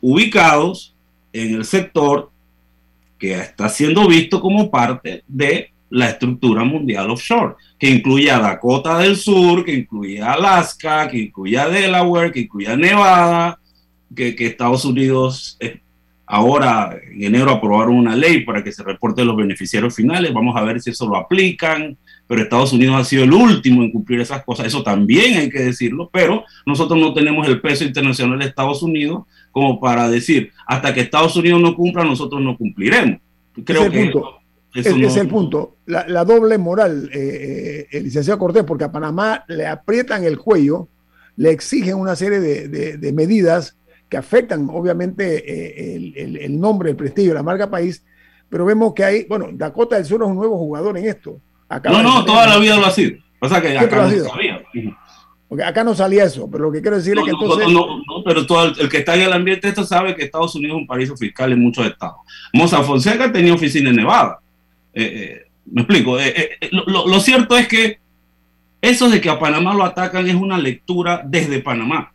ubicados 0.03 0.95
en 1.33 1.55
el 1.55 1.65
sector 1.65 2.31
que 3.19 3.33
está 3.33 3.71
siendo 3.71 4.07
visto 4.07 4.41
como 4.43 4.71
parte 4.71 5.25
de 5.27 5.71
la 5.89 6.11
estructura 6.11 6.63
mundial 6.63 7.11
offshore, 7.11 7.55
que 7.79 7.89
incluye 7.89 8.31
a 8.31 8.39
Dakota 8.39 8.99
del 8.99 9.17
Sur, 9.17 9.65
que 9.65 9.73
incluye 9.73 10.21
a 10.21 10.33
Alaska, 10.33 11.09
que 11.09 11.19
incluye 11.19 11.59
a 11.59 11.69
Delaware, 11.69 12.33
que 12.33 12.41
incluye 12.41 12.69
a 12.69 12.77
Nevada, 12.77 13.59
que, 14.15 14.35
Estados 14.39 14.85
Unidos 14.85 15.57
eh, 15.61 15.81
ahora 16.27 16.99
en 17.11 17.25
enero 17.25 17.51
aprobaron 17.51 17.95
una 17.95 18.15
ley 18.15 18.45
para 18.45 18.63
que 18.63 18.73
se 18.73 18.83
reporten 18.83 19.27
los 19.27 19.37
beneficiarios 19.37 19.95
finales, 19.95 20.35
vamos 20.35 20.55
a 20.57 20.63
ver 20.63 20.81
si 20.83 20.91
eso 20.91 21.07
lo 21.07 21.17
aplican, 21.17 21.97
pero 22.27 22.43
Estados 22.43 22.72
Unidos 22.72 22.97
ha 22.97 23.05
sido 23.05 23.24
el 23.24 23.33
último 23.33 23.83
en 23.83 23.93
cumplir 23.93 24.20
esas 24.20 24.45
cosas, 24.45 24.66
eso 24.66 24.83
también 24.83 25.39
hay 25.39 25.51
que 25.51 25.62
decirlo, 25.62 26.11
pero 26.12 26.45
nosotros 26.64 26.99
no 26.99 27.14
tenemos 27.14 27.47
el 27.49 27.61
peso 27.61 27.85
internacional 27.85 28.39
de 28.39 28.47
Estados 28.47 28.83
Unidos 28.83 29.24
como 29.53 29.81
para 29.81 30.09
decir, 30.09 30.53
hasta 30.66 30.93
que 30.93 31.01
Estados 31.01 31.37
Unidos 31.37 31.61
no 31.61 31.74
cumpla, 31.74 32.05
nosotros 32.05 32.43
no 32.43 32.57
cumpliremos. 32.59 33.20
Creo 33.64 33.91
que 33.91 34.12
ese 34.74 35.07
es 35.07 35.16
el 35.16 35.29
punto, 35.29 35.77
la, 35.87 36.24
doble 36.24 36.59
moral, 36.59 37.09
eh, 37.12 37.18
eh, 37.18 37.87
el 37.93 38.05
licenciado 38.05 38.39
Cortés, 38.39 38.64
porque 38.64 38.85
a 38.85 38.93
Panamá 38.93 39.45
le 39.49 39.66
aprietan 39.66 40.24
el 40.24 40.39
cuello, 40.39 40.89
le 41.37 41.51
exigen 41.51 41.97
una 41.97 42.14
serie 42.14 42.41
de, 42.41 43.12
medidas 43.12 43.77
que 44.09 44.18
afectan 44.18 44.68
obviamente 44.70 45.95
eh, 45.95 46.12
el, 46.16 46.61
nombre, 46.61 46.91
el 46.91 46.97
prestigio, 46.97 47.33
la 47.33 47.43
marca 47.43 47.70
país, 47.70 48.05
pero 48.49 48.64
vemos 48.64 48.93
que 48.93 49.05
hay, 49.05 49.24
bueno, 49.24 49.49
Dakota 49.53 49.97
del 49.97 50.05
Sur 50.05 50.22
es 50.22 50.29
un 50.29 50.37
nuevo 50.37 50.59
jugador 50.59 50.99
en 50.99 51.07
esto. 51.07 51.41
No, 51.85 52.03
no, 52.03 52.25
toda 52.25 52.47
la 52.47 52.59
vida 52.59 52.77
lo 52.77 52.87
ha 52.87 52.91
sido. 52.91 53.19
Pasa 53.39 53.61
que 53.61 53.77
acá 53.77 54.09
no 54.09 54.25
sabía. 54.29 54.62
Porque 55.49 55.62
acá 55.62 55.85
no 55.85 55.95
salía 55.95 56.25
eso, 56.25 56.51
pero 56.51 56.64
lo 56.64 56.73
que 56.73 56.83
quiero 56.83 56.97
decir 56.97 57.17
es 57.17 57.25
que 57.25 57.31
entonces... 57.31 57.69
No, 57.69 57.99
no, 57.99 58.25
pero 58.25 58.45
todo 58.47 58.64
el, 58.64 58.89
que 58.89 58.99
está 58.99 59.14
en 59.14 59.23
el 59.23 59.33
ambiente 59.33 59.69
esto 59.69 59.85
sabe 59.85 60.17
que 60.17 60.25
Estados 60.25 60.55
Unidos 60.57 60.77
es 60.77 60.81
un 60.81 60.87
paraíso 60.89 61.17
fiscal 61.17 61.53
en 61.53 61.61
muchos 61.61 61.87
estados. 61.87 62.17
Moza 62.53 62.83
Fonseca 62.83 63.31
tenía 63.31 63.55
oficina 63.55 63.91
en 63.91 63.97
Nevada 63.97 64.41
eh, 64.93 65.05
eh, 65.05 65.47
me 65.67 65.83
explico. 65.83 66.19
Eh, 66.19 66.59
lo, 66.73 67.21
cierto 67.21 67.57
es 67.57 67.69
que 67.69 67.99
eso 68.81 69.11
de 69.11 69.21
que 69.21 69.29
a 69.29 69.39
Panamá 69.39 69.75
lo 69.75 69.85
atacan 69.85 70.27
es 70.27 70.35
una 70.35 70.59
lectura 70.59 71.23
desde 71.25 71.61
Panamá. 71.61 72.12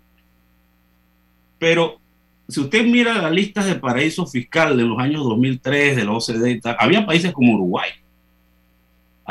Pero 1.59 1.99
si 2.47 2.59
usted 2.59 2.83
mira 2.83 3.21
las 3.21 3.31
listas 3.31 3.67
de 3.67 3.75
paraísos 3.75 4.31
fiscales 4.31 4.77
de 4.77 4.83
los 4.83 4.97
años 4.99 5.23
2003, 5.23 5.95
de 5.95 6.03
la 6.03 6.11
OCDE, 6.13 6.59
había 6.79 7.05
países 7.05 7.31
como 7.31 7.53
Uruguay, 7.53 7.89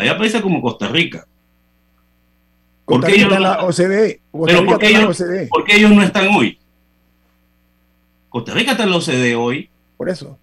había 0.00 0.18
países 0.18 0.40
como 0.40 0.62
Costa 0.62 0.88
Rica. 0.88 1.26
¿Por 2.84 3.04
qué 3.04 3.14
ellos, 3.14 3.38
la 3.38 3.64
OCDE? 3.64 4.20
Pero 4.46 4.64
¿por 4.64 4.78
qué 4.78 5.76
ellos 5.76 5.90
no 5.92 6.02
están 6.02 6.28
hoy? 6.28 6.58
Costa 8.28 8.54
Rica 8.54 8.72
está 8.72 8.84
en 8.84 8.90
la 8.90 8.96
OCDE 8.96 9.34
hoy. 9.36 9.68
Por 9.96 10.08
eso. 10.08 10.38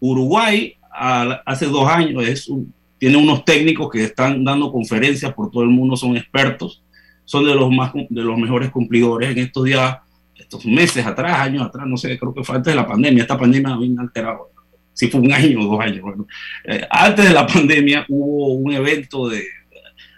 Uruguay 0.00 0.74
hace 0.90 1.66
dos 1.66 1.88
años, 1.88 2.26
es 2.26 2.50
tiene 2.98 3.16
unos 3.16 3.44
técnicos 3.44 3.90
que 3.90 4.04
están 4.04 4.42
dando 4.42 4.72
conferencias 4.72 5.32
por 5.32 5.50
todo 5.50 5.62
el 5.62 5.68
mundo, 5.68 5.96
son 5.96 6.16
expertos, 6.16 6.82
son 7.24 7.44
de 7.44 7.54
los, 7.54 7.70
más, 7.70 7.92
de 7.94 8.22
los 8.22 8.36
mejores 8.36 8.70
cumplidores. 8.70 9.30
En 9.30 9.38
estos 9.38 9.64
días 9.64 9.98
estos 10.34 10.64
meses 10.64 11.04
atrás, 11.04 11.40
años 11.40 11.64
atrás, 11.64 11.86
no 11.86 11.96
sé, 11.96 12.18
creo 12.18 12.32
que 12.32 12.42
fue 12.42 12.56
antes 12.56 12.72
de 12.72 12.76
la 12.76 12.86
pandemia, 12.86 13.22
esta 13.22 13.38
pandemia 13.38 13.76
vino 13.76 14.00
alterado, 14.00 14.50
si 14.98 15.06
fue 15.06 15.20
un 15.20 15.32
año 15.32 15.60
o 15.60 15.76
dos 15.76 15.80
años, 15.80 16.00
bueno, 16.00 16.26
eh, 16.64 16.84
antes 16.90 17.24
de 17.24 17.32
la 17.32 17.46
pandemia 17.46 18.04
hubo 18.08 18.54
un 18.54 18.72
evento 18.72 19.28
de 19.28 19.44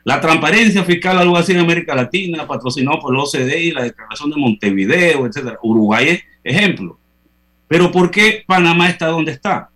la 0.05 0.18
transparencia 0.22 0.83
fiscal, 0.85 1.18
algo 1.18 1.37
así 1.37 1.53
en 1.53 1.59
América 1.59 1.95
Latina, 1.95 2.47
patrocinado 2.47 2.99
por 2.99 3.14
la 3.14 3.22
OCDE 3.22 3.62
y 3.62 3.72
la 3.72 3.83
Declaración 3.83 4.31
de 4.31 4.37
Montevideo, 4.39 5.26
etcétera. 5.26 5.59
Uruguay 5.62 6.09
es 6.09 6.22
ejemplo. 6.43 6.99
Pero 7.68 7.93
¿por 7.93 8.11
qué 8.11 8.43
Panamá 8.47 8.89
está 8.89 9.09
donde 9.09 9.33
está? 9.33 9.68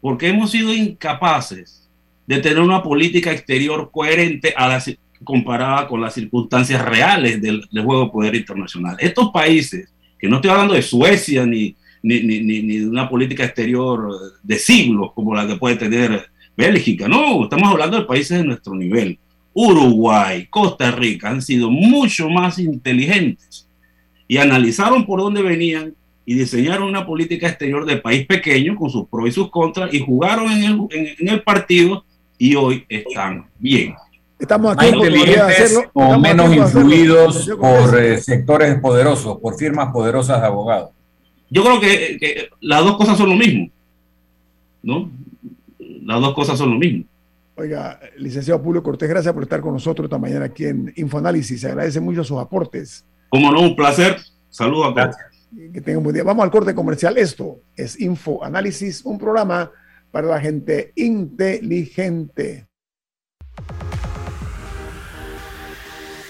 Porque 0.00 0.26
hemos 0.26 0.50
sido 0.50 0.74
incapaces 0.74 1.88
de 2.26 2.40
tener 2.40 2.58
una 2.58 2.82
política 2.82 3.30
exterior 3.30 3.88
coherente 3.92 4.52
a 4.56 4.66
la, 4.66 4.82
comparada 5.22 5.86
con 5.86 6.00
las 6.00 6.14
circunstancias 6.14 6.84
reales 6.84 7.40
del, 7.40 7.68
juego 7.72 8.06
de 8.06 8.10
poder 8.10 8.34
internacional. 8.34 8.96
Estos 8.98 9.30
países, 9.30 9.88
que 10.18 10.28
no 10.28 10.36
estoy 10.36 10.50
hablando 10.50 10.74
de 10.74 10.82
Suecia 10.82 11.46
ni, 11.46 11.76
ni, 12.02 12.22
ni, 12.22 12.40
ni, 12.40 12.78
de 12.78 12.88
una 12.88 13.08
política 13.08 13.44
exterior 13.44 14.10
de 14.42 14.58
siglos 14.58 15.12
como 15.14 15.34
la 15.34 15.46
que 15.46 15.56
puede 15.56 15.76
tener 15.76 16.30
Bélgica, 16.56 17.06
no, 17.06 17.44
estamos 17.44 17.70
hablando 17.70 17.98
de 17.98 18.04
países 18.04 18.38
de 18.38 18.44
nuestro 18.44 18.74
nivel. 18.74 19.18
Uruguay, 19.54 20.46
Costa 20.50 20.90
Rica 20.90 21.30
han 21.30 21.40
sido 21.40 21.70
mucho 21.70 22.28
más 22.28 22.58
inteligentes 22.58 23.68
y 24.26 24.38
analizaron 24.38 25.06
por 25.06 25.20
dónde 25.20 25.42
venían 25.42 25.94
y 26.24 26.34
diseñaron 26.34 26.88
una 26.88 27.06
política 27.06 27.48
exterior 27.48 27.86
de 27.86 27.96
país 27.96 28.26
pequeño 28.26 28.76
con 28.76 28.90
sus 28.90 29.08
pros 29.08 29.28
y 29.28 29.32
sus 29.32 29.50
contras 29.50 29.94
y 29.94 30.00
jugaron 30.00 30.50
en 30.50 30.64
el, 30.64 31.16
en 31.18 31.28
el 31.28 31.42
partido 31.42 32.04
y 32.36 32.54
hoy 32.54 32.84
están 32.88 33.46
bien. 33.58 33.94
Estamos 34.38 34.76
más 34.76 34.86
inteligentes 34.86 35.80
o 35.92 36.18
menos 36.18 36.54
influidos 36.54 37.50
por 37.58 38.00
eh, 38.00 38.18
sectores 38.20 38.78
poderosos, 38.80 39.38
por 39.38 39.56
firmas 39.56 39.92
poderosas 39.92 40.40
de 40.40 40.46
abogados. 40.46 40.90
Yo 41.50 41.64
creo 41.64 41.80
que, 41.80 42.50
las 42.60 42.84
dos 42.84 42.96
cosas 42.96 43.16
son 43.16 43.30
lo 43.30 43.36
mismo, 43.36 43.70
¿no? 44.82 45.10
Las 45.78 46.20
dos 46.20 46.34
cosas 46.34 46.58
son 46.58 46.70
lo 46.70 46.78
mismo. 46.78 47.04
Oiga, 47.56 47.98
licenciado 48.16 48.60
Julio 48.60 48.82
Cortés, 48.82 49.08
gracias 49.08 49.34
por 49.34 49.42
estar 49.42 49.60
con 49.60 49.72
nosotros 49.72 50.04
esta 50.04 50.18
mañana 50.18 50.44
aquí 50.44 50.64
en 50.64 50.92
Infoanálisis. 50.96 51.60
Se 51.60 51.66
agradece 51.66 52.00
mucho 52.00 52.22
sus 52.22 52.38
aportes. 52.38 53.04
Como 53.30 53.50
no, 53.50 53.60
un 53.60 53.74
placer. 53.74 54.16
Saludos 54.48 54.92
a 54.92 54.94
todos. 54.94 55.16
Que 55.72 55.80
tengan 55.80 55.98
un 55.98 56.04
buen 56.04 56.14
día. 56.14 56.22
Vamos 56.22 56.44
al 56.44 56.50
corte 56.50 56.74
comercial. 56.74 57.18
Esto 57.18 57.60
es 57.74 58.00
Infoanálisis, 58.00 59.04
un 59.04 59.18
programa 59.18 59.72
para 60.10 60.28
la 60.28 60.40
gente 60.40 60.92
inteligente. 60.94 62.68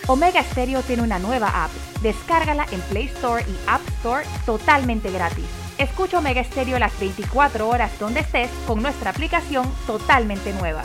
Omega 0.08 0.42
Stereo 0.42 0.82
tiene 0.82 1.02
una 1.02 1.18
nueva 1.18 1.64
app. 1.64 1.70
Descárgala 2.00 2.66
en 2.72 2.80
Play 2.80 3.06
Store 3.06 3.44
y 3.46 3.56
App 3.66 3.86
Store 3.98 4.24
totalmente 4.46 5.10
gratis. 5.10 5.44
Escucha 5.76 6.18
Omega 6.18 6.42
Stereo 6.42 6.78
las 6.78 6.98
24 6.98 7.68
horas 7.68 7.92
donde 8.00 8.20
estés 8.20 8.50
con 8.66 8.82
nuestra 8.82 9.10
aplicación 9.10 9.70
totalmente 9.86 10.54
nueva. 10.54 10.82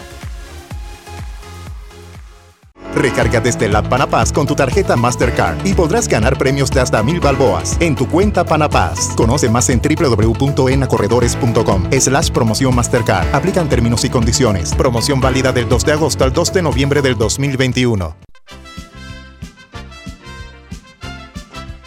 Recarga 2.95 3.39
desde 3.39 3.69
la 3.69 3.81
Panapaz 3.81 4.31
con 4.31 4.45
tu 4.45 4.53
tarjeta 4.55 4.95
Mastercard 4.95 5.65
y 5.65 5.73
podrás 5.73 6.07
ganar 6.07 6.37
premios 6.37 6.69
de 6.69 6.81
hasta 6.81 7.01
mil 7.01 7.19
balboas 7.19 7.75
en 7.79 7.95
tu 7.95 8.07
cuenta 8.07 8.45
Panapaz. 8.45 9.15
Conoce 9.15 9.49
más 9.49 9.69
en 9.69 9.81
www.enacorredores.com 9.81 11.89
slash 11.99 12.29
promoción 12.29 12.75
Mastercard. 12.75 13.33
Aplican 13.33 13.67
términos 13.67 14.05
y 14.05 14.09
condiciones. 14.09 14.75
Promoción 14.75 15.19
válida 15.21 15.51
del 15.51 15.67
2 15.67 15.85
de 15.85 15.93
agosto 15.93 16.23
al 16.23 16.33
2 16.33 16.53
de 16.53 16.61
noviembre 16.61 17.01
del 17.01 17.17
2021. 17.17 18.22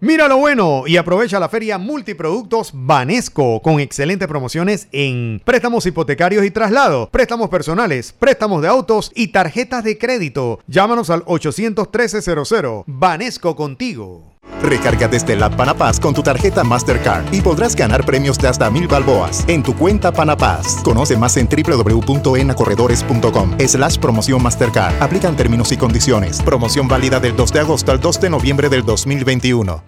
Mira 0.00 0.28
lo 0.28 0.36
bueno 0.36 0.84
y 0.86 0.96
aprovecha 0.96 1.40
la 1.40 1.48
feria 1.48 1.76
Multiproductos 1.76 2.70
Banesco 2.72 3.60
con 3.62 3.80
excelentes 3.80 4.28
promociones 4.28 4.86
en 4.92 5.42
préstamos 5.44 5.86
hipotecarios 5.86 6.44
y 6.44 6.52
traslados, 6.52 7.08
préstamos 7.10 7.48
personales, 7.48 8.14
préstamos 8.16 8.62
de 8.62 8.68
autos 8.68 9.10
y 9.16 9.28
tarjetas 9.28 9.82
de 9.82 9.98
crédito. 9.98 10.60
Llámanos 10.68 11.10
al 11.10 11.24
813-00. 11.24 12.84
Banesco 12.86 13.56
contigo. 13.56 14.37
Recarga 14.62 15.08
desde 15.08 15.36
la 15.36 15.50
Panapaz 15.50 16.00
con 16.00 16.14
tu 16.14 16.22
tarjeta 16.22 16.64
Mastercard 16.64 17.32
y 17.32 17.40
podrás 17.40 17.76
ganar 17.76 18.04
premios 18.04 18.38
de 18.38 18.48
hasta 18.48 18.70
mil 18.70 18.88
balboas 18.88 19.44
en 19.48 19.62
tu 19.62 19.74
cuenta 19.74 20.12
Panapaz. 20.12 20.82
Conoce 20.82 21.16
más 21.16 21.36
en 21.36 21.48
www.enacorredores.com 21.48 23.56
slash 23.66 23.98
promoción 23.98 24.42
Mastercard. 24.42 25.02
Aplican 25.02 25.36
términos 25.36 25.72
y 25.72 25.76
condiciones. 25.76 26.42
Promoción 26.42 26.88
válida 26.88 27.20
del 27.20 27.36
2 27.36 27.52
de 27.52 27.60
agosto 27.60 27.92
al 27.92 28.00
2 28.00 28.20
de 28.20 28.30
noviembre 28.30 28.68
del 28.68 28.84
2021. 28.84 29.82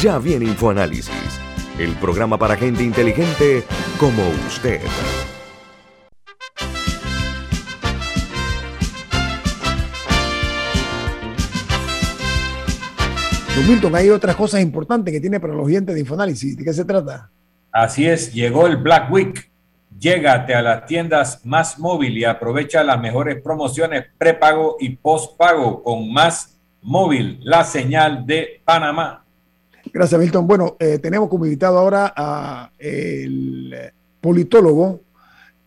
Ya 0.00 0.18
viene 0.18 0.46
InfoAnálisis, 0.46 1.12
el 1.78 1.94
programa 1.94 2.36
para 2.36 2.56
gente 2.56 2.82
inteligente 2.82 3.64
como 3.98 4.22
usted. 4.46 4.80
Don 13.54 13.68
Milton, 13.68 13.94
hay 13.94 14.10
otras 14.10 14.34
cosas 14.34 14.60
importantes 14.62 15.14
que 15.14 15.20
tiene 15.20 15.38
para 15.38 15.54
los 15.54 15.64
oyentes 15.64 15.94
de 15.94 16.00
Infoanálisis. 16.00 16.56
¿De 16.56 16.64
qué 16.64 16.72
se 16.72 16.84
trata? 16.84 17.30
Así 17.70 18.04
es, 18.04 18.34
llegó 18.34 18.66
el 18.66 18.78
Black 18.78 19.12
Week. 19.12 19.48
Llégate 19.96 20.56
a 20.56 20.60
las 20.60 20.86
tiendas 20.86 21.46
Más 21.46 21.78
Móvil 21.78 22.18
y 22.18 22.24
aprovecha 22.24 22.82
las 22.82 23.00
mejores 23.00 23.40
promociones 23.40 24.06
prepago 24.18 24.76
y 24.80 24.96
postpago 24.96 25.84
con 25.84 26.12
Más 26.12 26.56
Móvil, 26.82 27.38
la 27.44 27.62
señal 27.62 28.26
de 28.26 28.60
Panamá. 28.64 29.24
Gracias, 29.92 30.20
Milton. 30.20 30.48
Bueno, 30.48 30.76
eh, 30.80 30.98
tenemos 30.98 31.28
como 31.28 31.44
invitado 31.44 31.78
ahora 31.78 32.12
a 32.16 32.70
el 32.76 33.92
politólogo 34.20 35.00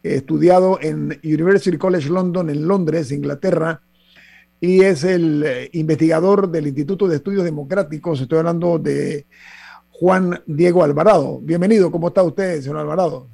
estudiado 0.04 0.78
en 0.82 1.18
University 1.24 1.78
College 1.78 2.10
London, 2.10 2.50
en 2.50 2.68
Londres, 2.68 3.14
Inglaterra, 3.14 3.80
y 4.60 4.82
es 4.82 5.04
el 5.04 5.44
eh, 5.46 5.70
investigador 5.74 6.50
del 6.50 6.68
Instituto 6.68 7.08
de 7.08 7.18
Estudios 7.18 7.44
Democráticos. 7.44 8.20
Estoy 8.20 8.40
hablando 8.40 8.80
de 8.80 9.26
Juan 9.92 10.42
Diego 10.46 10.84
Alvarado. 10.84 11.40
Bienvenido, 11.42 11.92
¿cómo 11.92 12.08
está 12.08 12.24
usted, 12.24 12.62
señor 12.62 12.80
Alvarado? 12.80 13.28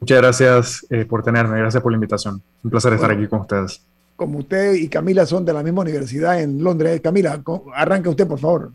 Muchas 0.00 0.18
gracias 0.18 0.86
eh, 0.90 1.04
por 1.04 1.22
tenerme, 1.22 1.58
gracias 1.58 1.82
por 1.82 1.92
la 1.92 1.96
invitación. 1.96 2.42
Un 2.62 2.70
placer 2.70 2.92
estar 2.92 3.10
aquí 3.10 3.26
con 3.26 3.40
ustedes. 3.40 3.80
Como 4.16 4.38
usted 4.38 4.74
y 4.74 4.88
Camila 4.88 5.26
son 5.26 5.44
de 5.44 5.52
la 5.52 5.62
misma 5.62 5.82
universidad 5.82 6.40
en 6.40 6.62
Londres. 6.62 7.00
Camila, 7.00 7.40
arranque 7.74 8.08
usted, 8.08 8.26
por 8.26 8.38
favor. 8.38 8.72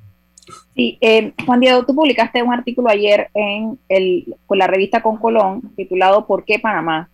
Sí, 0.76 0.98
eh, 1.02 1.34
Juan 1.46 1.60
Diego, 1.60 1.86
tú 1.86 1.94
publicaste 1.94 2.42
un 2.42 2.54
artículo 2.54 2.90
ayer 2.90 3.30
en 3.34 3.78
el, 3.88 4.36
con 4.48 4.58
la 4.58 4.68
revista 4.68 5.02
Con 5.04 5.18
Colón 5.18 5.62
titulado 5.76 6.26
¿Por 6.26 6.44
qué 6.44 6.60
Panamá? 6.60 7.10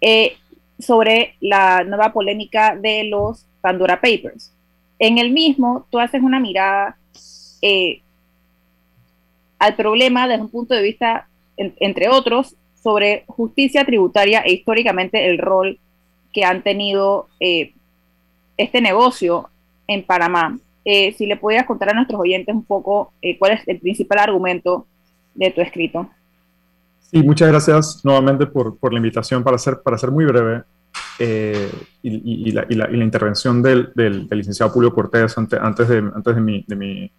Eh, 0.00 0.36
sobre 0.84 1.34
la 1.40 1.84
nueva 1.84 2.12
polémica 2.12 2.76
de 2.76 3.04
los 3.04 3.46
Pandora 3.60 4.00
Papers. 4.00 4.52
En 4.98 5.18
el 5.18 5.30
mismo, 5.30 5.86
tú 5.90 5.98
haces 5.98 6.22
una 6.22 6.38
mirada 6.38 6.96
eh, 7.62 8.02
al 9.58 9.74
problema 9.74 10.28
desde 10.28 10.42
un 10.42 10.50
punto 10.50 10.74
de 10.74 10.82
vista, 10.82 11.28
entre 11.56 12.08
otros, 12.08 12.54
sobre 12.82 13.24
justicia 13.26 13.84
tributaria 13.84 14.40
e 14.40 14.52
históricamente 14.52 15.26
el 15.26 15.38
rol 15.38 15.78
que 16.32 16.44
han 16.44 16.62
tenido 16.62 17.28
eh, 17.40 17.72
este 18.56 18.80
negocio 18.80 19.48
en 19.86 20.04
Panamá. 20.04 20.58
Eh, 20.84 21.14
si 21.16 21.26
le 21.26 21.36
pudieras 21.36 21.66
contar 21.66 21.90
a 21.90 21.94
nuestros 21.94 22.20
oyentes 22.20 22.54
un 22.54 22.64
poco 22.64 23.12
cuál 23.38 23.52
es 23.52 23.66
el 23.66 23.80
principal 23.80 24.18
argumento 24.18 24.86
de 25.34 25.50
tu 25.50 25.62
escrito. 25.62 26.10
Sí, 27.00 27.22
muchas 27.22 27.48
gracias 27.48 28.04
nuevamente 28.04 28.44
por, 28.46 28.76
por 28.76 28.92
la 28.92 28.98
invitación 28.98 29.42
para 29.42 29.56
ser, 29.56 29.80
para 29.82 29.96
ser 29.96 30.10
muy 30.10 30.24
breve. 30.24 30.64
Eh, 31.18 31.70
y, 32.02 32.50
la, 32.50 32.66
y, 32.68 32.74
la, 32.74 33.04
intervención 33.04 33.62
del, 33.62 33.92
del, 33.94 34.26
licenciado 34.30 34.72
Julio 34.72 34.92
Cortés 34.92 35.36
antes, 35.38 35.60
antes, 35.60 35.88
de, 35.88 35.98
antes 35.98 36.34
de, 36.34 36.40
mi, 36.40 36.64
de, 36.66 36.76
mi, 36.76 37.12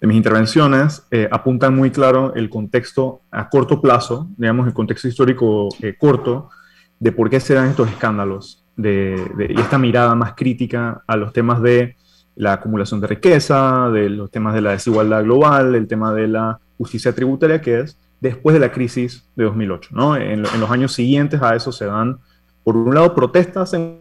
de 0.00 0.06
mis 0.06 0.16
intervenciones 0.16 1.06
eh, 1.10 1.28
apuntan 1.30 1.74
muy 1.74 1.90
claro 1.90 2.34
el 2.34 2.50
contexto 2.50 3.22
a 3.30 3.48
corto 3.48 3.80
plazo, 3.80 4.28
digamos, 4.36 4.66
el 4.66 4.74
contexto 4.74 5.08
histórico 5.08 5.68
eh, 5.80 5.94
corto 5.98 6.50
de 6.98 7.12
por 7.12 7.30
qué 7.30 7.40
se 7.40 7.54
dan 7.54 7.68
estos 7.68 7.88
escándalos 7.88 8.64
de, 8.76 9.48
y 9.48 9.60
esta 9.60 9.78
mirada 9.78 10.14
más 10.14 10.34
crítica 10.34 11.02
a 11.06 11.16
los 11.16 11.32
temas 11.32 11.62
de 11.62 11.96
la 12.34 12.54
acumulación 12.54 13.00
de 13.00 13.06
riqueza, 13.06 13.88
de 13.90 14.10
los 14.10 14.30
temas 14.30 14.54
de 14.54 14.60
la 14.60 14.72
desigualdad 14.72 15.22
global, 15.22 15.74
el 15.74 15.86
tema 15.86 16.12
de 16.12 16.28
la 16.28 16.58
justicia 16.76 17.14
tributaria, 17.14 17.60
que 17.60 17.80
es 17.80 17.98
después 18.20 18.54
de 18.54 18.60
la 18.60 18.72
crisis 18.72 19.26
de 19.36 19.44
2008. 19.44 19.90
¿no? 19.92 20.16
En, 20.16 20.44
en 20.44 20.60
los 20.60 20.70
años 20.70 20.92
siguientes 20.92 21.40
a 21.40 21.54
eso 21.54 21.72
se 21.72 21.86
dan, 21.86 22.18
por 22.66 22.76
un 22.76 22.92
lado, 22.92 23.14
protestas 23.14 23.74
en 23.74 24.00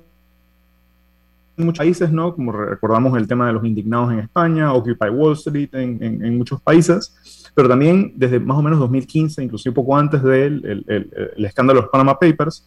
muchos 1.56 1.78
países, 1.78 2.12
¿no? 2.12 2.34
Como 2.34 2.52
recordamos 2.52 3.16
el 3.16 3.28
tema 3.28 3.46
de 3.46 3.54
los 3.54 3.64
indignados 3.64 4.12
en 4.12 4.18
España, 4.18 4.74
Occupy 4.74 5.10
Wall 5.10 5.34
Street 5.34 5.70
en, 5.74 6.02
en, 6.02 6.36
muchos 6.36 6.60
países, 6.60 7.52
pero 7.54 7.70
también 7.70 8.14
desde 8.16 8.40
más 8.40 8.58
o 8.58 8.64
menos 8.64 8.80
2015, 8.80 9.44
inclusive 9.44 9.72
poco 9.72 9.96
antes 9.96 10.24
del 10.24 10.66
el, 10.66 10.84
el, 10.88 11.46
escándalo 11.46 11.78
de 11.78 11.84
los 11.84 11.92
Panama 11.92 12.18
Papers, 12.18 12.66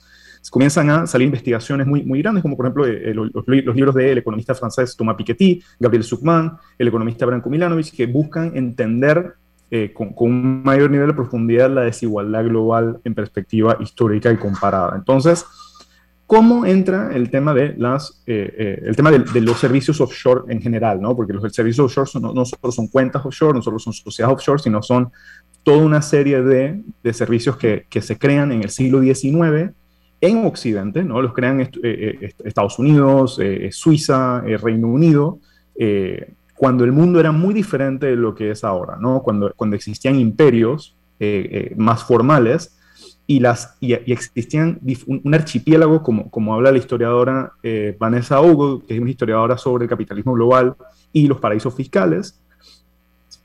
comienzan 0.50 0.88
a 0.88 1.06
salir 1.08 1.26
investigaciones 1.26 1.84
muy, 1.84 2.04
muy 2.04 2.22
grandes, 2.22 2.42
como 2.42 2.56
por 2.56 2.66
ejemplo 2.66 2.86
eh, 2.86 3.12
los, 3.12 3.32
los, 3.34 3.74
libros 3.74 3.92
del 3.96 4.18
economista 4.18 4.54
francés 4.54 4.96
Thomas 4.96 5.16
Piketty, 5.16 5.60
Gabriel 5.80 6.04
Zuckman, 6.04 6.58
el 6.78 6.86
economista 6.86 7.26
Branko 7.26 7.50
Milanovic, 7.50 7.90
que 7.90 8.06
buscan 8.06 8.56
entender 8.56 9.34
eh, 9.72 9.92
con, 9.92 10.12
con, 10.12 10.30
un 10.30 10.62
mayor 10.62 10.92
nivel 10.92 11.08
de 11.08 11.14
profundidad 11.14 11.68
la 11.68 11.82
desigualdad 11.82 12.44
global 12.44 13.00
en 13.02 13.16
perspectiva 13.16 13.76
histórica 13.80 14.30
y 14.30 14.36
comparada. 14.36 14.94
Entonces, 14.94 15.44
¿Cómo 16.28 16.66
entra 16.66 17.10
el 17.14 17.30
tema 17.30 17.54
de, 17.54 17.74
las, 17.78 18.22
eh, 18.26 18.54
eh, 18.58 18.82
el 18.84 18.94
tema 18.94 19.10
de, 19.10 19.40
los 19.40 19.58
servicios 19.58 19.98
offshore 19.98 20.42
en 20.52 20.60
general? 20.60 21.00
¿no? 21.00 21.16
Porque 21.16 21.32
los 21.32 21.50
servicios 21.54 21.96
offshore 21.96 22.34
no, 22.34 22.44
solo 22.44 22.70
son 22.70 22.88
cuentas 22.88 23.24
offshore, 23.24 23.54
no 23.54 23.62
solo 23.62 23.78
son 23.78 23.94
sociedades 23.94 24.34
offshore, 24.34 24.60
sino 24.60 24.82
son 24.82 25.10
toda 25.62 25.78
una 25.78 26.02
serie 26.02 26.42
de, 26.42 26.82
de 27.02 27.12
servicios 27.14 27.56
que, 27.56 27.86
que, 27.88 28.02
se 28.02 28.18
crean 28.18 28.52
en 28.52 28.62
el 28.62 28.68
siglo 28.68 29.00
XIX 29.00 29.72
en 30.20 30.44
Occidente, 30.44 31.02
¿no? 31.02 31.22
Los 31.22 31.32
crean 31.32 31.62
eh, 31.62 32.34
Estados 32.44 32.78
Unidos, 32.78 33.40
Suiza, 33.70 34.42
Reino 34.42 34.88
Unido, 34.88 35.38
cuando 36.54 36.84
el 36.84 36.92
mundo 36.92 37.20
era 37.20 37.32
muy 37.32 37.54
diferente 37.54 38.04
de 38.04 38.16
lo 38.16 38.34
que 38.34 38.50
es 38.50 38.64
ahora, 38.64 38.98
¿no? 39.00 39.22
Cuando, 39.22 39.50
cuando 39.56 39.76
existían 39.76 40.16
imperios 40.16 40.94
más 41.74 42.04
formales 42.04 42.77
y, 43.30 43.40
las, 43.40 43.76
y, 43.78 43.92
existían 43.92 44.80
un, 45.06 45.34
archipiélago, 45.34 46.02
como, 46.02 46.30
como 46.30 46.54
habla 46.54 46.72
la 46.72 46.78
historiadora 46.78 47.52
eh, 47.62 47.94
Vanessa 48.00 48.40
Hugo, 48.40 48.82
que 48.86 48.94
es 48.94 49.00
una 49.00 49.10
historiadora 49.10 49.58
sobre 49.58 49.84
el 49.84 49.90
capitalismo 49.90 50.32
global 50.32 50.74
y 51.12 51.26
los 51.26 51.38
paraísos 51.38 51.74
fiscales, 51.74 52.40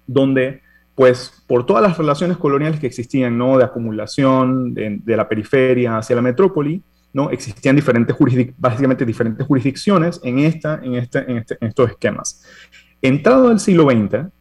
donde, 0.07 0.61
pues, 0.95 1.43
por 1.47 1.65
todas 1.65 1.83
las 1.83 1.97
relaciones 1.97 2.37
coloniales 2.37 2.79
que 2.79 2.87
existían, 2.87 3.37
¿no? 3.37 3.57
De 3.57 3.65
acumulación 3.65 4.73
de, 4.73 5.01
la 5.05 5.27
periferia 5.27 5.97
hacia 5.97 6.15
la 6.15 6.21
metrópoli, 6.21 6.81
¿no? 7.11 7.29
Existían 7.29 7.75
diferentes 7.75 8.15
básicamente 8.57 9.05
diferentes 9.05 9.45
jurisdicciones 9.45 10.21
en, 10.23 10.39
esta, 10.39 10.79
en, 10.81 10.95
este, 10.95 11.29
en, 11.29 11.37
este, 11.39 11.57
en 11.59 11.67
estos 11.67 11.89
esquemas. 11.89 12.41
Entrado 13.01 13.51
el 13.51 13.59
siglo 13.59 13.83
XX, 13.89 14.31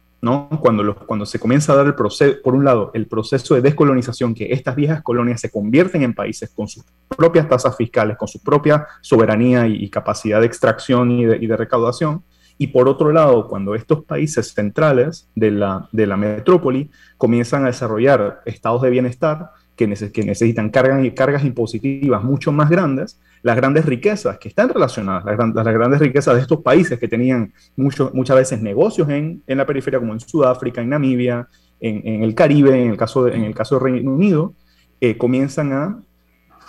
cuando, 0.59 0.95
cuando 0.95 1.25
se 1.25 1.37
comienza 1.37 1.73
a 1.73 1.75
dar 1.75 1.85
el 1.87 1.95
proceso, 1.95 2.37
por 2.41 2.55
un 2.55 2.63
lado, 2.63 2.91
el 2.93 3.07
proceso 3.07 3.55
de 3.55 3.61
descolonización, 3.61 4.33
que 4.33 4.53
estas 4.53 4.75
viejas 4.75 5.01
colonias 5.01 5.41
se 5.41 5.51
convierten 5.51 6.01
en 6.01 6.13
países 6.13 6.49
con 6.49 6.67
sus 6.67 6.85
propias 7.17 7.49
tasas 7.49 7.75
fiscales, 7.75 8.15
con 8.17 8.27
su 8.27 8.41
propia 8.41 8.87
soberanía 9.01 9.67
y, 9.67 9.89
capacidad 9.89 10.39
de 10.39 10.47
extracción 10.47 11.11
y 11.11 11.25
de, 11.25 11.57
recaudación, 11.57 12.23
y 12.57 12.67
por 12.67 12.87
otro 12.87 13.11
lado, 13.11 13.47
cuando 13.47 13.75
estos 13.75 14.05
países 14.05 14.53
centrales 14.53 15.27
de 15.35 15.51
la, 15.51 15.89
metrópoli 16.17 16.89
comienzan 17.17 17.63
a 17.63 17.67
desarrollar 17.67 18.41
estados 18.45 18.81
de 18.81 18.91
bienestar 18.91 19.51
que, 19.75 19.87
necesitan 19.87 20.69
cargas 20.69 21.43
impositivas 21.43 22.23
mucho 22.23 22.51
más 22.51 22.69
grandes, 22.69 23.19
las 23.43 23.55
grandes 23.57 23.85
riquezas 23.85 24.37
que 24.39 24.47
están 24.47 24.69
relacionadas, 24.69 25.25
las, 25.25 25.65
grandes 25.65 25.99
riquezas 25.99 26.35
de 26.35 26.41
estos 26.41 26.61
países 26.61 26.97
que 26.97 27.07
tenían 27.07 27.53
mucho, 27.75 28.09
muchas 28.13 28.37
veces 28.37 28.61
negocios 28.61 29.09
en, 29.09 29.43
en, 29.45 29.57
la 29.57 29.65
periferia, 29.65 29.99
como 29.99 30.13
en 30.13 30.19
Sudáfrica, 30.21 30.81
en 30.81 30.89
Namibia, 30.89 31.47
en, 31.79 32.01
en 32.07 32.23
el 32.23 32.33
Caribe, 32.33 32.81
en 32.81 32.91
el 32.91 32.97
caso 32.97 33.25
de, 33.25 33.35
en 33.35 33.43
el 33.43 33.53
caso 33.53 33.77
Reino 33.77 34.11
Unido, 34.11 34.53
eh, 35.01 35.17
comienzan 35.17 35.73
a 35.73 36.01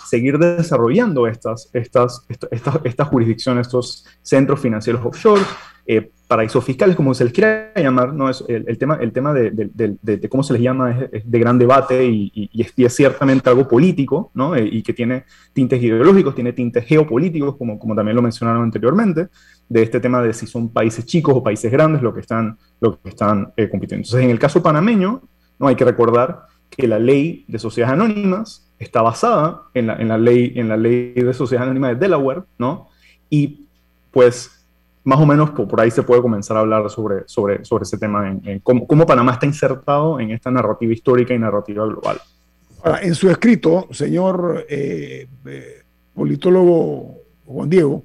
seguir 0.05 0.37
desarrollando 0.37 1.27
estas, 1.27 1.69
estas, 1.73 2.25
estas, 2.29 3.07
jurisdicciones, 3.07 3.67
estos 3.67 4.05
centros 4.21 4.59
financieros 4.59 5.05
offshore, 5.05 5.41
eh, 5.87 6.11
paraísos 6.27 6.63
fiscales, 6.63 6.95
como 6.95 7.13
se 7.13 7.23
les 7.23 7.33
quiera 7.33 7.71
llamar, 7.75 8.13
¿no? 8.13 8.29
es 8.29 8.43
el, 8.47 8.77
tema, 8.77 8.97
el 8.99 9.11
tema 9.11 9.33
de, 9.33 10.27
cómo 10.29 10.41
se 10.41 10.53
les 10.53 10.61
llama 10.61 11.07
es, 11.11 11.29
de 11.29 11.39
gran 11.39 11.59
debate 11.59 12.05
y, 12.05 12.31
y, 12.33 12.83
es, 12.83 12.95
ciertamente 12.95 13.49
algo 13.49 13.67
político, 13.67 14.31
¿no? 14.33 14.55
Eh, 14.55 14.67
y 14.71 14.81
que 14.81 14.93
tiene 14.93 15.25
tintes 15.53 15.81
ideológicos, 15.81 16.33
tiene 16.33 16.53
tintes 16.53 16.85
geopolíticos, 16.85 17.55
como, 17.57 17.77
como 17.77 17.95
también 17.95 18.15
lo 18.15 18.23
mencionaron 18.23 18.63
anteriormente, 18.63 19.27
de 19.69 19.83
este 19.83 19.99
tema 19.99 20.21
de 20.21 20.33
si 20.33 20.47
son 20.47 20.69
países 20.69 21.05
chicos 21.05 21.35
o 21.35 21.43
países 21.43 21.71
grandes 21.71 22.01
los 22.01 22.13
que 22.13 22.21
están, 22.21 22.57
lo 22.79 22.99
que 22.99 23.09
están 23.09 23.53
eh, 23.55 23.69
compitiendo. 23.69 24.05
Entonces, 24.05 24.23
en 24.23 24.31
el 24.31 24.39
caso 24.39 24.63
panameño, 24.63 25.21
¿no? 25.59 25.67
hay 25.67 25.75
que 25.75 25.85
recordar 25.85 26.47
que 26.69 26.87
la 26.87 26.97
ley 26.97 27.45
de 27.47 27.59
sociedades 27.59 27.93
anónimas 27.93 28.64
está 28.79 29.01
basada 29.01 29.63
en 29.73 29.87
la, 29.87 29.95
en 29.95 30.07
la, 30.07 30.17
ley, 30.17 30.53
en 30.55 30.69
la 30.69 30.77
ley 30.77 31.13
de 31.13 31.33
sociedades 31.33 31.67
anónimas 31.67 31.91
de 31.91 31.95
Delaware, 31.97 32.43
¿no? 32.57 32.89
Y 33.29 33.67
pues 34.11 34.55
más 35.05 35.19
o 35.19 35.25
menos 35.25 35.51
por, 35.51 35.79
ahí 35.79 35.91
se 35.91 36.03
puede 36.03 36.21
comenzar 36.21 36.57
a 36.57 36.61
hablar 36.61 36.89
sobre, 36.89 37.23
sobre, 37.27 37.63
sobre 37.63 37.83
ese 37.83 37.97
tema, 37.97 38.27
en, 38.27 38.59
cómo, 38.59 39.05
Panamá 39.05 39.33
está 39.33 39.45
insertado 39.45 40.19
en 40.19 40.31
esta 40.31 40.49
narrativa 40.49 40.91
histórica 40.91 41.33
y 41.33 41.39
narrativa 41.39 41.85
global. 41.85 42.19
Ahora, 42.83 43.01
en 43.03 43.13
su 43.13 43.29
escrito, 43.29 43.87
señor 43.91 44.65
eh, 44.67 45.27
eh, 45.45 45.83
politólogo 46.13 47.17
Juan 47.45 47.69
Diego, 47.69 48.03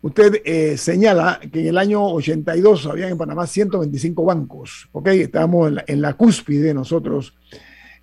usted 0.00 0.40
eh, 0.44 0.78
señala 0.78 1.38
que 1.52 1.60
en 1.60 1.66
el 1.66 1.78
año 1.78 2.02
82 2.02 2.86
había 2.86 3.08
en 3.08 3.18
Panamá 3.18 3.46
125 3.46 4.24
bancos, 4.24 4.88
¿ok? 4.92 5.08
Estábamos 5.08 5.68
en 5.68 5.74
la, 5.74 5.84
en 5.86 6.00
la 6.00 6.14
cúspide 6.14 6.72
nosotros, 6.72 7.34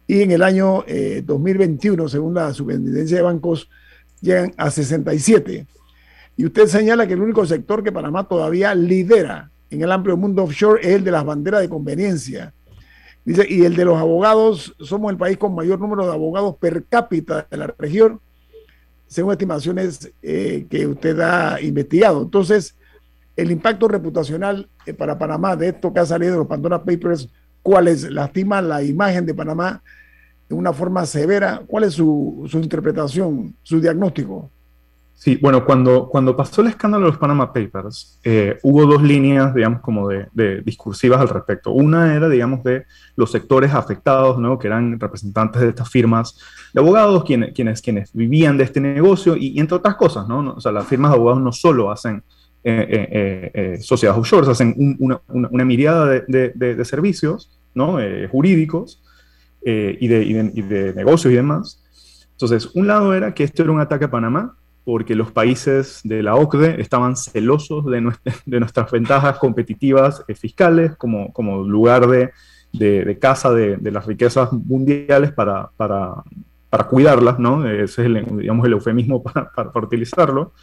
y 0.09 0.23
en 0.23 0.31
el 0.31 0.41
año 0.41 0.83
2021, 1.23 2.09
según 2.09 2.33
la 2.33 2.51
Superintendencia 2.51 3.17
de 3.17 3.21
Bancos, 3.21 3.69
llegan 4.21 4.51
a 4.57 4.71
67. 4.71 5.67
Y 6.35 6.45
usted 6.45 6.65
señala 6.65 7.05
que 7.05 7.13
el 7.13 7.21
único 7.21 7.45
sector 7.45 7.83
que 7.83 7.91
Panamá 7.91 8.27
todavía 8.27 8.73
lidera 8.73 9.51
en 9.69 9.83
el 9.83 9.91
amplio 9.91 10.17
mundo 10.17 10.41
offshore 10.41 10.81
es 10.81 10.95
el 10.95 11.03
de 11.03 11.11
las 11.11 11.23
banderas 11.23 11.61
de 11.61 11.69
conveniencia. 11.69 12.55
Dice, 13.23 13.45
y 13.47 13.65
el 13.65 13.75
de 13.75 13.85
los 13.85 13.99
abogados, 13.99 14.73
somos 14.79 15.11
el 15.11 15.17
país 15.17 15.37
con 15.37 15.53
mayor 15.53 15.79
número 15.79 16.07
de 16.07 16.13
abogados 16.13 16.55
per 16.55 16.85
cápita 16.85 17.45
de 17.47 17.57
la 17.57 17.75
región, 17.77 18.19
según 19.05 19.33
estimaciones 19.33 20.11
eh, 20.23 20.65
que 20.71 20.87
usted 20.87 21.19
ha 21.19 21.61
investigado. 21.61 22.23
Entonces, 22.23 22.75
el 23.35 23.51
impacto 23.51 23.87
reputacional 23.87 24.67
eh, 24.87 24.93
para 24.95 25.19
Panamá 25.19 25.55
de 25.55 25.67
esto 25.67 25.93
que 25.93 25.99
ha 25.99 26.05
salido 26.07 26.31
de 26.31 26.37
los 26.39 26.47
Pandora 26.47 26.83
Papers, 26.83 27.29
¿cuál 27.61 27.89
es? 27.89 28.09
¿Lastima 28.09 28.59
la 28.59 28.81
imagen 28.81 29.27
de 29.27 29.35
Panamá 29.35 29.83
de 30.49 30.55
una 30.55 30.73
forma 30.73 31.05
severa? 31.05 31.61
¿Cuál 31.65 31.85
es 31.85 31.93
su, 31.93 32.45
su 32.49 32.57
interpretación, 32.57 33.55
su 33.63 33.79
diagnóstico? 33.79 34.49
Sí, 35.19 35.37
bueno, 35.41 35.65
cuando, 35.65 36.07
cuando 36.07 36.33
pasó 36.33 36.61
el 36.61 36.69
escándalo 36.69 37.03
de 37.03 37.11
los 37.11 37.19
Panama 37.19 37.51
Papers, 37.51 38.17
eh, 38.23 38.57
hubo 38.63 38.85
dos 38.85 39.03
líneas, 39.03 39.53
digamos, 39.53 39.81
como 39.81 40.07
de, 40.07 40.61
discursivas 40.63 41.19
al 41.19 41.27
respecto. 41.27 41.71
Una 41.71 42.15
era, 42.15 42.29
digamos, 42.29 42.63
de 42.63 42.85
los 43.17 43.29
sectores 43.29 43.73
afectados, 43.73 44.39
¿no? 44.39 44.57
Que 44.57 44.67
eran 44.67 44.97
representantes 44.97 45.61
de 45.61 45.67
estas 45.67 45.89
firmas 45.89 46.39
de 46.73 46.79
abogados, 46.79 47.25
quienes, 47.25 47.53
quienes, 47.53 47.81
quienes 47.81 48.13
vivían 48.13 48.57
de 48.57 48.63
este 48.63 48.79
negocio 48.79 49.35
y, 49.35 49.59
entre 49.59 49.75
otras 49.75 49.95
cosas, 49.95 50.25
¿no? 50.25 50.53
O 50.53 50.61
sea, 50.61 50.71
las 50.71 50.87
firmas 50.87 51.11
de 51.11 51.17
abogados 51.17 51.41
no 51.41 51.51
solo 51.51 51.91
hacen 51.91 52.23
eh, 52.63 53.51
eh, 53.53 53.77
sociedades 53.81 54.21
offshore, 54.21 54.49
hacen 54.49 54.73
una, 54.99 55.19
una, 55.27 55.65
mirada 55.65 56.05
de, 56.05 56.53
de, 56.55 56.85
servicios, 56.85 57.59
¿no? 57.73 57.97
jurídicos 58.31 59.01
y, 59.63 60.07
de, 60.07 60.23
y, 60.23 60.59
y 60.59 60.61
de 60.61 60.93
negocios 60.93 61.33
y 61.33 61.35
demás. 61.35 61.83
Entonces, 62.31 62.69
un 62.73 62.87
lado 62.87 63.13
era 63.13 63.33
que 63.33 63.43
esto 63.43 63.63
era 63.63 63.71
un 63.71 63.81
ataque 63.81 64.05
a 64.05 64.11
Panamá, 64.11 64.55
porque 64.85 65.13
los 65.13 65.31
países 65.31 66.01
de 66.03 66.23
la 66.23 66.35
OCDE 66.35 66.81
estaban 66.81 67.15
celosos 67.15 67.85
de, 67.85 68.11
de 68.45 68.59
nuestras 68.59 68.89
ventajas 68.89 69.37
competitivas 69.37 70.23
eh, 70.27 70.33
fiscales 70.33 70.95
como, 70.95 71.31
como 71.31 71.63
lugar 71.63 72.07
de, 72.07 72.31
de, 72.73 73.19
casa 73.19 73.51
de, 73.51 73.77
las 73.91 74.05
riquezas 74.05 74.51
mundiales 74.51 75.31
para, 75.31 75.69
para, 75.77 76.15
para, 76.69 76.87
cuidarlas, 76.87 77.39
¿no? 77.39 77.67
Ese 77.67 77.83
es 77.83 77.99
el, 77.99 78.25
digamos, 78.39 78.65
el 78.65 78.73
eufemismo 78.73 79.21
para, 79.23 79.51
para, 79.51 79.85
utilizarlo. 79.85 80.53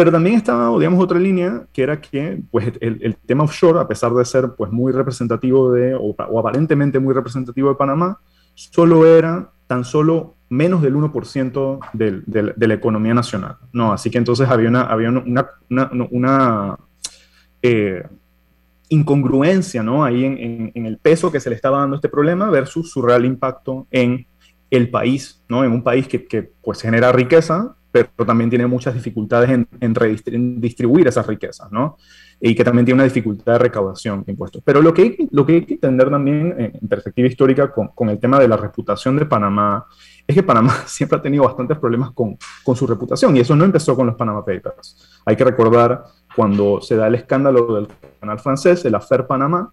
Pero 0.00 0.12
también 0.12 0.36
estaba, 0.36 0.74
digamos, 0.78 1.04
otra 1.04 1.18
línea, 1.18 1.66
que 1.74 1.82
era 1.82 2.00
que 2.00 2.40
pues, 2.50 2.72
el, 2.80 3.16
tema 3.26 3.44
offshore, 3.44 3.80
a 3.80 3.86
pesar 3.86 4.14
de 4.14 4.24
ser 4.24 4.54
pues, 4.56 4.72
muy 4.72 4.92
representativo 4.92 5.72
de, 5.72 5.94
o, 5.94 6.16
aparentemente 6.38 6.98
muy 6.98 7.12
representativo 7.12 7.68
de 7.68 7.74
Panamá, 7.74 8.18
solo 8.54 9.04
era 9.04 9.50
tan 9.66 9.84
solo 9.84 10.36
menos 10.48 10.80
del 10.80 10.94
1% 10.94 11.80
del, 11.92 12.24
de 12.24 12.66
la 12.66 12.74
economía 12.74 13.12
nacional. 13.12 13.58
No, 13.74 13.92
así 13.92 14.08
que 14.08 14.16
entonces 14.16 14.48
había 14.48 14.70
una, 14.70 14.84
había 14.84 15.10
una, 15.10 15.50
una, 15.68 16.78
eh, 17.60 18.02
incongruencia 18.88 19.82
¿no? 19.82 20.02
ahí 20.02 20.24
en, 20.24 20.72
en, 20.74 20.86
el 20.86 20.96
peso 20.96 21.30
que 21.30 21.40
se 21.40 21.50
le 21.50 21.56
estaba 21.56 21.80
dando 21.80 21.96
este 21.96 22.08
problema 22.08 22.48
versus 22.48 22.90
su 22.90 23.02
real 23.02 23.26
impacto 23.26 23.86
en 23.90 24.26
el 24.70 24.88
país, 24.88 25.44
¿no? 25.46 25.62
en 25.62 25.72
un 25.72 25.82
país 25.82 26.08
que, 26.08 26.26
que 26.26 26.50
pues 26.62 26.80
genera 26.80 27.12
riqueza 27.12 27.76
pero 27.90 28.08
también 28.26 28.50
tiene 28.50 28.66
muchas 28.66 28.94
dificultades 28.94 29.50
en, 29.50 29.66
en, 29.80 30.60
esas 31.06 31.26
riquezas, 31.26 31.70
¿no? 31.72 31.96
Y 32.40 32.54
que 32.54 32.64
también 32.64 32.84
tiene 32.84 32.96
una 32.96 33.04
dificultad 33.04 33.54
de 33.54 33.58
recaudación 33.58 34.22
de 34.24 34.32
impuestos. 34.32 34.62
Pero 34.64 34.80
lo 34.80 34.94
que 34.94 35.02
hay, 35.02 35.28
lo 35.30 35.44
que, 35.44 35.54
hay 35.54 35.64
que 35.64 35.74
entender 35.74 36.08
también 36.08 36.54
en 36.58 36.88
perspectiva 36.88 37.28
histórica 37.28 37.70
con, 37.70 37.88
con, 37.88 38.08
el 38.08 38.18
tema 38.18 38.38
de 38.38 38.48
la 38.48 38.56
reputación 38.56 39.16
de 39.16 39.26
Panamá 39.26 39.86
es 40.26 40.34
que 40.34 40.42
Panamá 40.42 40.72
siempre 40.86 41.18
ha 41.18 41.22
tenido 41.22 41.44
bastantes 41.44 41.78
problemas 41.78 42.12
con, 42.12 42.38
con 42.62 42.76
su 42.76 42.86
reputación 42.86 43.36
y 43.36 43.40
eso 43.40 43.56
no 43.56 43.64
empezó 43.64 43.96
con 43.96 44.06
los 44.06 44.16
Panama 44.16 44.44
Papers. 44.44 45.20
Hay 45.26 45.36
que 45.36 45.44
recordar 45.44 46.04
cuando 46.34 46.80
se 46.80 46.96
da 46.96 47.08
el 47.08 47.16
escándalo 47.16 47.74
del 47.74 47.88
canal 48.20 48.38
francés, 48.38 48.84
el 48.84 48.94
Affair 48.94 49.26
Panamá, 49.26 49.72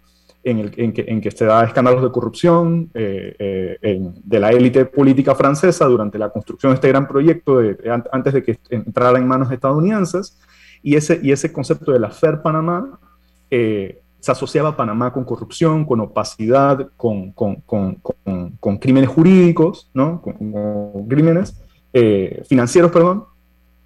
en, 0.50 0.58
el, 0.58 0.72
en, 0.76 0.92
que, 0.92 1.04
en 1.06 1.20
que 1.20 1.30
se 1.30 1.44
da 1.44 1.64
escándalos 1.64 2.02
de 2.02 2.10
corrupción 2.10 2.90
eh, 2.94 3.76
eh, 3.82 4.00
de 4.00 4.40
la 4.40 4.50
élite 4.50 4.86
política 4.86 5.34
francesa 5.34 5.84
durante 5.86 6.18
la 6.18 6.30
construcción 6.30 6.70
de 6.72 6.74
este 6.76 6.88
gran 6.88 7.06
proyecto 7.06 7.58
de, 7.58 7.76
antes 8.10 8.32
de 8.32 8.42
que 8.42 8.58
entrara 8.70 9.18
en 9.18 9.26
manos 9.26 9.50
estadounidenses. 9.52 10.38
Y 10.82 10.96
ese, 10.96 11.20
y 11.22 11.32
ese 11.32 11.52
concepto 11.52 11.92
de 11.92 11.98
la 11.98 12.10
FER 12.10 12.40
Panamá 12.40 12.98
eh, 13.50 14.00
se 14.20 14.32
asociaba 14.32 14.70
a 14.70 14.76
Panamá 14.76 15.12
con 15.12 15.24
corrupción, 15.24 15.84
con 15.84 16.00
opacidad, 16.00 16.88
con, 16.96 17.32
con, 17.32 17.56
con, 17.62 18.00
con 18.58 18.78
crímenes 18.78 19.10
jurídicos, 19.10 19.90
¿no? 19.92 20.22
con, 20.22 21.06
crímenes 21.08 21.60
financieros, 22.48 22.92
perdón, 22.92 23.24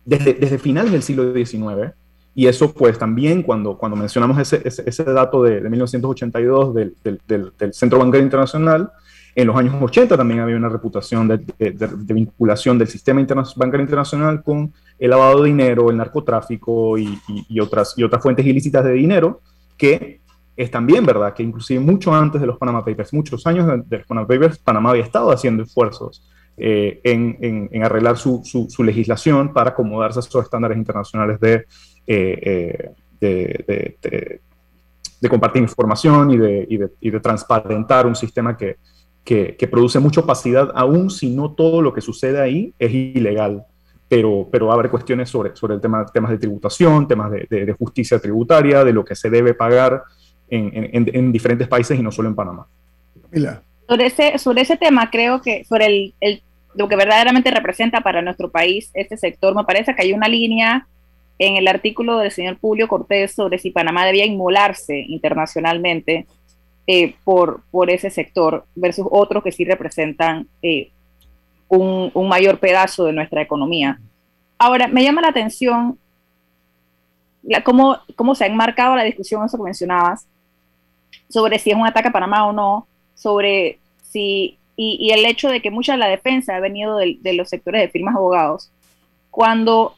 desde, 0.05 0.35
desde 0.35 0.59
finales 0.59 0.93
del 0.93 1.03
siglo 1.03 1.33
XIX 1.33 1.95
y 2.35 2.47
eso 2.47 2.73
pues 2.73 2.99
también 2.99 3.43
cuando, 3.43 3.77
cuando 3.77 3.97
mencionamos 3.97 4.39
ese, 4.39 4.63
ese, 4.65 5.05
dato 5.05 5.43
de, 5.43 5.61
de 5.61 5.69
1982 5.69 6.75
del, 6.75 6.95
del, 7.05 7.53
del, 7.59 7.75
Centro 7.75 7.99
Bancario 7.99 8.25
Internacional, 8.25 8.91
en 9.35 9.47
los 9.47 9.57
años 9.57 9.75
80 9.81 10.17
también 10.17 10.41
había 10.41 10.57
una 10.57 10.69
reputación 10.69 11.29
de, 11.29 11.39
de 11.59 12.15
vinculación 12.15 12.79
del 12.79 12.89
sistema 12.89 13.25
bancario 13.57 13.83
internacional 13.83 14.43
con 14.43 14.73
el 14.99 15.11
lavado 15.11 15.43
de 15.43 15.49
dinero, 15.49 15.91
el 15.91 15.97
narcotráfico 15.97 16.97
y, 16.97 17.19
y, 17.49 17.61
otras, 17.61 17.95
y 17.97 18.05
otras 18.05 18.23
fuentes 18.23 18.47
ilícitas 18.47 18.85
de 18.85 18.93
dinero, 18.93 19.41
que 19.77 20.21
es 20.57 20.71
también 20.71 21.05
verdad 21.05 21.35
que 21.35 21.43
inclusive 21.43 21.81
mucho 21.81 22.15
antes 22.15 22.41
de 22.41 22.47
los 22.47 22.59
Panama 22.59 22.85
Papers, 22.85 23.13
muchos 23.13 23.47
años 23.47 23.67
de, 23.89 23.99
los 23.99 24.07
Panama 24.07 24.27
Papers, 24.27 24.59
Panamá 24.59 24.91
había 24.91 25.03
estado 25.03 25.33
haciendo 25.33 25.63
esfuerzos 25.63 26.23
eh, 26.57 27.01
en, 27.05 27.39
en, 27.41 27.69
en, 27.73 27.83
arreglar 27.83 28.19
su, 28.19 28.43
su, 28.45 28.69
su, 28.69 28.85
legislación 28.85 29.53
para 29.53 29.71
acomodarse 29.71 30.19
a 30.19 30.21
esos 30.21 30.45
estándares 30.45 30.77
internacionales 30.77 31.41
de 31.41 31.65
eh, 32.07 32.91
eh, 33.21 34.41
de, 35.21 35.29
compartir 35.29 35.63
información 35.63 36.31
y 36.33 36.37
de, 36.37 36.67
y 37.01 37.11
de, 37.11 37.21
transparentar 37.21 38.07
un 38.07 38.17
sistema 38.17 38.57
que, 38.57 38.77
que, 39.25 39.69
produce 39.71 40.01
mucha 40.01 40.21
opacidad, 40.21 40.73
aun 40.75 41.11
si 41.11 41.31
no 41.31 41.53
todo 41.53 41.81
lo 41.81 41.95
que 41.95 42.01
sucede 42.01 42.41
ahí 42.41 42.75
es 42.79 42.93
ilegal. 42.93 43.65
Pero, 44.09 44.49
pero 44.51 44.71
haber 44.71 44.91
cuestiones 44.91 45.31
sobre, 45.31 45.57
sobre 45.57 45.75
el 45.75 45.81
tema, 45.81 46.05
temas 46.05 46.33
de 46.33 46.39
tributación, 46.39 47.09
temas 47.09 47.31
de, 47.31 47.75
justicia 47.79 48.19
tributaria, 48.19 48.85
de 48.85 48.93
lo 48.93 49.05
que 49.05 49.15
se 49.15 49.31
debe 49.31 49.55
pagar 49.55 50.03
en, 50.51 50.71
en, 50.93 51.11
en 51.15 51.33
diferentes 51.33 51.67
países 51.67 51.99
y 51.99 52.03
no 52.03 52.11
solo 52.11 52.29
en 52.29 52.35
Panamá. 52.35 52.67
Sobre 53.89 54.07
ese, 54.07 54.39
sobre 54.39 54.63
ese 54.63 54.77
tema, 54.77 55.11
creo 55.11 55.41
que 55.41 55.65
sobre 55.65 55.87
el, 55.87 56.15
el, 56.21 56.43
lo 56.75 56.89
que 56.89 56.97
verdaderamente 56.97 57.51
representa 57.51 58.01
para 58.01 58.23
nuestro 58.23 58.51
país 58.51 58.91
este 58.95 59.17
sector, 59.17 59.55
me 59.55 59.65
parece 59.65 59.95
que 59.95 60.03
hay 60.03 60.13
una 60.13 60.29
línea 60.29 60.87
en 61.39 61.57
el 61.57 61.69
artículo 61.69 62.19
del 62.19 62.31
señor 62.31 62.59
Julio 62.61 62.89
Cortés 62.89 63.35
sobre 63.35 63.59
si 63.59 63.71
Panamá 63.71 64.07
debía 64.07 64.27
inmolarse 64.27 64.99
internacionalmente 65.09 66.27
eh, 66.87 67.15
por, 67.25 67.63
por 67.71 67.91
ese 67.91 68.11
sector 68.11 68.67
versus 68.75 69.07
otros 69.11 69.43
que 69.43 69.53
sí 69.53 69.65
representan 69.65 70.49
eh, 70.63 70.91
un, 71.69 72.11
un, 72.15 72.29
mayor 72.29 72.59
pedazo 72.59 73.05
de 73.05 73.13
nuestra 73.13 73.41
economía. 73.41 73.99
Ahora, 74.59 74.89
me 74.89 75.03
llama 75.03 75.23
la 75.23 75.29
atención 75.29 75.99
la, 77.43 77.63
cómo, 77.63 77.99
cómo 78.17 78.35
se 78.35 78.45
ha 78.45 78.47
enmarcado 78.49 78.97
la 78.97 79.05
discusión, 79.05 79.45
eso 79.45 79.57
que 79.57 79.65
mencionabas, 79.65 80.27
sobre 81.29 81.59
si 81.59 81.71
es 81.71 81.77
un 81.77 81.87
ataque 81.87 82.09
a 82.09 82.13
Panamá 82.13 82.47
o 82.47 82.53
no, 82.53 82.87
sobre 83.15 83.79
si, 84.03 84.59
y, 84.77 84.99
y 85.01 85.11
el 85.11 85.25
hecho 85.25 85.49
de 85.49 85.63
que 85.63 85.71
mucha 85.71 85.93
de 85.93 85.99
la 85.99 86.09
defensa 86.09 86.57
ha 86.57 86.61
venido 86.61 86.97
de, 86.97 87.17
de 87.21 87.33
los 87.35 87.49
sectores 87.49 87.81
de 87.81 87.89
firmas 87.89 88.17
abogados, 88.17 88.71
cuando 89.31 89.95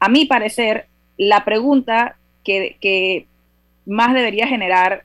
a 0.00 0.08
mi 0.08 0.24
parecer, 0.24 0.86
la 1.16 1.44
pregunta 1.44 2.16
que, 2.44 3.26
más 3.84 4.12
debería 4.12 4.46
generar 4.46 5.04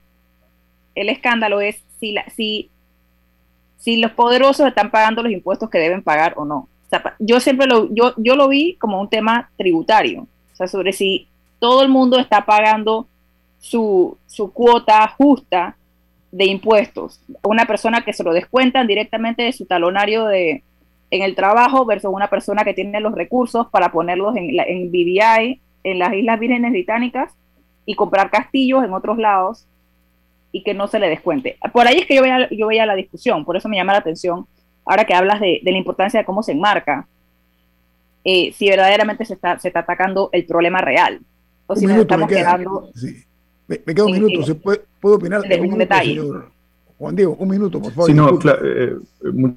el 0.96 1.08
escándalo 1.08 1.62
es 1.62 1.82
si, 2.00 2.16
si, 2.36 2.70
si 3.78 3.98
los 3.98 4.12
poderosos 4.12 4.68
están 4.68 4.92
pagando 4.92 5.24
los 5.24 5.32
impuestos 5.32 5.70
que 5.70 5.80
deben 5.80 6.04
pagar 6.04 6.34
o 6.36 6.44
no. 6.44 6.68
yo 7.20 7.40
siempre 7.40 7.66
lo, 7.66 7.94
yo, 7.94 8.14
yo 8.18 8.36
lo 8.36 8.50
vi 8.50 8.76
como 8.76 9.00
un 9.00 9.10
tema 9.10 9.50
tributario, 9.58 10.28
o 10.52 10.56
sea, 10.56 10.68
sobre 10.68 10.92
si 10.92 11.28
todo 11.60 11.82
el 11.82 11.90
mundo 11.90 12.20
está 12.20 12.46
pagando 12.46 13.08
su, 13.60 14.18
su 14.28 14.52
cuota 14.52 15.08
justa 15.08 15.78
de 16.30 16.46
impuestos. 16.46 17.22
Una 17.44 17.66
persona 17.66 18.04
que 18.04 18.12
se 18.12 18.24
lo 18.24 18.34
descuentan 18.34 18.88
directamente 18.88 19.44
de 19.44 19.54
su 19.54 19.66
talonario 19.66 20.26
de, 20.26 20.64
en 21.14 21.22
el 21.22 21.36
trabajo 21.36 21.86
versus 21.86 22.12
una 22.12 22.28
persona 22.28 22.64
que 22.64 22.74
tiene 22.74 23.00
los 23.00 23.14
recursos 23.14 23.68
para 23.68 23.92
ponerlos 23.92 24.36
en, 24.36 24.50
en 24.60 24.90
BBI, 24.90 25.62
en 25.84 26.00
las 26.00 26.12
Islas 26.12 26.40
Vírgenes 26.40 26.72
Británicas, 26.72 27.32
y 27.86 27.94
comprar 27.94 28.32
castillos 28.32 28.84
en 28.84 28.94
otros 28.94 29.20
lados 29.20 29.68
y 30.52 30.64
que 30.64 30.74
no 30.74 30.88
se 30.88 30.98
le 30.98 31.10
descuente. 31.10 31.58
Por 31.72 31.86
ahí 31.86 32.00
es 32.00 32.08
que 32.08 32.16
yo 32.16 32.24
veía, 32.24 32.50
yo 32.50 32.66
veía 32.66 32.88
la 32.88 32.96
discusión, 32.96 33.46
por 33.46 33.56
eso 33.56 33.70
me 33.70 33.78
llama 33.78 33.94
la 33.94 34.00
atención, 34.00 34.48
ahora 34.86 35.06
que 35.06 35.14
hablas 35.14 35.40
de, 35.40 35.62
la 35.64 35.78
importancia 35.78 36.20
de 36.20 36.26
cómo 36.26 36.42
se 36.42 36.54
enmarca, 36.54 37.08
eh, 38.24 38.52
si 38.54 38.68
verdaderamente 38.68 39.24
se 39.24 39.36
está, 39.36 39.60
se 39.60 39.68
está 39.68 39.82
atacando 39.82 40.30
el 40.32 40.46
problema 40.46 40.82
real, 40.82 41.20
o 41.68 41.76
si 41.76 41.86
nos 41.86 41.98
estamos 41.98 42.28
quedando... 42.28 42.90
Me, 43.68 43.78
queda 43.78 44.06
un 44.06 44.12
minuto, 44.12 44.44
¿se 44.44 44.56
puede, 44.56 44.82
¿puedo 45.00 45.18
opinar? 45.18 45.42
De 45.42 45.62
un, 45.62 45.78
detalle. 45.78 46.20
Juan 47.04 47.18
Diego, 47.18 47.36
un 47.38 47.50
minuto, 47.50 47.82
por 47.82 47.92
favor. 47.92 48.10
Sí, 48.10 48.14
no, 48.16 48.40
eh, 48.64 48.96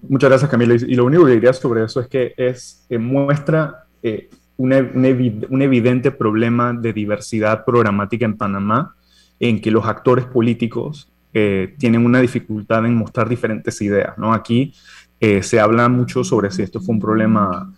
muchas 0.09 0.31
gracias, 0.31 0.51
Camila. 0.51 0.75
Y 0.75 0.97
lo 0.97 1.05
único 1.05 1.27
que 1.27 1.35
diría 1.35 1.53
sobre 1.53 1.85
eso 1.85 2.01
es 2.01 2.09
que 2.09 2.35
es, 2.37 2.85
muestra 2.99 3.85
eh, 4.03 4.29
un, 4.57 4.73
evidente 4.73 6.11
problema 6.11 6.73
de 6.73 6.93
diversidad 6.93 7.65
programática 7.65 8.25
en 8.25 8.37
Panamá, 8.37 8.97
en 9.39 9.61
que 9.61 9.71
los 9.71 9.87
actores 9.87 10.25
políticos 10.25 11.09
eh, 11.33 11.73
tienen 11.79 12.05
una 12.05 12.21
dificultad 12.21 12.85
en 12.85 12.97
mostrar 12.97 13.29
diferentes 13.29 13.81
ideas. 13.81 14.19
¿no? 14.19 14.35
Aquí 14.35 14.75
se 15.21 15.61
habla 15.61 15.89
mucho 15.89 16.25
sobre 16.25 16.51
si 16.51 16.63
esto 16.63 16.81
fue 16.81 16.97
un 16.97 17.01
problema 17.01 17.73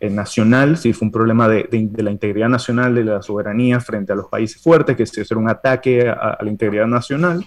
nacional, 0.00 0.76
si 0.76 0.92
fue 0.92 1.06
un 1.06 1.12
problema 1.12 1.48
de, 1.48 1.90
la 1.96 2.10
integridad 2.12 2.48
nacional, 2.48 2.94
de 2.94 3.02
la 3.02 3.20
soberanía 3.20 3.80
frente 3.80 4.12
a 4.12 4.16
los 4.16 4.28
países 4.28 4.62
fuertes, 4.62 4.96
que 4.96 5.06
si 5.06 5.20
era 5.20 5.40
un 5.40 5.50
ataque 5.50 6.08
a 6.08 6.38
la 6.40 6.50
integridad 6.50 6.86
nacional 6.86 7.44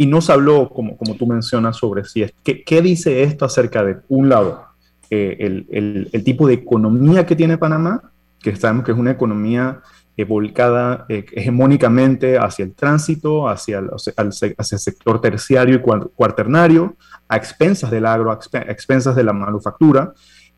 y 0.00 0.06
no 0.06 0.20
se 0.22 0.32
habló, 0.32 0.70
como, 0.70 0.96
como 0.96 1.16
tú 1.16 1.26
mencionas, 1.26 1.76
sobre 1.76 2.04
si 2.04 2.22
es, 2.22 2.32
¿qué, 2.44 2.62
qué 2.62 2.80
dice 2.80 3.24
esto 3.24 3.44
acerca 3.44 3.84
de, 3.84 3.98
un 4.08 4.28
lado, 4.28 4.64
eh, 5.10 5.36
el, 5.40 5.66
el, 5.70 6.08
el, 6.12 6.24
tipo 6.24 6.46
de 6.46 6.54
economía 6.54 7.26
que 7.26 7.34
tiene 7.34 7.58
Panamá, 7.58 8.12
que 8.40 8.54
sabemos 8.54 8.84
que 8.84 8.92
es 8.92 8.98
una 8.98 9.10
economía 9.10 9.80
eh, 10.16 10.24
volcada 10.24 11.04
eh, 11.08 11.26
hegemónicamente 11.32 12.38
hacia 12.38 12.64
el 12.64 12.74
tránsito, 12.74 13.48
hacia 13.48 13.80
el, 13.80 13.90
hacia 13.90 14.76
el 14.76 14.78
sector 14.78 15.20
terciario 15.20 15.74
y 15.74 15.80
cuaternario, 16.14 16.94
a 17.28 17.36
expensas 17.36 17.90
del 17.90 18.06
agro, 18.06 18.30
a 18.30 18.38
expensas 18.68 19.16
de 19.16 19.24
la 19.24 19.32
manufactura, 19.32 20.12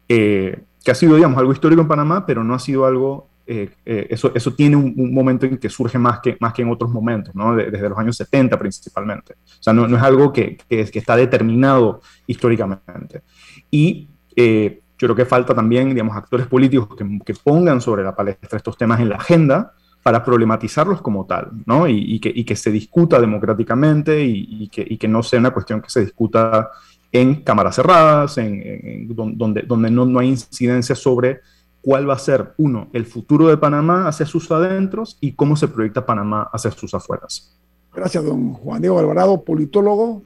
que 0.06 0.90
ha 0.90 0.94
sido, 0.94 1.14
digamos, 1.14 1.38
algo 1.38 1.52
histórico 1.52 1.80
en 1.80 1.88
Panamá, 1.88 2.26
pero 2.26 2.44
no 2.44 2.54
ha 2.54 2.58
sido 2.58 2.84
algo 2.84 3.29
eh, 3.52 3.68
eh, 3.84 4.06
eso, 4.10 4.30
eso 4.32 4.54
tiene 4.54 4.76
un, 4.76 5.12
momento 5.12 5.44
en 5.44 5.58
que 5.58 5.68
surge 5.68 5.98
más 5.98 6.20
que, 6.20 6.36
más 6.38 6.52
que 6.52 6.62
en 6.62 6.70
otros 6.70 6.88
momentos, 6.88 7.34
¿no? 7.34 7.56
desde 7.56 7.88
los 7.88 7.98
años 7.98 8.16
70 8.16 8.56
principalmente. 8.56 9.32
O 9.32 9.62
sea, 9.62 9.72
no, 9.72 9.88
no 9.88 9.96
es 9.96 10.02
algo 10.04 10.32
que, 10.32 10.56
que, 10.68 10.84
que, 10.84 10.98
está 11.00 11.16
determinado 11.16 12.00
históricamente. 12.28 13.22
Y 13.68 14.08
eh, 14.36 14.82
yo 14.96 15.08
creo 15.08 15.16
que 15.16 15.24
falta 15.24 15.52
también, 15.52 15.88
digamos, 15.88 16.16
actores 16.16 16.46
políticos 16.46 16.96
que, 16.96 17.18
que, 17.26 17.34
pongan 17.34 17.80
sobre 17.80 18.04
la 18.04 18.14
palestra 18.14 18.56
estos 18.56 18.78
temas 18.78 19.00
en 19.00 19.08
la 19.08 19.16
agenda 19.16 19.72
para 20.04 20.24
problematizarlos 20.24 21.02
como 21.02 21.26
tal, 21.26 21.50
¿no? 21.66 21.88
Y, 21.88 21.96
y, 21.96 22.20
que, 22.20 22.30
y 22.32 22.44
que, 22.44 22.54
se 22.54 22.70
discuta 22.70 23.20
democráticamente 23.20 24.22
y, 24.24 24.68
que, 24.68 24.86
y, 24.88 24.96
que, 24.96 25.08
no 25.08 25.24
sea 25.24 25.40
una 25.40 25.50
cuestión 25.50 25.82
que 25.82 25.90
se 25.90 26.02
discuta 26.02 26.70
en 27.10 27.42
cámaras 27.42 27.74
cerradas, 27.74 28.38
en, 28.38 28.62
en, 28.64 29.36
donde, 29.36 29.62
donde 29.62 29.90
no, 29.90 30.06
no 30.06 30.20
hay 30.20 30.28
incidencia 30.28 30.94
sobre 30.94 31.40
cuál 31.82 32.08
va 32.08 32.14
a 32.14 32.18
ser, 32.18 32.52
uno, 32.56 32.88
el 32.92 33.06
futuro 33.06 33.48
de 33.48 33.56
Panamá 33.56 34.08
hacia 34.08 34.26
sus 34.26 34.50
adentros 34.50 35.16
y 35.20 35.32
cómo 35.32 35.56
se 35.56 35.68
proyecta 35.68 36.06
Panamá 36.06 36.48
hacia 36.52 36.70
sus 36.70 36.94
afueras. 36.94 37.56
Gracias, 37.94 38.24
don 38.24 38.54
Juan 38.54 38.80
Diego 38.80 38.98
Alvarado, 38.98 39.42
politólogo, 39.42 40.22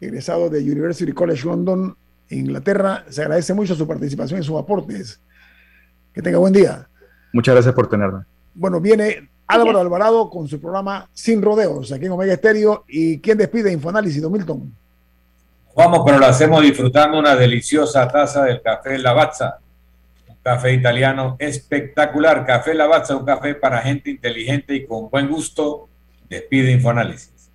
egresado 0.00 0.50
de 0.50 0.60
University 0.60 1.12
College 1.12 1.46
London, 1.46 1.96
Inglaterra. 2.28 3.04
Se 3.08 3.22
agradece 3.22 3.54
mucho 3.54 3.74
su 3.74 3.86
participación 3.86 4.40
y 4.40 4.42
sus 4.42 4.58
aportes. 4.58 5.20
Que 6.12 6.20
tenga 6.20 6.38
buen 6.38 6.52
día. 6.52 6.88
Muchas 7.32 7.54
gracias 7.54 7.74
por 7.74 7.88
tenerme. 7.88 8.24
Bueno, 8.54 8.80
viene 8.80 9.30
Álvaro 9.46 9.78
Alvarado 9.78 10.28
con 10.28 10.46
su 10.48 10.60
programa 10.60 11.08
Sin 11.12 11.40
Rodeos, 11.40 11.92
aquí 11.92 12.06
en 12.06 12.12
Omega 12.12 12.34
Estéreo. 12.34 12.84
¿Y 12.88 13.18
quién 13.20 13.38
despide 13.38 13.72
Infoanálisis, 13.72 14.20
Don 14.20 14.32
Milton? 14.32 14.74
Vamos, 15.74 16.02
pero 16.04 16.18
lo 16.18 16.26
hacemos 16.26 16.62
disfrutando 16.62 17.18
una 17.18 17.34
deliciosa 17.34 18.06
taza 18.06 18.44
del 18.44 18.60
café 18.60 18.98
Lavazza 18.98 19.58
Café 20.42 20.72
italiano 20.72 21.36
espectacular. 21.38 22.44
Café 22.44 22.74
Lavazza, 22.74 23.16
un 23.16 23.24
café 23.24 23.54
para 23.54 23.80
gente 23.82 24.10
inteligente 24.10 24.74
y 24.74 24.86
con 24.86 25.08
buen 25.08 25.28
gusto. 25.28 25.88
Despide 26.28 26.72
Infoanálisis. 26.72 27.52